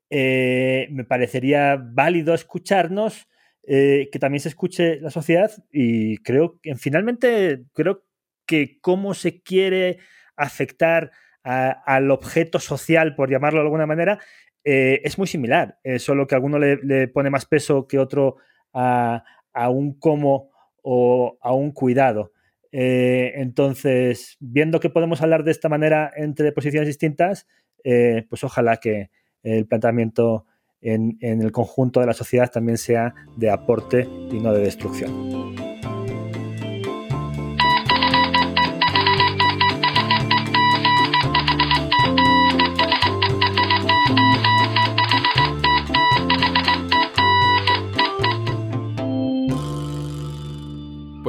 me 0.08 1.04
parecería 1.08 1.76
válido 1.76 2.32
escucharnos, 2.32 3.26
que 3.62 4.18
también 4.18 4.40
se 4.40 4.48
escuche 4.48 5.00
la 5.00 5.10
sociedad 5.10 5.50
y 5.70 6.18
creo 6.18 6.58
que 6.60 6.74
finalmente 6.76 7.64
creo 7.72 8.04
que 8.46 8.80
cómo 8.80 9.14
se 9.14 9.42
quiere 9.42 9.98
afectar 10.34 11.12
al 11.42 12.10
objeto 12.10 12.58
social, 12.58 13.14
por 13.14 13.30
llamarlo 13.30 13.60
de 13.60 13.66
alguna 13.66 13.86
manera, 13.86 14.18
eh, 14.64 15.00
es 15.04 15.18
muy 15.18 15.26
similar, 15.26 15.78
eh, 15.84 15.98
solo 15.98 16.26
que 16.26 16.34
alguno 16.34 16.58
le, 16.58 17.08
pone 17.08 17.30
más 17.30 17.46
peso 17.46 17.86
que 17.86 17.98
otro 17.98 18.36
a, 18.72 19.22
un 19.70 19.98
cómo 19.98 20.50
o 20.82 21.38
a 21.40 21.52
un 21.52 21.72
cuidado. 21.72 22.32
Eh, 22.72 23.32
entonces, 23.36 24.36
viendo 24.38 24.80
que 24.80 24.90
podemos 24.90 25.22
hablar 25.22 25.44
de 25.44 25.50
esta 25.50 25.68
manera 25.68 26.10
entre 26.14 26.52
posiciones 26.52 26.88
distintas, 26.88 27.46
pues 27.82 28.44
ojalá 28.44 28.76
que 28.76 29.10
el 29.42 29.66
planteamiento 29.66 30.44
en, 30.80 31.18
en 31.20 31.42
el 31.42 31.52
conjunto 31.52 32.00
de 32.00 32.06
la 32.06 32.14
sociedad 32.14 32.50
también 32.50 32.78
sea 32.78 33.14
de 33.36 33.50
aporte 33.50 34.08
y 34.30 34.38
no 34.38 34.52
de 34.52 34.62
destrucción. 34.62 35.50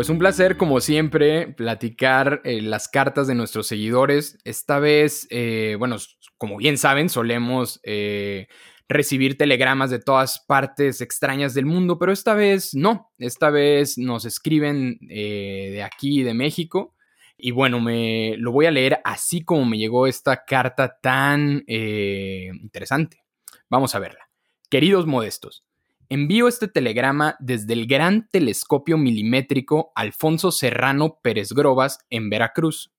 Pues 0.01 0.09
un 0.09 0.17
placer, 0.17 0.57
como 0.57 0.81
siempre, 0.81 1.49
platicar 1.49 2.41
eh, 2.43 2.59
las 2.59 2.87
cartas 2.87 3.27
de 3.27 3.35
nuestros 3.35 3.67
seguidores. 3.67 4.39
Esta 4.45 4.79
vez, 4.79 5.27
eh, 5.29 5.75
bueno, 5.77 5.97
como 6.39 6.57
bien 6.57 6.79
saben, 6.79 7.07
solemos 7.07 7.79
eh, 7.83 8.47
recibir 8.91 9.37
telegramas 9.37 9.89
de 9.89 9.99
todas 9.99 10.43
partes 10.47 11.01
extrañas 11.01 11.53
del 11.53 11.65
mundo, 11.65 11.97
pero 11.97 12.11
esta 12.11 12.33
vez 12.33 12.73
no. 12.73 13.11
Esta 13.17 13.49
vez 13.49 13.97
nos 13.97 14.25
escriben 14.25 14.97
de 15.01 15.83
aquí, 15.83 16.23
de 16.23 16.33
México. 16.33 16.95
Y 17.37 17.51
bueno, 17.51 17.79
me 17.79 18.35
lo 18.37 18.51
voy 18.51 18.67
a 18.67 18.71
leer 18.71 18.99
así 19.03 19.43
como 19.43 19.65
me 19.65 19.77
llegó 19.77 20.05
esta 20.05 20.45
carta 20.45 20.99
tan 21.01 21.63
interesante. 21.67 23.23
Vamos 23.69 23.95
a 23.95 23.99
verla. 23.99 24.29
Queridos 24.69 25.07
modestos, 25.07 25.65
envío 26.07 26.47
este 26.47 26.67
telegrama 26.67 27.35
desde 27.39 27.73
el 27.73 27.87
Gran 27.87 28.27
Telescopio 28.31 28.97
Milimétrico 28.97 29.91
Alfonso 29.95 30.51
Serrano 30.51 31.19
Pérez 31.21 31.51
Grobas 31.51 31.99
en 32.09 32.29
Veracruz. 32.29 32.91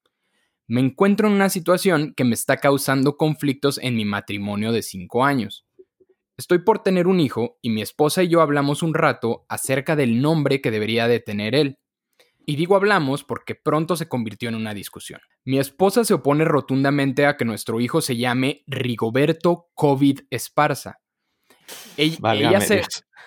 Me 0.66 0.80
encuentro 0.80 1.28
en 1.28 1.34
una 1.34 1.51
situación 1.51 2.14
que 2.14 2.24
me 2.24 2.34
está 2.34 2.57
causando 2.57 3.16
conflictos 3.16 3.78
en 3.82 3.95
mi 3.95 4.05
matrimonio 4.05 4.72
de 4.72 4.82
cinco 4.82 5.24
años. 5.24 5.66
Estoy 6.43 6.59
por 6.59 6.80
tener 6.80 7.07
un 7.07 7.20
hijo 7.20 7.57
y 7.62 7.70
mi 7.70 7.82
esposa 7.82 8.24
y 8.24 8.28
yo 8.28 8.40
hablamos 8.40 8.82
un 8.82 8.95
rato 8.95 9.47
acerca 9.49 9.95
del 9.95 10.20
nombre 10.20 10.61
que 10.61 10.72
debería 10.72 11.07
de 11.07 11.20
tener 11.20 11.55
él. 11.55 11.78
Y 12.45 12.57
digo 12.57 12.74
hablamos 12.74 13.22
porque 13.22 13.55
pronto 13.55 13.95
se 13.95 14.09
convirtió 14.09 14.49
en 14.49 14.57
una 14.57 14.74
discusión. 14.74 15.20
Mi 15.45 15.61
esposa 15.61 16.03
se 16.05 16.14
opone 16.14 16.45
rotundamente 16.45 17.26
a 17.26 17.36
que 17.36 17.45
nuestro 17.45 17.78
hijo 17.78 18.01
se 18.01 18.16
llame 18.16 18.64
Rigoberto 18.66 19.68
COVID 19.74 20.22
Esparza 20.30 20.99
ella, 21.97 22.61
se, 22.61 22.82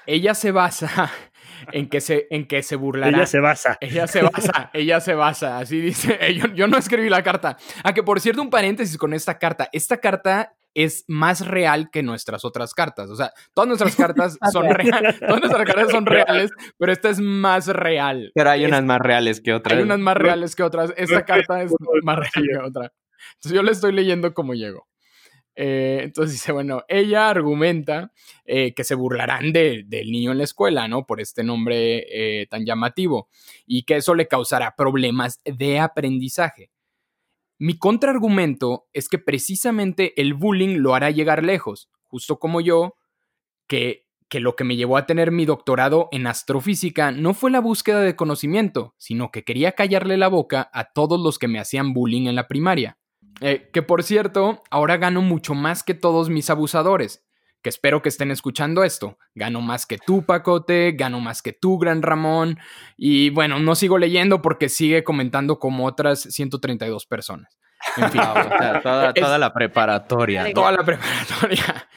ella 0.07 0.35
se 0.35 0.51
basa 0.51 1.09
en 1.71 1.87
que 1.87 2.01
se, 2.01 2.27
en 2.29 2.45
que 2.49 2.63
se 2.63 2.75
burlará. 2.75 3.15
Ella 3.15 3.25
se 3.25 3.39
basa. 3.39 3.77
Ella 3.79 4.07
se 4.07 4.21
basa, 4.23 4.69
ella 4.73 4.99
se 4.99 5.13
basa. 5.13 5.57
Así 5.59 5.79
dice. 5.79 6.19
Yo, 6.35 6.47
yo 6.53 6.67
no 6.67 6.77
escribí 6.77 7.07
la 7.07 7.23
carta. 7.23 7.55
A 7.81 7.93
que 7.93 8.03
por 8.03 8.19
cierto, 8.19 8.41
un 8.41 8.49
paréntesis 8.49 8.97
con 8.97 9.13
esta 9.13 9.39
carta. 9.39 9.69
Esta 9.71 10.01
carta 10.01 10.53
es 10.75 11.05
más 11.07 11.47
real 11.47 11.89
que 11.89 12.03
nuestras 12.03 12.45
otras 12.45 12.73
cartas. 12.73 13.09
O 13.09 13.15
sea, 13.15 13.31
todas 13.55 13.67
nuestras 13.67 13.95
cartas 13.95 14.37
son 14.51 14.69
reales. 14.69 15.19
Todas 15.19 15.39
nuestras 15.39 15.65
cartas 15.65 15.89
son 15.89 16.05
reales, 16.05 16.51
pero 16.77 16.91
esta 16.91 17.09
es 17.09 17.19
más 17.19 17.67
real. 17.67 18.31
Pero 18.35 18.49
hay 18.51 18.65
unas 18.65 18.83
más 18.83 18.99
reales 18.99 19.41
que 19.41 19.53
otras. 19.53 19.77
Hay 19.77 19.83
unas 19.83 19.99
más 19.99 20.17
reales 20.17 20.55
que 20.55 20.63
otras. 20.63 20.93
Esta 20.97 21.25
carta 21.25 21.63
es 21.63 21.73
más 22.03 22.17
real 22.19 22.31
que 22.33 22.57
otra. 22.57 22.93
Entonces 23.35 23.55
yo 23.55 23.63
le 23.63 23.71
estoy 23.71 23.93
leyendo 23.93 24.33
como 24.33 24.53
llego. 24.53 24.87
Eh, 25.57 26.01
entonces 26.03 26.33
dice, 26.33 26.51
bueno, 26.51 26.83
ella 26.89 27.29
argumenta 27.29 28.11
eh, 28.43 28.73
que 28.73 28.83
se 28.83 28.93
burlarán 28.93 29.53
del 29.53 30.11
niño 30.11 30.31
en 30.31 30.39
la 30.39 30.43
escuela, 30.43 30.87
¿no? 30.87 31.05
Por 31.05 31.21
este 31.21 31.43
nombre 31.43 32.05
eh, 32.09 32.47
tan 32.47 32.65
llamativo 32.65 33.29
y 33.65 33.83
que 33.83 33.95
eso 33.95 34.15
le 34.15 34.27
causará 34.27 34.75
problemas 34.75 35.39
de 35.45 35.79
aprendizaje. 35.79 36.71
Mi 37.57 37.77
contraargumento 37.77 38.87
es 38.93 39.07
que 39.07 39.17
precisamente 39.17 40.19
el 40.21 40.33
bullying 40.33 40.77
lo 40.77 40.93
hará 40.93 41.09
llegar 41.11 41.43
lejos, 41.43 41.89
justo 42.03 42.37
como 42.37 42.61
yo, 42.61 42.95
que, 43.67 44.07
que 44.29 44.39
lo 44.39 44.55
que 44.55 44.63
me 44.63 44.75
llevó 44.75 44.97
a 44.97 45.05
tener 45.05 45.31
mi 45.31 45.45
doctorado 45.45 46.09
en 46.11 46.27
astrofísica 46.27 47.11
no 47.11 47.33
fue 47.33 47.51
la 47.51 47.61
búsqueda 47.61 48.01
de 48.01 48.15
conocimiento, 48.15 48.93
sino 48.97 49.31
que 49.31 49.43
quería 49.43 49.71
callarle 49.71 50.17
la 50.17 50.27
boca 50.27 50.69
a 50.73 50.91
todos 50.91 51.19
los 51.19 51.39
que 51.39 51.47
me 51.47 51.59
hacían 51.59 51.93
bullying 51.93 52.27
en 52.27 52.35
la 52.35 52.47
primaria. 52.47 52.97
Eh, 53.41 53.69
que 53.73 53.81
por 53.81 54.03
cierto, 54.03 54.61
ahora 54.69 54.97
gano 54.97 55.21
mucho 55.21 55.53
más 55.55 55.83
que 55.83 55.93
todos 55.93 56.29
mis 56.29 56.49
abusadores. 56.49 57.24
Que 57.65 57.69
espero 57.69 58.03
que 58.03 58.09
estén 58.09 58.29
escuchando 58.29 58.83
esto. 58.83 59.17
Gano 59.33 59.59
más 59.59 59.87
que 59.87 59.97
tú, 59.97 60.23
Pacote, 60.23 60.91
gano 60.91 61.19
más 61.19 61.41
que 61.41 61.51
tú, 61.51 61.79
Gran 61.79 62.03
Ramón. 62.03 62.59
Y 62.95 63.31
bueno, 63.31 63.57
no 63.57 63.73
sigo 63.73 63.97
leyendo 63.97 64.39
porque 64.43 64.69
sigue 64.69 65.03
comentando 65.03 65.57
como 65.57 65.87
otras 65.87 66.21
132 66.21 67.07
personas. 67.07 67.57
En 67.97 68.03
fin. 68.11 68.21
toda, 68.83 69.39
la 69.39 69.51
preparatoria. 69.51 70.53
Toda 70.53 70.73
la 70.73 70.83
preparatoria. 70.85 71.89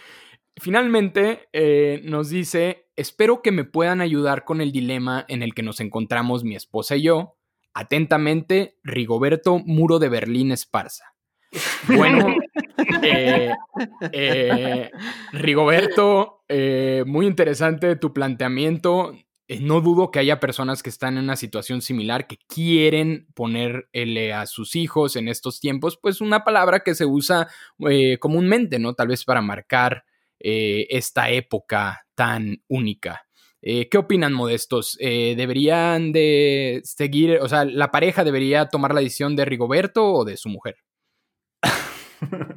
Finalmente, 0.56 1.50
eh, 1.52 2.00
nos 2.02 2.30
dice, 2.30 2.86
espero 2.96 3.42
que 3.42 3.52
me 3.52 3.64
puedan 3.64 4.00
ayudar 4.00 4.46
con 4.46 4.62
el 4.62 4.72
dilema 4.72 5.26
en 5.28 5.42
el 5.42 5.52
que 5.52 5.62
nos 5.62 5.80
encontramos 5.80 6.44
mi 6.44 6.56
esposa 6.56 6.96
y 6.96 7.02
yo. 7.02 7.36
Atentamente, 7.74 8.78
Rigoberto 8.82 9.58
Muro 9.58 9.98
de 9.98 10.08
Berlín 10.08 10.50
Esparza. 10.50 11.17
Bueno, 11.86 12.36
eh, 13.02 13.52
eh, 14.12 14.90
Rigoberto, 15.32 16.44
eh, 16.48 17.04
muy 17.06 17.26
interesante 17.26 17.96
tu 17.96 18.12
planteamiento. 18.12 19.14
no 19.60 19.80
dudo 19.80 20.10
que 20.10 20.18
haya 20.18 20.40
personas 20.40 20.82
que 20.82 20.90
están 20.90 21.16
en 21.16 21.24
una 21.24 21.36
situación 21.36 21.80
similar, 21.80 22.26
que 22.26 22.36
quieren 22.48 23.28
ponerle 23.34 24.32
a 24.34 24.44
sus 24.46 24.76
hijos 24.76 25.16
en 25.16 25.28
estos 25.28 25.58
tiempos, 25.60 25.98
pues 26.00 26.20
una 26.20 26.44
palabra 26.44 26.80
que 26.80 26.94
se 26.94 27.06
usa 27.06 27.48
comúnmente, 28.20 28.78
¿no? 28.78 28.94
Tal 28.94 29.08
vez 29.08 29.24
para 29.24 29.40
marcar 29.40 30.04
esta 30.38 31.30
época 31.30 32.06
tan 32.14 32.62
única. 32.68 33.22
¿Qué 33.62 33.96
opinan, 33.96 34.34
modestos? 34.34 34.98
¿Deberían 35.00 36.12
de 36.12 36.82
seguir, 36.84 37.38
o 37.40 37.48
sea, 37.48 37.64
la 37.64 37.90
pareja 37.90 38.24
debería 38.24 38.66
tomar 38.66 38.92
la 38.92 39.00
decisión 39.00 39.34
de 39.34 39.46
Rigoberto 39.46 40.12
o 40.12 40.24
de 40.26 40.36
su 40.36 40.50
mujer? 40.50 40.76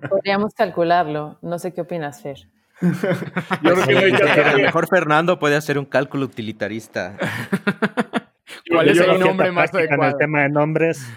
Podríamos 0.09 0.53
calcularlo. 0.53 1.38
No 1.41 1.59
sé 1.59 1.74
qué 1.74 1.82
opinas, 1.82 2.22
Fer. 2.22 2.47
Yo 2.82 3.76
creo 3.76 4.18
que 4.18 4.41
a 4.41 4.53
lo 4.53 4.59
mejor 4.59 4.88
Fernando 4.88 5.39
puede 5.39 5.55
hacer 5.55 5.78
un 5.78 5.86
cálculo 5.86 6.26
utilitarista. 6.26 7.18
¿Cuál 8.70 8.89
es 8.89 8.99
el 8.99 9.20
nombre 9.20 9.51
más 9.51 9.74
adecuado? 9.74 10.03
En 10.03 10.09
el 10.09 10.18
tema 10.18 10.41
de 10.41 10.49
nombres, 10.49 11.07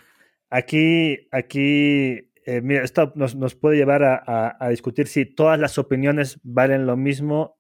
aquí, 0.51 1.29
aquí 1.33 2.31
eh, 2.47 2.61
mira, 2.61 2.85
esto 2.85 3.13
nos, 3.15 3.55
puede 3.55 3.77
llevar 3.77 4.03
a, 4.05 4.69
discutir 4.69 5.07
si 5.07 5.25
todas 5.25 5.59
las 5.59 5.79
opiniones 5.79 6.39
valen 6.43 6.87
lo 6.87 6.97
mismo 6.97 7.57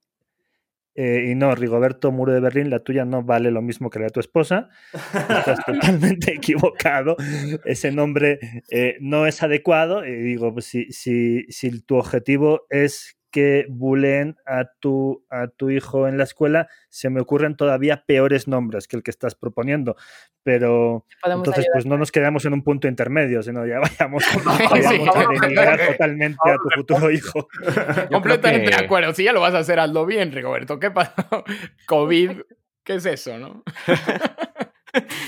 eh, 0.94 1.28
y 1.30 1.34
no, 1.34 1.54
Rigoberto 1.54 2.12
Muro 2.12 2.32
de 2.32 2.40
Berlín, 2.40 2.70
la 2.70 2.80
tuya 2.80 3.04
no 3.04 3.22
vale 3.22 3.50
lo 3.50 3.62
mismo 3.62 3.90
que 3.90 3.98
la 3.98 4.06
de 4.06 4.10
tu 4.10 4.20
esposa. 4.20 4.68
Estás 4.92 5.58
totalmente 5.66 6.34
equivocado. 6.34 7.16
Ese 7.64 7.90
nombre 7.90 8.38
eh, 8.70 8.96
no 9.00 9.26
es 9.26 9.42
adecuado. 9.42 10.06
Y 10.06 10.14
digo, 10.14 10.52
pues, 10.52 10.66
si, 10.66 10.92
si, 10.92 11.44
si 11.48 11.80
tu 11.80 11.96
objetivo 11.96 12.66
es 12.70 13.16
que 13.34 13.66
buleen 13.68 14.36
a 14.46 14.66
tu, 14.78 15.26
a 15.28 15.48
tu 15.48 15.68
hijo 15.68 16.06
en 16.06 16.18
la 16.18 16.22
escuela, 16.22 16.68
se 16.88 17.10
me 17.10 17.20
ocurren 17.20 17.56
todavía 17.56 18.04
peores 18.06 18.46
nombres 18.46 18.86
que 18.86 18.94
el 18.94 19.02
que 19.02 19.10
estás 19.10 19.34
proponiendo. 19.34 19.96
Pero 20.44 21.04
entonces, 21.24 21.66
pues 21.72 21.84
no 21.84 21.98
nos 21.98 22.12
quedamos 22.12 22.44
en 22.44 22.52
un 22.52 22.62
punto 22.62 22.86
intermedio, 22.86 23.42
sino 23.42 23.66
ya 23.66 23.80
vayamos, 23.80 24.22
a 24.46 25.40
denigrar 25.40 25.80
totalmente 25.84 26.38
a 26.44 26.54
tu 26.54 26.70
futuro 26.76 27.10
hijo. 27.10 27.48
Completamente 28.12 28.70
de 28.70 28.84
acuerdo. 28.84 29.12
Si 29.12 29.24
ya 29.24 29.32
lo 29.32 29.40
vas 29.40 29.54
a 29.54 29.58
hacer, 29.58 29.80
hazlo 29.80 30.06
bien, 30.06 30.30
Rigoberto. 30.30 30.78
¿Qué 30.78 30.92
pasó? 30.92 31.42
COVID, 31.88 32.30
¿qué 32.84 32.94
es 32.94 33.06
eso, 33.06 33.36
no? 33.36 33.64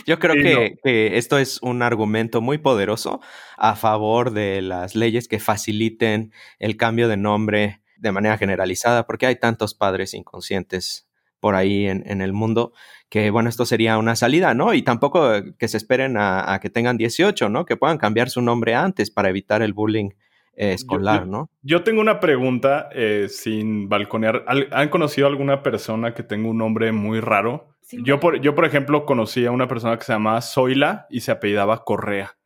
Yo 0.06 0.20
creo 0.20 0.34
que, 0.34 0.76
que, 0.84 1.16
esto 1.16 1.38
es 1.38 1.60
un 1.60 1.82
argumento 1.82 2.40
muy 2.40 2.58
poderoso 2.58 3.20
a 3.56 3.74
favor 3.74 4.30
de 4.30 4.62
las 4.62 4.94
leyes 4.94 5.26
que 5.26 5.40
faciliten 5.40 6.30
el 6.60 6.76
cambio 6.76 7.08
de 7.08 7.16
nombre 7.16 7.80
de 7.98 8.12
manera 8.12 8.38
generalizada, 8.38 9.06
porque 9.06 9.26
hay 9.26 9.36
tantos 9.36 9.74
padres 9.74 10.14
inconscientes 10.14 11.08
por 11.40 11.54
ahí 11.54 11.86
en, 11.86 12.20
el 12.22 12.32
mundo, 12.32 12.72
que 13.08 13.30
bueno, 13.30 13.48
esto 13.48 13.66
sería 13.66 13.98
una 13.98 14.16
salida, 14.16 14.54
¿no? 14.54 14.74
Y 14.74 14.82
tampoco 14.82 15.30
que 15.58 15.68
se 15.68 15.76
esperen 15.76 16.16
a, 16.18 16.58
que 16.60 16.70
tengan 16.70 16.96
18, 16.96 17.48
¿no? 17.50 17.64
Que 17.64 17.76
puedan 17.76 17.98
cambiar 17.98 18.30
su 18.30 18.40
nombre 18.40 18.74
antes 18.74 19.10
para 19.10 19.28
evitar 19.28 19.62
el 19.62 19.72
bullying 19.72 20.10
eh, 20.54 20.72
escolar, 20.72 21.26
¿no? 21.26 21.50
Yo 21.62 21.84
tengo 21.84 22.00
una 22.00 22.20
pregunta 22.20 22.88
eh, 22.92 23.26
sin 23.28 23.88
balconear. 23.88 24.44
¿Han 24.72 24.88
conocido 24.88 25.26
alguna 25.26 25.62
persona 25.62 26.14
que 26.14 26.22
tenga 26.22 26.48
un 26.48 26.58
nombre 26.58 26.90
muy 26.92 27.20
raro? 27.20 27.68
yo, 27.92 28.18
por, 28.18 28.40
yo, 28.40 28.54
por 28.56 28.64
ejemplo, 28.64 29.04
conocí 29.06 29.46
a 29.46 29.52
una 29.52 29.68
persona 29.68 29.96
que 29.98 30.04
se 30.04 30.12
llamaba 30.12 30.40
Zoila 30.40 31.06
y 31.10 31.20
se 31.20 31.30
apellidaba 31.30 31.84
Correa 31.84 32.36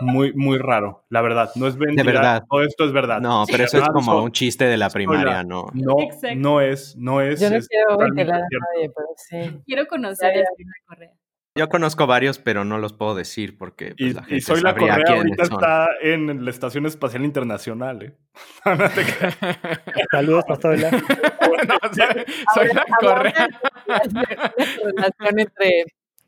muy, 0.00 0.32
muy 0.32 0.58
raro, 0.58 1.04
la 1.08 1.20
verdad. 1.22 1.50
No 1.54 1.66
es 1.66 1.76
mentira. 1.76 2.02
De 2.02 2.12
verdad. 2.12 2.44
Todo 2.48 2.62
esto 2.62 2.84
es 2.84 2.92
verdad. 2.92 3.20
No, 3.20 3.44
pero 3.50 3.64
eso 3.64 3.78
es 3.78 3.88
como 3.88 4.22
un 4.22 4.32
chiste 4.32 4.64
de 4.64 4.76
la 4.76 4.90
primaria, 4.90 5.42
¿no? 5.42 5.66
No, 5.74 5.96
no 6.36 6.60
es, 6.60 6.96
no 6.96 7.20
es. 7.20 7.40
Yo 7.40 7.50
no 7.50 7.58
quiero 7.60 7.98
ventilar 7.98 8.42
a 8.42 8.46
nadie, 8.48 8.90
pero 8.94 9.08
sí. 9.16 9.62
Quiero 9.66 9.86
conocer 9.86 10.30
a 10.30 10.38
la 10.38 10.46
Correa. 10.86 11.12
Yo 11.56 11.68
conozco 11.68 12.06
varios, 12.06 12.38
pero 12.38 12.64
no 12.64 12.78
los 12.78 12.92
puedo 12.92 13.16
decir 13.16 13.58
porque 13.58 13.94
pues, 13.98 14.12
y, 14.12 14.14
la 14.14 14.22
gente 14.22 14.36
y 14.36 14.40
soy 14.40 14.60
la 14.60 14.74
Correa 14.74 15.04
ahorita 15.08 15.42
está 15.42 15.88
en 16.00 16.44
la 16.44 16.50
Estación 16.50 16.86
Espacial 16.86 17.24
Internacional, 17.24 18.02
¿eh? 18.04 18.16
Saludos, 20.12 20.44
Pastola. 20.46 20.90
no, 21.68 21.78
soy, 21.92 22.24
soy 22.54 22.68
la 22.72 22.84
Correa. 23.00 23.48
relación 24.84 25.38
entre 25.40 25.84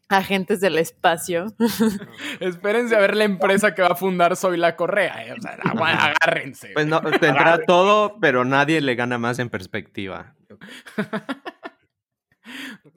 agentes 0.08 0.60
del 0.60 0.78
espacio. 0.78 1.46
Espérense 2.40 2.96
a 2.96 3.00
ver 3.00 3.16
la 3.16 3.24
empresa 3.24 3.74
que 3.74 3.82
va 3.82 3.88
a 3.88 3.96
fundar 3.96 4.36
Soy 4.36 4.56
la 4.56 4.76
Correa. 4.76 5.26
Eh. 5.26 5.32
O 5.32 5.40
sea, 5.40 5.58
agárrense. 5.64 6.70
Pues 6.74 6.86
no, 6.86 7.00
tendrá 7.00 7.58
todo, 7.66 8.18
pero 8.20 8.44
nadie 8.44 8.80
le 8.80 8.94
gana 8.94 9.18
más 9.18 9.38
en 9.38 9.50
perspectiva. 9.50 10.34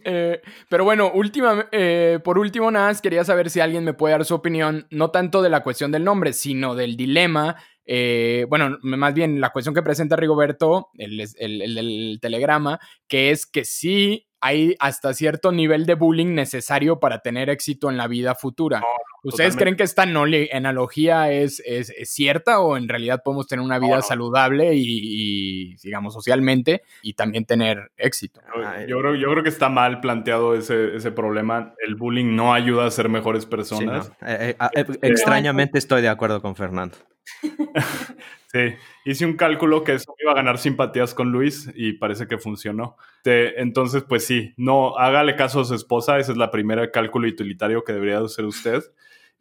Eh, 0.03 0.41
pero 0.69 0.83
bueno, 0.83 1.11
última, 1.13 1.67
eh, 1.71 2.19
por 2.23 2.37
último, 2.37 2.69
nada 2.71 2.87
más 2.87 3.01
quería 3.01 3.23
saber 3.23 3.49
si 3.49 3.59
alguien 3.59 3.83
me 3.83 3.93
puede 3.93 4.13
dar 4.13 4.25
su 4.25 4.35
opinión, 4.35 4.87
no 4.89 5.11
tanto 5.11 5.41
de 5.41 5.49
la 5.49 5.63
cuestión 5.63 5.91
del 5.91 6.03
nombre, 6.03 6.33
sino 6.33 6.75
del 6.75 6.95
dilema. 6.95 7.55
Eh, 7.85 8.45
bueno, 8.49 8.77
más 8.81 9.13
bien 9.13 9.39
la 9.39 9.51
cuestión 9.51 9.75
que 9.75 9.83
presenta 9.83 10.15
Rigoberto, 10.15 10.89
el, 10.97 11.21
el, 11.21 11.77
el, 11.77 12.19
telegrama, 12.21 12.79
que 13.07 13.31
es 13.31 13.45
que 13.45 13.65
sí 13.65 14.24
hay 14.41 14.75
hasta 14.79 15.13
cierto 15.13 15.51
nivel 15.51 15.85
de 15.85 15.95
bullying 15.95 16.35
necesario 16.35 16.99
para 16.99 17.19
tener 17.19 17.49
éxito 17.49 17.89
en 17.89 17.97
la 17.97 18.07
vida 18.07 18.35
futura. 18.35 18.83
¿Ustedes 19.23 19.55
creen 19.55 19.75
que 19.75 19.81
esta 19.81 20.03
analogía 20.03 21.31
es, 21.31 21.59
es, 21.65 21.91
cierta 22.03 22.59
o 22.59 22.77
en 22.77 22.87
realidad 22.87 23.23
podemos 23.23 23.47
tener 23.47 23.65
una 23.65 23.79
vida 23.79 24.03
saludable 24.03 24.73
y, 24.75 25.75
digamos, 25.77 26.13
socialmente 26.13 26.83
y 27.01 27.13
también 27.13 27.45
tener 27.45 27.91
éxito? 27.97 28.41
Yo, 28.87 28.99
creo, 28.99 29.15
yo 29.15 29.31
creo 29.31 29.41
que 29.41 29.49
está 29.49 29.67
mal 29.67 29.99
planteado 29.99 30.55
ese, 30.55 30.95
ese 30.95 31.11
problema. 31.11 31.73
El 31.83 31.95
bullying 31.95 32.35
no 32.35 32.53
ayuda 32.53 32.85
a 32.85 32.91
ser 32.91 33.09
mejores 33.09 33.47
personas. 33.47 34.11
Eh, 34.21 34.55
eh, 34.59 34.67
eh, 34.75 34.85
extrañamente 35.01 35.79
estoy 35.79 36.03
de 36.03 36.09
acuerdo 36.09 36.39
con 36.41 36.55
Fernando. 36.55 36.95
Sí, 38.55 38.73
hice 39.03 39.25
un 39.25 39.35
cálculo 39.35 39.83
que 39.83 39.95
eso 39.95 40.15
iba 40.17 40.31
a 40.31 40.35
ganar 40.35 40.57
simpatías 40.57 41.13
con 41.13 41.29
Luis 41.29 41.69
y 41.75 41.91
parece 41.91 42.25
que 42.25 42.37
funcionó. 42.37 42.95
entonces, 43.25 44.03
pues 44.07 44.25
sí, 44.25 44.53
no, 44.55 44.97
hágale 44.97 45.35
caso 45.35 45.59
a 45.59 45.65
su 45.65 45.75
esposa, 45.75 46.19
ese 46.19 46.31
es 46.31 46.37
la 46.37 46.51
primera 46.51 46.89
cálculo 46.89 47.27
utilitario 47.27 47.83
que 47.83 47.91
debería 47.91 48.19
hacer 48.19 48.45
usted. 48.45 48.81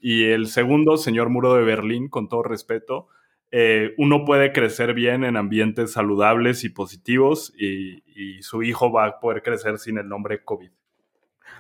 Y 0.01 0.25
el 0.25 0.49
segundo, 0.49 0.97
señor 0.97 1.29
Muro 1.29 1.55
de 1.55 1.63
Berlín, 1.63 2.09
con 2.09 2.29
todo 2.29 2.43
respeto, 2.43 3.07
eh, 3.53 3.95
uno 3.99 4.25
puede 4.25 4.53
crecer 4.53 4.95
bien 4.95 5.23
en 5.23 5.37
ambientes 5.37 5.93
saludables 5.93 6.65
y 6.65 6.71
positivos 6.71 7.55
y, 7.57 8.03
y 8.17 8.43
su 8.43 8.65
hijo 8.65 8.91
va 8.91 9.07
a 9.07 9.21
poder 9.21 9.45
crecer 9.45 9.79
sin 9.79 9.97
el 9.99 10.09
nombre 10.09 10.43
COVID. 10.43 10.73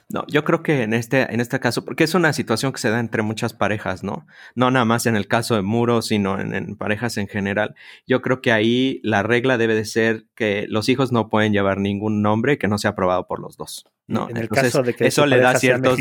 No, 0.09 0.25
yo 0.29 0.45
creo 0.45 0.63
que 0.63 0.83
en 0.83 0.93
este, 0.93 1.33
en 1.33 1.41
este 1.41 1.61
caso, 1.61 1.85
porque 1.85 2.05
es 2.05 2.15
una 2.15 2.33
situación 2.33 2.73
que 2.73 2.79
se 2.79 2.91
da 2.91 3.01
entre 3.01 3.23
muchas 3.23 3.53
parejas, 3.53 4.05
¿no? 4.05 4.27
No 4.55 4.71
nada 4.71 4.85
más 4.85 5.07
en 5.07 5.17
el 5.17 5.27
caso 5.27 5.55
de 5.55 5.63
Muro, 5.63 6.03
sino 6.03 6.39
en, 6.39 6.77
parejas 6.77 7.17
en 7.17 7.27
general. 7.27 7.75
Yo 8.07 8.23
creo 8.23 8.41
que 8.41 8.53
ahí 8.53 9.01
la 9.03 9.23
regla 9.23 9.59
debe 9.59 9.75
de 9.75 9.85
ser 9.85 10.27
que 10.35 10.67
los 10.69 10.89
hijos 10.89 11.13
no 11.13 11.29
pueden 11.29 11.53
llevar 11.53 11.79
ningún 11.79 12.23
nombre 12.23 12.59
que 12.59 12.69
no 12.69 12.79
sea 12.79 12.91
aprobado 12.91 13.27
por 13.27 13.41
los 13.41 13.57
dos. 13.57 13.87
¿no? 14.07 14.29
En 14.29 14.37
el 14.37 14.49
caso 14.49 14.83
de 14.83 14.95
que 14.95 15.07
eso 15.07 15.27
le 15.27 15.39
da 15.39 15.59
ciertos, 15.59 15.99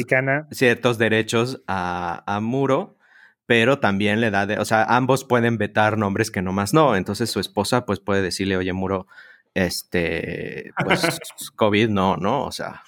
ciertos 0.51 0.97
derechos 0.97 1.61
a, 1.67 2.23
a 2.27 2.39
Muro 2.39 2.97
pero 3.45 3.79
también 3.79 4.21
le 4.21 4.31
da, 4.31 4.45
de, 4.45 4.57
o 4.57 4.65
sea, 4.65 4.83
ambos 4.83 5.25
pueden 5.25 5.57
vetar 5.57 5.97
nombres 5.97 6.31
que 6.31 6.41
nomás 6.41 6.73
no. 6.73 6.95
Entonces 6.95 7.29
su 7.29 7.39
esposa 7.39 7.85
pues 7.85 7.99
puede 7.99 8.21
decirle, 8.21 8.55
oye, 8.55 8.71
Muro, 8.71 9.05
este, 9.53 10.71
pues 10.83 11.01
COVID 11.55 11.89
no, 11.89 12.17
¿no? 12.17 12.45
O 12.45 12.51
sea. 12.51 12.83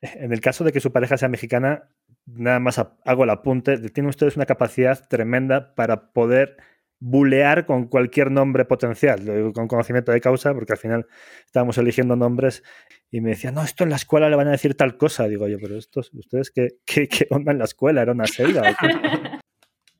En 0.00 0.32
el 0.32 0.40
caso 0.40 0.64
de 0.64 0.72
que 0.72 0.80
su 0.80 0.92
pareja 0.92 1.16
sea 1.16 1.28
mexicana, 1.28 1.90
nada 2.26 2.60
más 2.60 2.78
hago 2.78 3.24
el 3.24 3.30
apunte, 3.30 3.78
tienen 3.90 4.08
ustedes 4.08 4.36
una 4.36 4.46
capacidad 4.46 5.06
tremenda 5.08 5.74
para 5.74 6.12
poder 6.12 6.56
bulear 7.00 7.64
con 7.64 7.86
cualquier 7.86 8.30
nombre 8.30 8.66
potencial, 8.66 9.52
con 9.54 9.68
conocimiento 9.68 10.12
de 10.12 10.20
causa, 10.20 10.52
porque 10.52 10.74
al 10.74 10.78
final 10.78 11.06
estábamos 11.46 11.78
eligiendo 11.78 12.14
nombres 12.14 12.62
y 13.10 13.20
me 13.20 13.30
decían, 13.30 13.54
no, 13.54 13.62
esto 13.62 13.84
en 13.84 13.90
la 13.90 13.96
escuela 13.96 14.28
le 14.28 14.36
van 14.36 14.48
a 14.48 14.52
decir 14.52 14.76
tal 14.76 14.96
cosa. 14.96 15.26
Digo 15.26 15.48
yo, 15.48 15.58
pero 15.60 15.76
estos, 15.76 16.12
¿ustedes 16.12 16.50
qué, 16.50 16.76
qué, 16.84 17.08
qué 17.08 17.26
onda 17.30 17.52
en 17.52 17.58
la 17.58 17.64
escuela? 17.64 18.02
¿Era 18.02 18.12
una 18.12 18.26
selva? 18.26 18.76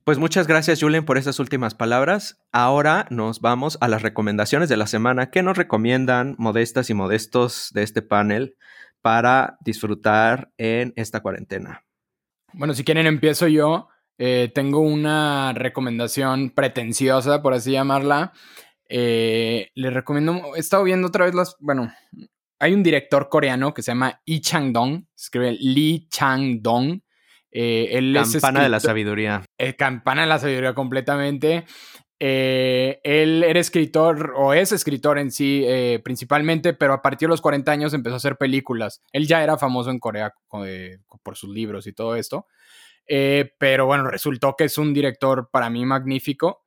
Pues 0.03 0.18
muchas 0.18 0.48
gracias, 0.48 0.80
Julen, 0.80 1.05
por 1.05 1.18
esas 1.18 1.38
últimas 1.38 1.74
palabras. 1.74 2.42
Ahora 2.51 3.07
nos 3.11 3.40
vamos 3.40 3.78
a 3.80 3.86
las 3.86 4.03
recomendaciones 4.03 4.68
de 4.68 4.76
la 4.76 4.88
semana. 4.88 5.30
¿Qué 5.30 5.42
nos 5.42 5.57
recomiendan 5.57 6.34
modestas 6.36 6.90
y 6.90 6.94
modestos 6.94 7.70
de 7.74 7.82
este 7.82 8.03
panel 8.03 8.57
para 9.03 9.57
disfrutar 9.61 10.53
en 10.59 10.92
esta 10.96 11.20
cuarentena? 11.20 11.84
Bueno, 12.53 12.74
si 12.74 12.84
quieren 12.84 13.07
empiezo 13.07 13.48
yo. 13.48 13.88
Eh, 14.22 14.53
tengo 14.55 14.80
una 14.80 15.55
recomendación 15.55 16.51
pretenciosa, 16.51 17.40
por 17.40 17.55
así 17.55 17.72
llamarla. 17.72 18.32
Eh, 18.86 19.70
les 19.74 19.94
recomiendo, 19.94 20.55
he 20.57 20.59
estado 20.59 20.84
viendo 20.84 21.09
otra 21.09 21.24
vez 21.24 21.34
las, 21.34 21.57
bueno, 21.59 21.90
hay 22.59 22.74
un 22.74 22.82
director 22.82 23.30
coreano 23.30 23.72
que 23.72 23.80
se 23.80 23.92
llama 23.92 24.20
Lee 24.26 24.42
Chang-dong, 24.42 25.07
escribe 25.16 25.57
Lee 25.59 26.07
Chang-dong. 26.11 27.01
Eh, 27.51 28.12
campana 28.12 28.62
de 28.62 28.68
la 28.68 28.78
sabiduría. 28.78 29.42
campana 29.78 30.22
de 30.22 30.28
la 30.28 30.38
sabiduría 30.38 30.74
completamente. 30.74 31.64
Eh, 32.23 33.01
él 33.03 33.43
era 33.43 33.59
escritor 33.59 34.35
o 34.37 34.53
es 34.53 34.73
escritor 34.73 35.18
en 35.18 35.31
sí 35.31 35.64
eh, 35.66 36.01
principalmente, 36.05 36.75
pero 36.75 36.93
a 36.93 37.01
partir 37.01 37.29
de 37.29 37.31
los 37.31 37.41
40 37.41 37.73
años 37.73 37.95
empezó 37.95 38.14
a 38.14 38.18
hacer 38.18 38.37
películas. 38.37 39.03
Él 39.12 39.27
ya 39.27 39.43
era 39.43 39.57
famoso 39.57 39.91
en 39.91 39.99
Corea 39.99 40.35
eh, 40.66 40.99
por 41.23 41.37
sus 41.37 41.49
libros 41.49 41.87
y 41.87 41.95
todo 41.95 42.16
esto. 42.16 42.47
pero 43.59 43.87
bueno, 43.87 44.09
resultó 44.09 44.55
que 44.57 44.64
es 44.64 44.77
un 44.77 44.93
director 44.93 45.49
para 45.51 45.71
mí 45.71 45.85
magnífico. 45.87 46.62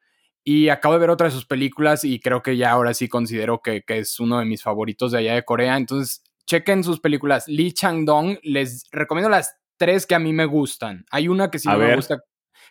Y 0.45 0.67
acabo 0.67 0.95
de 0.95 0.99
ver 0.99 1.09
otra 1.09 1.27
de 1.27 1.31
sus 1.31 1.45
películas 1.45 2.03
y 2.03 2.19
creo 2.19 2.41
que 2.41 2.57
ya 2.57 2.71
ahora 2.71 2.93
sí 2.93 3.07
considero 3.07 3.61
que, 3.61 3.83
que 3.83 3.99
es 3.99 4.19
uno 4.19 4.39
de 4.39 4.45
mis 4.45 4.61
favoritos 4.61 5.13
de 5.13 5.19
allá 5.19 5.35
de 5.35 5.45
Corea. 5.45 5.77
Entonces, 5.77 6.21
chequen 6.45 6.83
sus 6.83 6.99
películas. 6.99 7.47
Lee 7.47 7.71
Chang-dong, 7.71 8.39
les 8.43 8.85
recomiendo 8.91 9.29
las 9.29 9.55
tres 9.77 10.05
que 10.05 10.15
a 10.15 10.19
mí 10.19 10.33
me 10.33 10.45
gustan. 10.45 11.05
Hay 11.11 11.27
una 11.27 11.49
que 11.49 11.59
sí 11.59 11.69
me 11.69 11.95
gusta, 11.95 12.23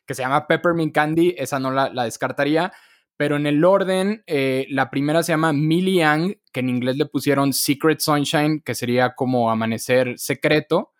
que 0.06 0.14
se 0.14 0.22
llama 0.22 0.46
Peppermint 0.46 0.94
Candy, 0.94 1.34
esa 1.38 1.58
no 1.58 1.70
la, 1.70 1.90
descartaría, 2.04 2.72
pero 3.16 3.36
en 3.36 3.46
el 3.46 3.64
orden, 3.64 4.22
eh, 4.26 4.66
la 4.70 4.90
primera 4.90 5.22
se 5.22 5.32
llama 5.32 5.52
Millie 5.52 5.98
Yang, 5.98 6.38
que 6.52 6.60
en 6.60 6.68
inglés 6.68 6.96
le 6.96 7.06
pusieron 7.06 7.52
Secret 7.52 8.00
Sunshine, 8.00 8.62
que 8.62 8.74
sería 8.74 9.14
como 9.14 9.50
amanecer 9.50 10.18
secreto. 10.18 10.90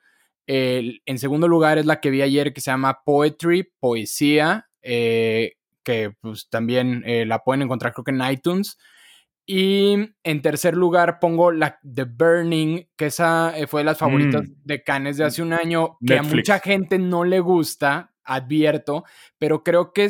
en 0.46 1.18
segundo 1.18 1.48
lugar 1.48 1.78
es 1.78 1.86
la 1.86 2.00
que 2.00 2.10
vi 2.10 2.22
ayer, 2.22 2.52
que 2.52 2.60
se 2.60 2.70
llama 2.70 3.02
Poetry, 3.04 3.72
poesía, 3.80 4.68
eh, 4.82 5.54
que 5.84 6.12
pues 6.20 6.48
también 6.48 7.02
eh, 7.06 7.24
la 7.26 7.40
pueden 7.40 7.62
encontrar 7.62 7.92
creo 7.92 8.04
que 8.04 8.10
en 8.12 8.30
iTunes. 8.30 8.78
Y 9.44 9.96
en 10.22 10.42
tercer 10.42 10.76
lugar 10.76 11.18
pongo 11.18 11.50
la 11.50 11.80
The 11.82 12.04
Burning, 12.04 12.86
que 12.96 13.06
esa 13.06 13.52
fue 13.66 13.80
de 13.80 13.86
las 13.86 13.98
favoritas 13.98 14.42
mm. 14.42 14.52
de 14.64 14.82
Cannes 14.84 15.16
de 15.16 15.24
hace 15.24 15.42
un 15.42 15.52
año, 15.52 15.98
que 16.06 16.18
a 16.18 16.22
mucha 16.22 16.60
gente 16.60 16.98
no 16.98 17.24
le 17.24 17.40
gusta, 17.40 18.11
advierto, 18.24 19.04
pero 19.38 19.62
creo 19.62 19.92
que 19.92 20.08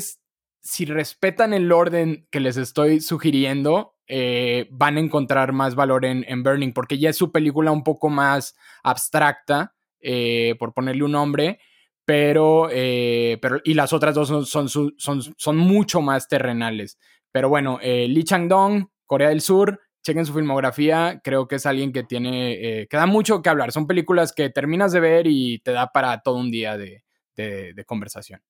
si 0.62 0.84
respetan 0.84 1.52
el 1.52 1.70
orden 1.72 2.26
que 2.30 2.40
les 2.40 2.56
estoy 2.56 3.00
sugiriendo, 3.00 3.96
eh, 4.06 4.68
van 4.70 4.96
a 4.96 5.00
encontrar 5.00 5.52
más 5.52 5.74
valor 5.74 6.04
en, 6.04 6.42
Burning, 6.42 6.72
porque 6.72 6.98
ya 6.98 7.10
es 7.10 7.16
su 7.16 7.32
película 7.32 7.72
un 7.72 7.82
poco 7.82 8.08
más 8.08 8.56
abstracta, 8.82 9.74
eh, 10.00 10.54
por 10.58 10.72
ponerle 10.72 11.04
un 11.04 11.12
nombre, 11.12 11.58
pero, 12.04 12.68
eh, 12.70 13.38
pero 13.40 13.60
y 13.64 13.74
las 13.74 13.92
otras 13.92 14.14
dos 14.14 14.28
son, 14.28 14.46
son, 14.46 14.68
son, 14.68 15.22
son 15.36 15.56
mucho 15.56 16.00
más 16.00 16.28
terrenales. 16.28 16.98
Pero 17.32 17.48
bueno, 17.48 17.78
Lee 17.82 18.24
Chang-dong, 18.24 18.88
Corea 19.06 19.30
del 19.30 19.40
Sur, 19.40 19.80
chequen 20.02 20.26
su 20.26 20.34
filmografía, 20.34 21.20
creo 21.24 21.48
que 21.48 21.56
es 21.56 21.66
alguien 21.66 21.92
que 21.92 22.02
tiene, 22.02 22.86
que 22.90 22.96
da 22.96 23.06
mucho 23.06 23.40
que 23.40 23.48
hablar. 23.48 23.72
Son 23.72 23.86
películas 23.86 24.32
que 24.32 24.50
terminas 24.50 24.92
de 24.92 25.00
ver 25.00 25.26
y 25.26 25.60
te 25.60 25.72
da 25.72 25.92
para 25.92 26.20
todo 26.22 26.36
un 26.36 26.50
día 26.50 26.76
de, 26.76 27.04
de, 27.36 27.84
conversación. 27.86 28.40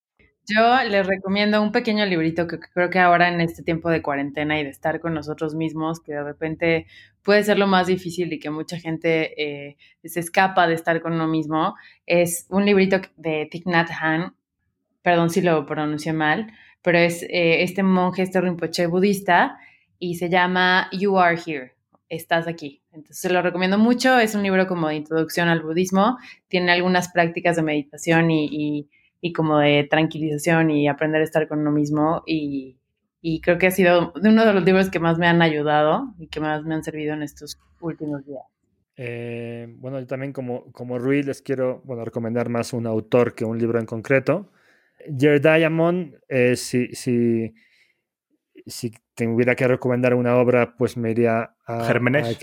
Yo 0.45 0.83
les 0.89 1.07
recomiendo 1.07 1.63
un 1.63 1.71
pequeño 1.71 2.05
librito 2.05 2.49
que 2.49 2.59
creo 2.59 2.91
que 2.91 2.99
ahora 2.99 3.29
en 3.29 3.41
este 3.41 3.63
tiempo 3.63 3.91
de 3.91 4.03
cuarentena 4.03 4.59
y 4.59 4.65
de 4.65 4.71
estar 4.71 5.01
con 5.01 5.15
nosotros 5.15 5.55
mismos, 5.55 6.01
que 6.01 6.13
de 6.13 6.25
repente 6.25 6.87
puede 7.23 7.45
ser 7.45 7.59
lo 7.59 7.69
más 7.69 7.87
difícil 7.87 8.33
y 8.33 8.41
que 8.41 8.51
mucha 8.51 8.79
gente 8.79 9.41
eh, 9.41 9.77
se 10.03 10.19
escapa 10.19 10.67
de 10.67 10.75
estar 10.75 11.01
con 11.01 11.13
uno 11.13 11.29
mismo, 11.29 11.77
es 12.07 12.47
un 12.51 12.65
librito 12.65 13.01
de 13.17 13.47
Thich 13.51 13.67
Nhat 13.67 13.91
Hanh, 13.91 14.35
perdón 15.03 15.31
si 15.31 15.43
lo 15.43 15.65
pronuncié 15.65 16.13
mal, 16.13 16.53
pero 16.83 16.99
es 16.99 17.23
eh, 17.23 17.63
este 17.63 17.85
monje, 17.85 18.23
este 18.23 18.41
rinpoche 18.41 18.87
budista, 18.87 19.59
y 20.01 20.17
se 20.17 20.29
llama 20.29 20.89
You 20.91 21.19
Are 21.19 21.39
Here, 21.47 21.77
estás 22.09 22.49
aquí. 22.49 22.82
Entonces 22.93 23.19
se 23.19 23.31
lo 23.31 23.41
recomiendo 23.41 23.79
mucho, 23.79 24.19
es 24.19 24.35
un 24.35 24.43
libro 24.43 24.67
como 24.67 24.89
de 24.89 24.97
introducción 24.97 25.49
al 25.49 25.63
budismo, 25.63 26.19
tiene 26.49 26.73
algunas 26.73 27.11
prácticas 27.11 27.57
de 27.57 27.63
meditación 27.63 28.31
y, 28.31 28.89
como 29.35 29.59
de 29.59 29.85
tranquilización 29.85 30.71
y 30.71 30.89
aprender 30.89 31.23
a 31.23 31.25
estar 31.25 31.49
con 31.49 31.61
uno 31.61 31.71
mismo 31.71 32.23
y, 32.27 32.79
creo 33.43 33.57
que 33.57 33.69
ha 33.69 33.71
sido 33.71 34.13
uno 34.23 34.45
de 34.45 34.53
los 34.53 34.65
libros 34.65 34.91
que 34.91 34.99
más 34.99 35.17
me 35.17 35.27
han 35.27 35.43
ayudado 35.43 36.13
y 36.19 36.27
que 36.27 36.41
más 36.41 36.65
me 36.65 36.75
han 36.75 36.83
servido 36.83 37.15
en 37.15 37.23
estos 37.23 37.59
últimos 37.81 38.27
días. 38.27 38.43
Eh, 38.97 39.69
bueno, 39.79 39.99
yo 39.99 40.07
también 40.07 40.33
como, 40.33 40.71
como 40.73 40.99
Rui 40.99 41.23
les 41.23 41.41
quiero 41.41 41.81
bueno, 41.85 42.05
recomendar 42.05 42.51
más 42.51 42.73
un 42.73 42.87
autor 42.87 43.35
que 43.35 43.45
un 43.45 43.59
libro 43.59 43.79
en 43.79 43.87
concreto. 43.87 44.51
Jared 45.19 45.41
Diamond, 45.41 46.17
eh, 46.29 46.57
si, 46.57 46.89
si, 46.95 47.55
si 48.67 48.93
tuviera 49.15 49.55
que 49.55 49.67
recomendar 49.67 50.15
una 50.15 50.37
obra, 50.37 50.77
pues 50.77 50.97
me 50.97 51.11
iría 51.11 51.55
a, 51.67 51.85
Gérmenes. 51.85 52.39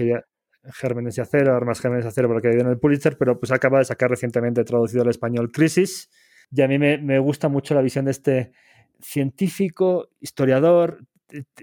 Gérmenes 0.74 1.18
y 1.18 1.22
Acero, 1.22 1.56
Armas 1.56 1.80
Gérmenes 1.82 2.06
y 2.06 2.08
Acero, 2.10 2.28
porque 2.28 2.50
dio 2.50 2.62
en 2.62 2.68
el 2.68 2.80
Pulitzer, 2.80 3.18
pero 3.18 3.40
pues 3.40 3.52
acaba 3.52 3.80
de 3.80 3.86
sacar 3.86 4.10
recientemente 4.10 4.64
traducido 4.64 5.04
al 5.04 5.10
español 5.10 5.52
Crisis. 5.52 6.10
Y 6.52 6.62
a 6.62 6.68
mí 6.68 6.80
me, 6.80 7.20
gusta 7.20 7.48
mucho 7.48 7.76
la 7.76 7.82
visión 7.82 8.06
de 8.06 8.12
este 8.12 8.52
científico, 9.00 10.10
historiador. 10.20 11.06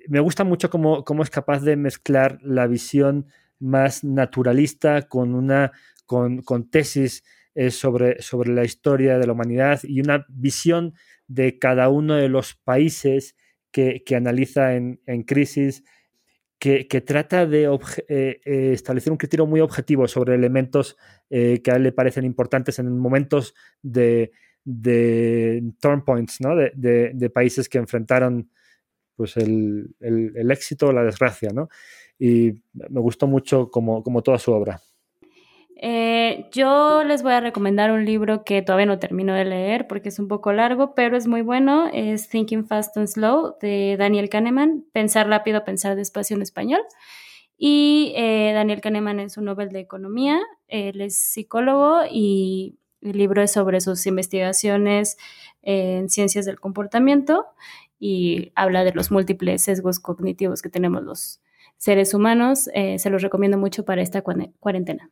Me 0.09 0.21
gusta 0.21 0.45
mucho 0.45 0.71
cómo, 0.71 1.05
cómo 1.05 1.23
es 1.23 1.31
capaz 1.31 1.63
de 1.63 1.77
mezclar 1.77 2.39
la 2.43 2.67
visión 2.67 3.27
más 3.59 4.05
naturalista 4.05 5.03
con 5.09 5.35
una 5.35 5.73
con, 6.07 6.71
tesis 6.71 7.25
eh, 7.55 7.71
sobre, 7.71 8.23
sobre 8.23 8.53
la 8.53 8.65
historia 8.65 9.19
de 9.19 9.27
la 9.27 9.33
humanidad 9.33 9.81
y 9.83 10.01
una 10.01 10.25
visión 10.29 10.95
de 11.27 11.59
cada 11.59 11.89
uno 11.89 12.15
de 12.15 12.29
los 12.29 12.55
países 12.55 13.37
que, 13.73 14.03
analiza 14.17 14.75
en, 14.75 15.23
crisis, 15.27 15.85
que, 16.59 16.85
trata 17.05 17.47
de 17.47 17.65
eh, 17.65 18.41
eh, 18.45 18.73
establecer 18.73 19.13
un 19.13 19.19
criterio 19.19 19.47
muy 19.47 19.61
objetivo 19.61 20.09
sobre 20.09 20.35
elementos 20.35 20.97
que 21.29 21.71
a 21.71 21.77
él 21.77 21.83
le 21.83 21.93
parecen 21.93 22.25
importantes 22.25 22.79
en 22.79 22.99
momentos 22.99 23.55
de, 23.83 24.31
de 24.65 25.63
turn 25.81 26.05
points, 26.05 26.41
¿no? 26.41 26.55
de, 26.57 27.31
países 27.33 27.69
que 27.69 27.79
enfrentaron 27.79 28.51
pues 29.15 29.37
el, 29.37 29.95
éxito 30.51 30.89
o 30.89 30.93
la 30.93 31.05
desgracia. 31.05 31.51
¿no? 31.53 31.69
Y 32.19 32.53
me 32.73 33.01
gustó 33.01 33.27
mucho 33.27 33.71
como, 33.71 34.03
como 34.03 34.23
toda 34.23 34.39
su 34.39 34.53
obra. 34.53 34.81
Eh, 35.79 36.49
yo 36.53 37.05
les 37.05 37.23
voy 37.23 37.33
a 37.33 37.41
recomendar 37.41 37.93
un 37.93 38.07
libro 38.07 38.45
que 38.45 38.63
todavía 38.63 38.87
no 38.87 38.99
termino 38.99 39.35
de 39.35 39.45
leer 39.45 39.87
porque 39.87 40.09
es 40.09 40.19
un 40.19 40.27
poco 40.27 40.53
largo, 40.53 40.95
pero 40.95 41.17
es 41.17 41.27
muy 41.27 41.43
bueno. 41.43 41.89
Es 41.93 42.29
Thinking 42.29 42.67
Fast 42.67 42.97
and 42.97 43.09
Slow 43.09 43.57
de 43.61 43.97
Daniel 43.99 44.31
Kahneman. 44.31 44.87
Pensar 44.93 45.29
rápido, 45.29 45.65
pensar 45.65 45.95
despacio 45.97 46.35
en 46.37 46.43
español. 46.43 46.81
Y 47.59 48.13
eh, 48.17 48.53
Daniel 48.55 48.81
Kahneman 48.81 49.21
es 49.21 49.37
un 49.37 49.45
Nobel 49.45 49.71
de 49.71 49.81
Economía. 49.81 50.41
Él 50.69 51.01
es 51.03 51.19
psicólogo 51.19 52.03
y 52.11 52.79
el 53.03 53.19
libro 53.19 53.43
es 53.43 53.53
sobre 53.53 53.81
sus 53.81 54.07
investigaciones 54.07 55.19
en 55.63 56.09
ciencias 56.09 56.47
del 56.47 56.59
comportamiento 56.59 57.47
y 57.99 58.53
habla 58.55 58.85
de 58.85 58.93
los 58.93 59.11
múltiples 59.11 59.63
sesgos 59.63 60.01
cognitivos 60.01 60.63
que 60.63 60.71
tenemos 60.71 61.03
los 61.03 61.41
seres 61.77 62.15
humanos. 62.15 62.71
Eh, 62.75 62.99
se 62.99 63.11
los 63.11 63.23
recomiendo 63.23 63.59
mucho 63.59 63.85
para 63.85 64.03
esta 64.03 64.23
cuarentena 64.23 65.11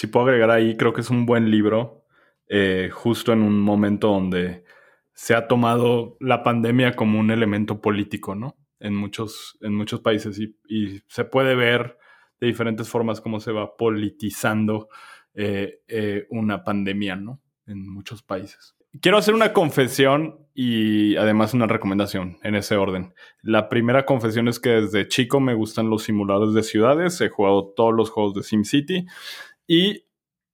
si 0.00 0.06
puedo 0.06 0.24
agregar 0.24 0.50
ahí, 0.50 0.78
creo 0.78 0.94
que 0.94 1.02
es 1.02 1.10
un 1.10 1.26
buen 1.26 1.50
libro, 1.50 2.06
eh, 2.48 2.88
justo 2.90 3.34
en 3.34 3.42
un 3.42 3.60
momento 3.60 4.08
donde 4.08 4.64
se 5.12 5.34
ha 5.34 5.46
tomado 5.46 6.16
la 6.20 6.42
pandemia 6.42 6.96
como 6.96 7.20
un 7.20 7.30
elemento 7.30 7.82
político, 7.82 8.34
¿no? 8.34 8.56
En 8.78 8.94
muchos, 8.94 9.58
en 9.60 9.74
muchos 9.74 10.00
países 10.00 10.40
y, 10.40 11.02
se 11.06 11.24
puede 11.26 11.54
ver 11.54 11.98
de 12.40 12.46
diferentes 12.46 12.88
formas 12.88 13.20
cómo 13.20 13.40
se 13.40 13.52
va 13.52 13.76
politizando 13.76 14.88
eh, 15.34 15.82
eh, 15.86 16.26
una 16.30 16.64
pandemia, 16.64 17.16
¿no? 17.16 17.42
En 17.66 17.86
muchos 17.86 18.22
países. 18.22 18.74
Quiero 19.02 19.18
hacer 19.18 19.34
una 19.34 19.52
confesión 19.52 20.48
y 20.52 21.14
además 21.16 21.54
una 21.54 21.68
recomendación 21.68 22.38
en 22.42 22.56
ese 22.56 22.76
orden. 22.76 23.14
La 23.40 23.68
primera 23.68 24.04
confesión 24.04 24.48
es 24.48 24.58
que 24.58 24.70
desde 24.70 25.06
chico 25.06 25.38
me 25.38 25.54
gustan 25.54 25.90
los 25.90 26.02
simuladores 26.02 26.54
de 26.54 26.64
ciudades. 26.64 27.20
He 27.20 27.28
jugado 27.28 27.72
todos 27.76 27.94
los 27.94 28.10
juegos 28.10 28.34
de 28.34 28.42
SimCity. 28.42 29.06
Y 29.72 30.04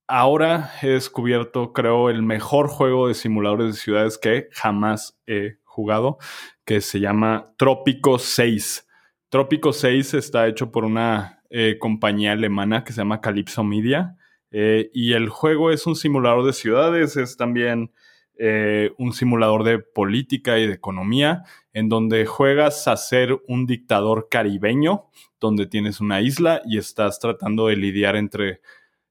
ahora 0.07 0.73
he 0.83 0.89
descubierto, 0.89 1.73
creo, 1.73 2.11
el 2.11 2.23
mejor 2.23 2.69
juego 2.69 3.09
de 3.09 3.14
simuladores 3.14 3.69
de 3.69 3.81
ciudades 3.81 4.19
que 4.19 4.51
jamás 4.53 5.19
he 5.27 5.57
jugado, 5.64 6.19
que 6.67 6.83
se 6.83 7.01
llama 7.01 7.55
Trópico 7.57 8.19
6. 8.19 8.87
Trópico 9.31 9.73
6 9.73 10.12
está 10.12 10.47
hecho 10.47 10.71
por 10.71 10.85
una 10.85 11.43
eh, 11.49 11.79
compañía 11.81 12.33
alemana 12.33 12.85
que 12.85 12.93
se 12.93 12.99
llama 12.99 13.23
Calypso 13.23 13.64
Media. 13.64 14.19
Eh, 14.51 14.91
y 14.93 15.14
el 15.14 15.31
juego 15.31 15.71
es 15.71 15.87
un 15.87 15.97
simulador 15.97 16.45
de 16.45 16.53
ciudades, 16.53 17.17
es 17.17 17.39
también 17.39 17.95
eh, 18.39 18.91
un 18.99 19.14
simulador 19.14 19.64
de 19.64 19.79
política 19.79 20.59
y 20.59 20.67
de 20.67 20.75
economía, 20.75 21.45
en 21.73 21.89
donde 21.89 22.27
juegas 22.27 22.87
a 22.87 22.99
ser 22.99 23.41
un 23.49 23.64
dictador 23.64 24.29
caribeño, 24.31 25.07
donde 25.41 25.64
tienes 25.64 26.03
una 26.03 26.21
isla 26.21 26.61
y 26.67 26.77
estás 26.77 27.19
tratando 27.19 27.69
de 27.69 27.77
lidiar 27.77 28.14
entre 28.14 28.61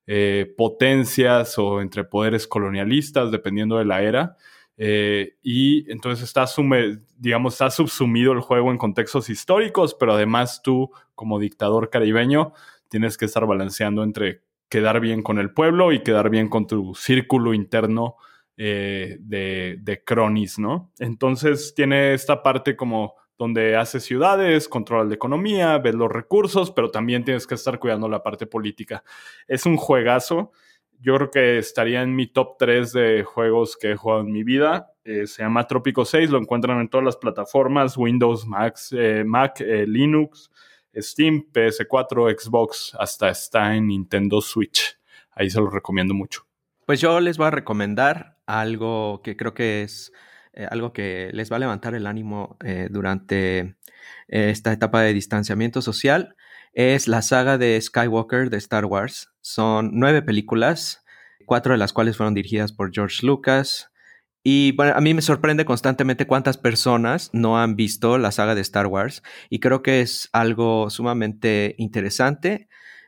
eh, 0.08 0.54
potencias 0.58 1.58
o 1.58 1.82
entre 1.82 2.04
poderes 2.04 2.48
colonialistas, 2.48 3.32
dependiendo 3.32 3.78
de 3.78 3.86
la 3.86 4.02
era. 4.02 4.38
Eh, 4.78 5.38
y 5.42 5.90
entonces 5.92 6.24
está, 6.26 6.46
digamos, 7.18 7.54
está 7.54 7.70
subsumido 7.70 8.34
el 8.34 8.42
juego 8.42 8.72
en 8.72 8.78
contextos 8.78 9.30
históricos, 9.30 9.96
pero 10.00 10.14
además 10.14 10.62
tú, 10.62 10.92
como 11.16 11.40
dictador 11.40 11.90
caribeño, 11.90 12.54
tienes 12.90 13.18
que 13.18 13.26
estar 13.26 13.46
balanceando 13.46 14.04
entre 14.04 14.42
quedar 14.70 15.00
bien 15.00 15.24
con 15.24 15.40
el 15.40 15.52
pueblo 15.52 15.92
y 15.92 16.04
quedar 16.04 16.30
bien 16.30 16.50
con 16.50 16.68
tu 16.68 16.94
círculo 16.96 17.54
interno 17.54 18.16
eh, 18.58 19.18
de, 19.22 19.78
de 19.82 20.04
cronis, 20.04 20.60
¿no? 20.60 20.92
Entonces 21.00 21.74
tiene 21.76 22.14
esta 22.14 22.44
parte 22.44 22.76
como 22.76 23.16
donde 23.38 23.76
haces 23.76 24.04
ciudades, 24.04 24.70
controlas 24.70 25.08
la 25.08 25.16
economía, 25.16 25.78
ves 25.78 25.96
los 25.96 26.12
recursos, 26.12 26.72
pero 26.72 26.90
también 26.90 27.24
tienes 27.24 27.46
que 27.46 27.56
estar 27.56 27.80
cuidando 27.80 28.08
la 28.08 28.24
parte 28.24 28.48
política. 28.48 29.04
Es 29.48 29.66
un 29.66 29.78
juegazo. 29.78 30.52
Yo 31.02 31.16
creo 31.16 31.32
que 31.32 31.58
estaría 31.58 32.02
en 32.02 32.16
mi 32.16 32.28
top 32.28 32.56
3 32.58 32.94
de 32.94 33.24
juegos 33.24 33.76
que 33.78 33.92
he 33.92 33.96
jugado 33.96 34.22
en 34.22 34.32
mi 34.32 34.44
vida. 34.44 34.94
Eh, 35.04 35.28
se 35.28 35.44
llama 35.44 35.68
Trópico 35.68 36.06
6, 36.06 36.30
lo 36.30 36.38
encuentran 36.38 36.80
en 36.80 36.90
todas 36.90 37.06
las 37.06 37.18
plataformas, 37.18 37.98
Windows, 37.98 38.48
eh, 38.92 39.24
Mac, 39.26 39.60
eh, 39.60 39.86
Linux, 39.86 40.50
Steam, 40.96 41.46
PS4, 41.52 42.40
Xbox, 42.40 42.96
hasta 42.98 43.30
está 43.30 43.76
en 43.76 43.88
Nintendo 43.88 44.40
Switch. 44.40 44.98
Ahí 45.32 45.50
se 45.50 45.60
los 45.60 45.74
recomiendo 45.74 46.14
mucho. 46.14 46.48
Pues 46.86 47.02
yo 47.02 47.20
les 47.20 47.38
voy 47.38 47.48
a 47.48 47.52
recomendar 47.52 48.38
algo 48.46 49.22
que 49.24 49.36
creo 49.36 49.54
que 49.54 49.84
es 49.84 50.14
eh, 50.56 50.68
algo 50.70 50.94
que 50.94 51.30
les 51.34 51.52
va 51.52 51.58
a 51.58 51.60
levantar 51.60 51.96
el 51.96 52.08
ánimo 52.08 52.58
eh, 52.64 52.88
durante 52.90 53.60
eh, 53.60 53.76
esta 54.28 54.72
etapa 54.72 55.02
de 55.02 55.14
distanciamiento 55.14 55.82
social, 55.82 56.36
es 56.74 57.08
la 57.08 57.22
saga 57.22 57.58
de 57.58 57.80
Skywalker 57.80 58.50
de 58.50 58.58
Star 58.58 58.86
Wars. 58.86 59.30
Son 59.42 59.92
nueve 59.94 60.22
películas, 60.22 61.04
cuatro 61.46 61.74
de 61.74 61.78
las 61.78 61.94
cuales 61.94 62.18
fueron 62.18 62.34
dirigidas 62.34 62.74
por 62.74 62.94
George 62.94 63.26
Lucas. 63.26 63.92
Y 64.44 64.74
bueno, 64.74 64.94
a 64.96 65.02
mí 65.02 65.14
me 65.14 65.22
sorprende 65.22 65.66
constantemente 65.66 66.28
cuántas 66.28 66.58
personas 66.58 67.30
no 67.34 67.60
han 67.60 67.76
visto 67.76 68.18
la 68.18 68.32
saga 68.32 68.56
de 68.56 68.62
Star 68.62 68.88
Wars 68.88 69.24
y 69.50 69.60
creo 69.60 69.82
que 69.82 70.02
es 70.02 70.30
algo 70.34 70.90
sumamente 70.90 71.76
interesante 71.78 72.68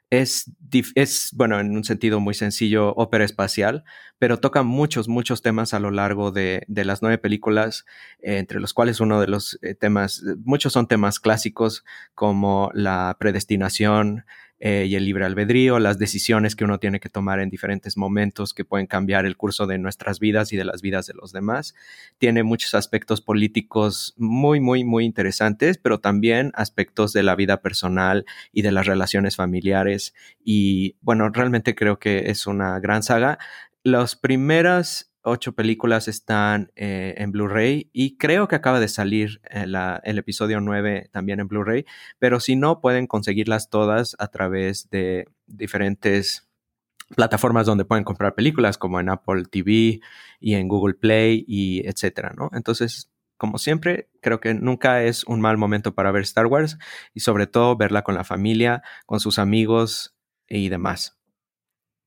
es, 0.09 0.51
es, 0.95 1.29
bueno, 1.33 1.59
en 1.59 1.75
un 1.75 1.83
sentido 1.83 2.19
muy 2.19 2.33
sencillo, 2.33 2.93
ópera 2.95 3.25
espacial, 3.25 3.83
pero 4.19 4.39
toca 4.39 4.63
muchos, 4.63 5.07
muchos 5.07 5.41
temas 5.41 5.73
a 5.73 5.79
lo 5.79 5.91
largo 5.91 6.31
de, 6.31 6.63
de 6.67 6.85
las 6.85 7.01
nueve 7.01 7.17
películas, 7.17 7.85
entre 8.19 8.59
los 8.59 8.73
cuales 8.73 8.99
uno 8.99 9.21
de 9.21 9.27
los 9.27 9.59
eh, 9.61 9.75
temas, 9.75 10.23
muchos 10.43 10.73
son 10.73 10.87
temas 10.87 11.19
clásicos 11.19 11.83
como 12.15 12.71
la 12.73 13.15
predestinación, 13.19 14.23
eh, 14.59 14.87
y 14.89 14.95
el 14.95 15.05
libre 15.05 15.23
albedrío, 15.23 15.77
las 15.77 15.99
decisiones 15.99 16.55
que 16.55 16.63
uno 16.63 16.79
tiene 16.79 16.99
que 16.99 17.09
tomar 17.09 17.39
en 17.39 17.51
diferentes 17.51 17.95
momentos 17.95 18.55
que 18.55 18.65
pueden 18.65 18.87
cambiar 18.87 19.27
el 19.27 19.37
curso 19.37 19.67
de 19.67 19.77
nuestras 19.77 20.19
vidas 20.19 20.51
y 20.51 20.57
de 20.57 20.65
las 20.65 20.81
vidas 20.81 21.05
de 21.05 21.13
los 21.13 21.31
demás. 21.31 21.75
Tiene 22.17 22.41
muchos 22.41 22.73
aspectos 22.73 23.21
políticos 23.21 24.15
muy, 24.17 24.59
muy, 24.59 24.83
muy 24.83 25.05
interesantes, 25.05 25.77
pero 25.77 25.99
también 25.99 26.51
aspectos 26.55 27.13
de 27.13 27.21
la 27.21 27.35
vida 27.35 27.61
personal 27.61 28.25
y 28.51 28.63
de 28.63 28.71
las 28.71 28.87
relaciones 28.87 29.35
familiares. 29.35 30.15
Y 30.43 30.56
bueno, 31.01 31.29
realmente 31.29 31.75
creo 31.75 31.99
que 31.99 32.29
es 32.29 32.47
una 32.47 32.79
gran 32.79 33.03
saga. 33.03 33.37
Las 33.83 34.15
primeras 34.15 35.11
ocho 35.27 35.53
películas 35.53 36.07
están 36.07 36.71
eh, 36.75 37.15
en 37.17 37.31
Blu-ray 37.31 37.89
y 37.93 38.17
creo 38.17 38.47
que 38.47 38.55
acaba 38.55 38.79
de 38.79 38.87
salir 38.87 39.41
eh, 39.49 39.65
el 40.03 40.17
episodio 40.17 40.61
9 40.61 41.09
también 41.11 41.39
en 41.39 41.47
Blu-ray, 41.47 41.85
pero 42.17 42.39
si 42.39 42.55
no, 42.55 42.81
pueden 42.81 43.07
conseguirlas 43.07 43.69
todas 43.69 44.15
a 44.19 44.27
través 44.29 44.89
de 44.89 45.27
diferentes 45.45 46.47
plataformas 47.15 47.65
donde 47.65 47.85
pueden 47.85 48.03
comprar 48.03 48.35
películas 48.35 48.77
como 48.77 48.99
en 48.99 49.09
Apple 49.09 49.43
TV 49.49 50.01
y 50.39 50.55
en 50.55 50.67
Google 50.67 50.95
Play 50.95 51.45
y 51.47 51.87
etcétera, 51.87 52.33
¿no? 52.35 52.49
Entonces, 52.53 53.09
como 53.37 53.59
siempre, 53.59 54.09
creo 54.21 54.39
que 54.39 54.53
nunca 54.53 55.03
es 55.03 55.23
un 55.25 55.39
mal 55.41 55.57
momento 55.57 55.93
para 55.93 56.11
ver 56.11 56.23
Star 56.23 56.47
Wars 56.47 56.77
y 57.13 57.19
sobre 57.19 57.47
todo 57.47 57.77
verla 57.77 58.03
con 58.03 58.15
la 58.15 58.23
familia, 58.23 58.81
con 59.05 59.19
sus 59.19 59.39
amigos 59.39 60.16
y 60.49 60.69
demás. 60.69 61.19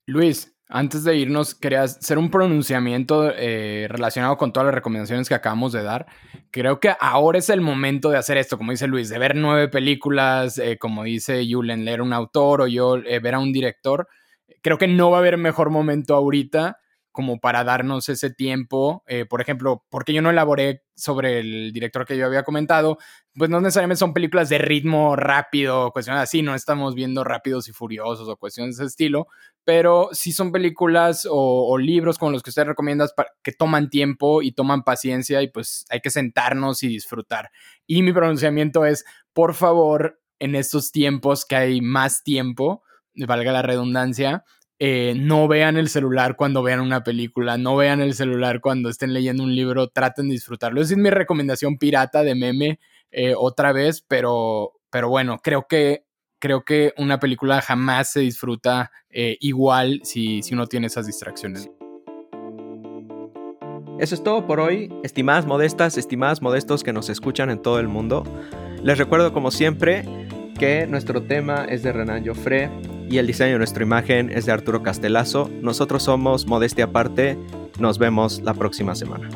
Luis, 0.06 0.56
antes 0.68 1.02
de 1.02 1.16
irnos, 1.16 1.56
quería 1.56 1.82
hacer 1.82 2.16
un 2.16 2.30
pronunciamiento 2.30 3.32
eh, 3.34 3.86
relacionado 3.88 4.36
con 4.36 4.52
todas 4.52 4.66
las 4.66 4.74
recomendaciones 4.74 5.28
que 5.28 5.34
acabamos 5.34 5.72
de 5.72 5.82
dar. 5.82 6.06
Creo 6.52 6.78
que 6.78 6.94
ahora 7.00 7.38
es 7.38 7.50
el 7.50 7.60
momento 7.60 8.10
de 8.10 8.18
hacer 8.18 8.36
esto, 8.36 8.56
como 8.56 8.70
dice 8.70 8.86
Luis, 8.86 9.08
de 9.08 9.18
ver 9.18 9.34
nueve 9.34 9.68
películas, 9.68 10.58
eh, 10.58 10.78
como 10.78 11.02
dice 11.02 11.44
Julen, 11.48 11.84
leer 11.84 12.02
un 12.02 12.12
autor 12.12 12.62
o 12.62 12.66
yo 12.68 12.98
eh, 12.98 13.18
ver 13.18 13.34
a 13.34 13.40
un 13.40 13.52
director. 13.52 14.06
Creo 14.62 14.78
que 14.78 14.86
no 14.86 15.10
va 15.10 15.18
a 15.18 15.20
haber 15.20 15.38
mejor 15.38 15.70
momento 15.70 16.14
ahorita 16.14 16.78
como 17.20 17.38
para 17.38 17.64
darnos 17.64 18.08
ese 18.08 18.30
tiempo. 18.30 19.04
Eh, 19.06 19.26
por 19.26 19.42
ejemplo, 19.42 19.84
porque 19.90 20.14
yo 20.14 20.22
no 20.22 20.30
elaboré 20.30 20.84
sobre 20.94 21.40
el 21.40 21.70
director 21.70 22.06
que 22.06 22.16
yo 22.16 22.24
había 22.24 22.44
comentado, 22.44 22.96
pues 23.34 23.50
no 23.50 23.60
necesariamente 23.60 23.98
son 23.98 24.14
películas 24.14 24.48
de 24.48 24.56
ritmo 24.56 25.16
rápido, 25.16 25.90
cuestiones 25.92 26.22
así, 26.22 26.40
no 26.40 26.54
estamos 26.54 26.94
viendo 26.94 27.22
rápidos 27.22 27.68
y 27.68 27.72
furiosos 27.72 28.26
o 28.26 28.38
cuestiones 28.38 28.78
de 28.78 28.84
ese 28.84 28.88
estilo, 28.88 29.26
pero 29.64 30.08
sí 30.12 30.32
son 30.32 30.50
películas 30.50 31.28
o, 31.30 31.76
libros 31.76 32.16
como 32.16 32.32
los 32.32 32.42
que 32.42 32.48
usted 32.48 32.64
recomienda 32.64 33.06
que 33.42 33.52
toman 33.52 33.90
tiempo 33.90 34.40
y 34.40 34.52
toman 34.52 34.82
paciencia 34.82 35.42
y 35.42 35.48
pues 35.48 35.84
hay 35.90 36.00
que 36.00 36.08
sentarnos 36.08 36.82
y 36.82 36.88
disfrutar. 36.88 37.50
Y 37.86 38.02
mi 38.02 38.14
pronunciamiento 38.14 38.86
es, 38.86 39.04
por 39.34 39.52
favor, 39.52 40.22
en 40.38 40.54
estos 40.54 40.90
tiempos 40.90 41.44
que 41.44 41.56
hay 41.56 41.82
más 41.82 42.22
tiempo, 42.22 42.82
valga 43.14 43.52
la 43.52 43.60
redundancia, 43.60 44.42
eh, 44.82 45.12
no 45.14 45.46
vean 45.46 45.76
el 45.76 45.90
celular 45.90 46.36
cuando 46.36 46.62
vean 46.62 46.80
una 46.80 47.04
película, 47.04 47.58
no 47.58 47.76
vean 47.76 48.00
el 48.00 48.14
celular 48.14 48.62
cuando 48.62 48.88
estén 48.88 49.12
leyendo 49.12 49.42
un 49.42 49.54
libro, 49.54 49.88
traten 49.88 50.28
de 50.28 50.32
disfrutarlo. 50.32 50.80
Esa 50.80 50.94
es 50.94 50.98
mi 50.98 51.10
recomendación 51.10 51.76
pirata 51.76 52.22
de 52.22 52.34
meme 52.34 52.80
eh, 53.10 53.34
otra 53.36 53.72
vez, 53.72 54.00
pero, 54.00 54.72
pero 54.88 55.10
bueno, 55.10 55.38
creo 55.44 55.66
que, 55.68 56.06
creo 56.38 56.64
que 56.64 56.94
una 56.96 57.20
película 57.20 57.60
jamás 57.60 58.10
se 58.10 58.20
disfruta 58.20 58.90
eh, 59.10 59.36
igual 59.40 60.00
si, 60.02 60.42
si 60.42 60.54
uno 60.54 60.66
tiene 60.66 60.86
esas 60.86 61.06
distracciones. 61.06 61.70
Eso 63.98 64.14
es 64.14 64.22
todo 64.22 64.46
por 64.46 64.60
hoy, 64.60 64.90
estimadas 65.02 65.44
modestas, 65.44 65.98
estimadas 65.98 66.40
modestos 66.40 66.82
que 66.82 66.94
nos 66.94 67.10
escuchan 67.10 67.50
en 67.50 67.60
todo 67.60 67.80
el 67.80 67.88
mundo. 67.88 68.24
Les 68.82 68.96
recuerdo 68.96 69.34
como 69.34 69.50
siempre 69.50 70.06
que 70.58 70.86
nuestro 70.86 71.22
tema 71.22 71.66
es 71.66 71.82
de 71.82 71.92
Renan 71.92 72.24
Joffre 72.24 72.70
y 73.10 73.18
el 73.18 73.26
diseño 73.26 73.52
de 73.52 73.58
nuestra 73.58 73.82
imagen 73.82 74.30
es 74.30 74.46
de 74.46 74.52
Arturo 74.52 74.82
Castelazo. 74.82 75.50
Nosotros 75.60 76.04
somos 76.04 76.46
Modestia 76.46 76.84
Aparte. 76.84 77.36
Nos 77.78 77.98
vemos 77.98 78.40
la 78.42 78.54
próxima 78.54 78.94
semana. 78.94 79.28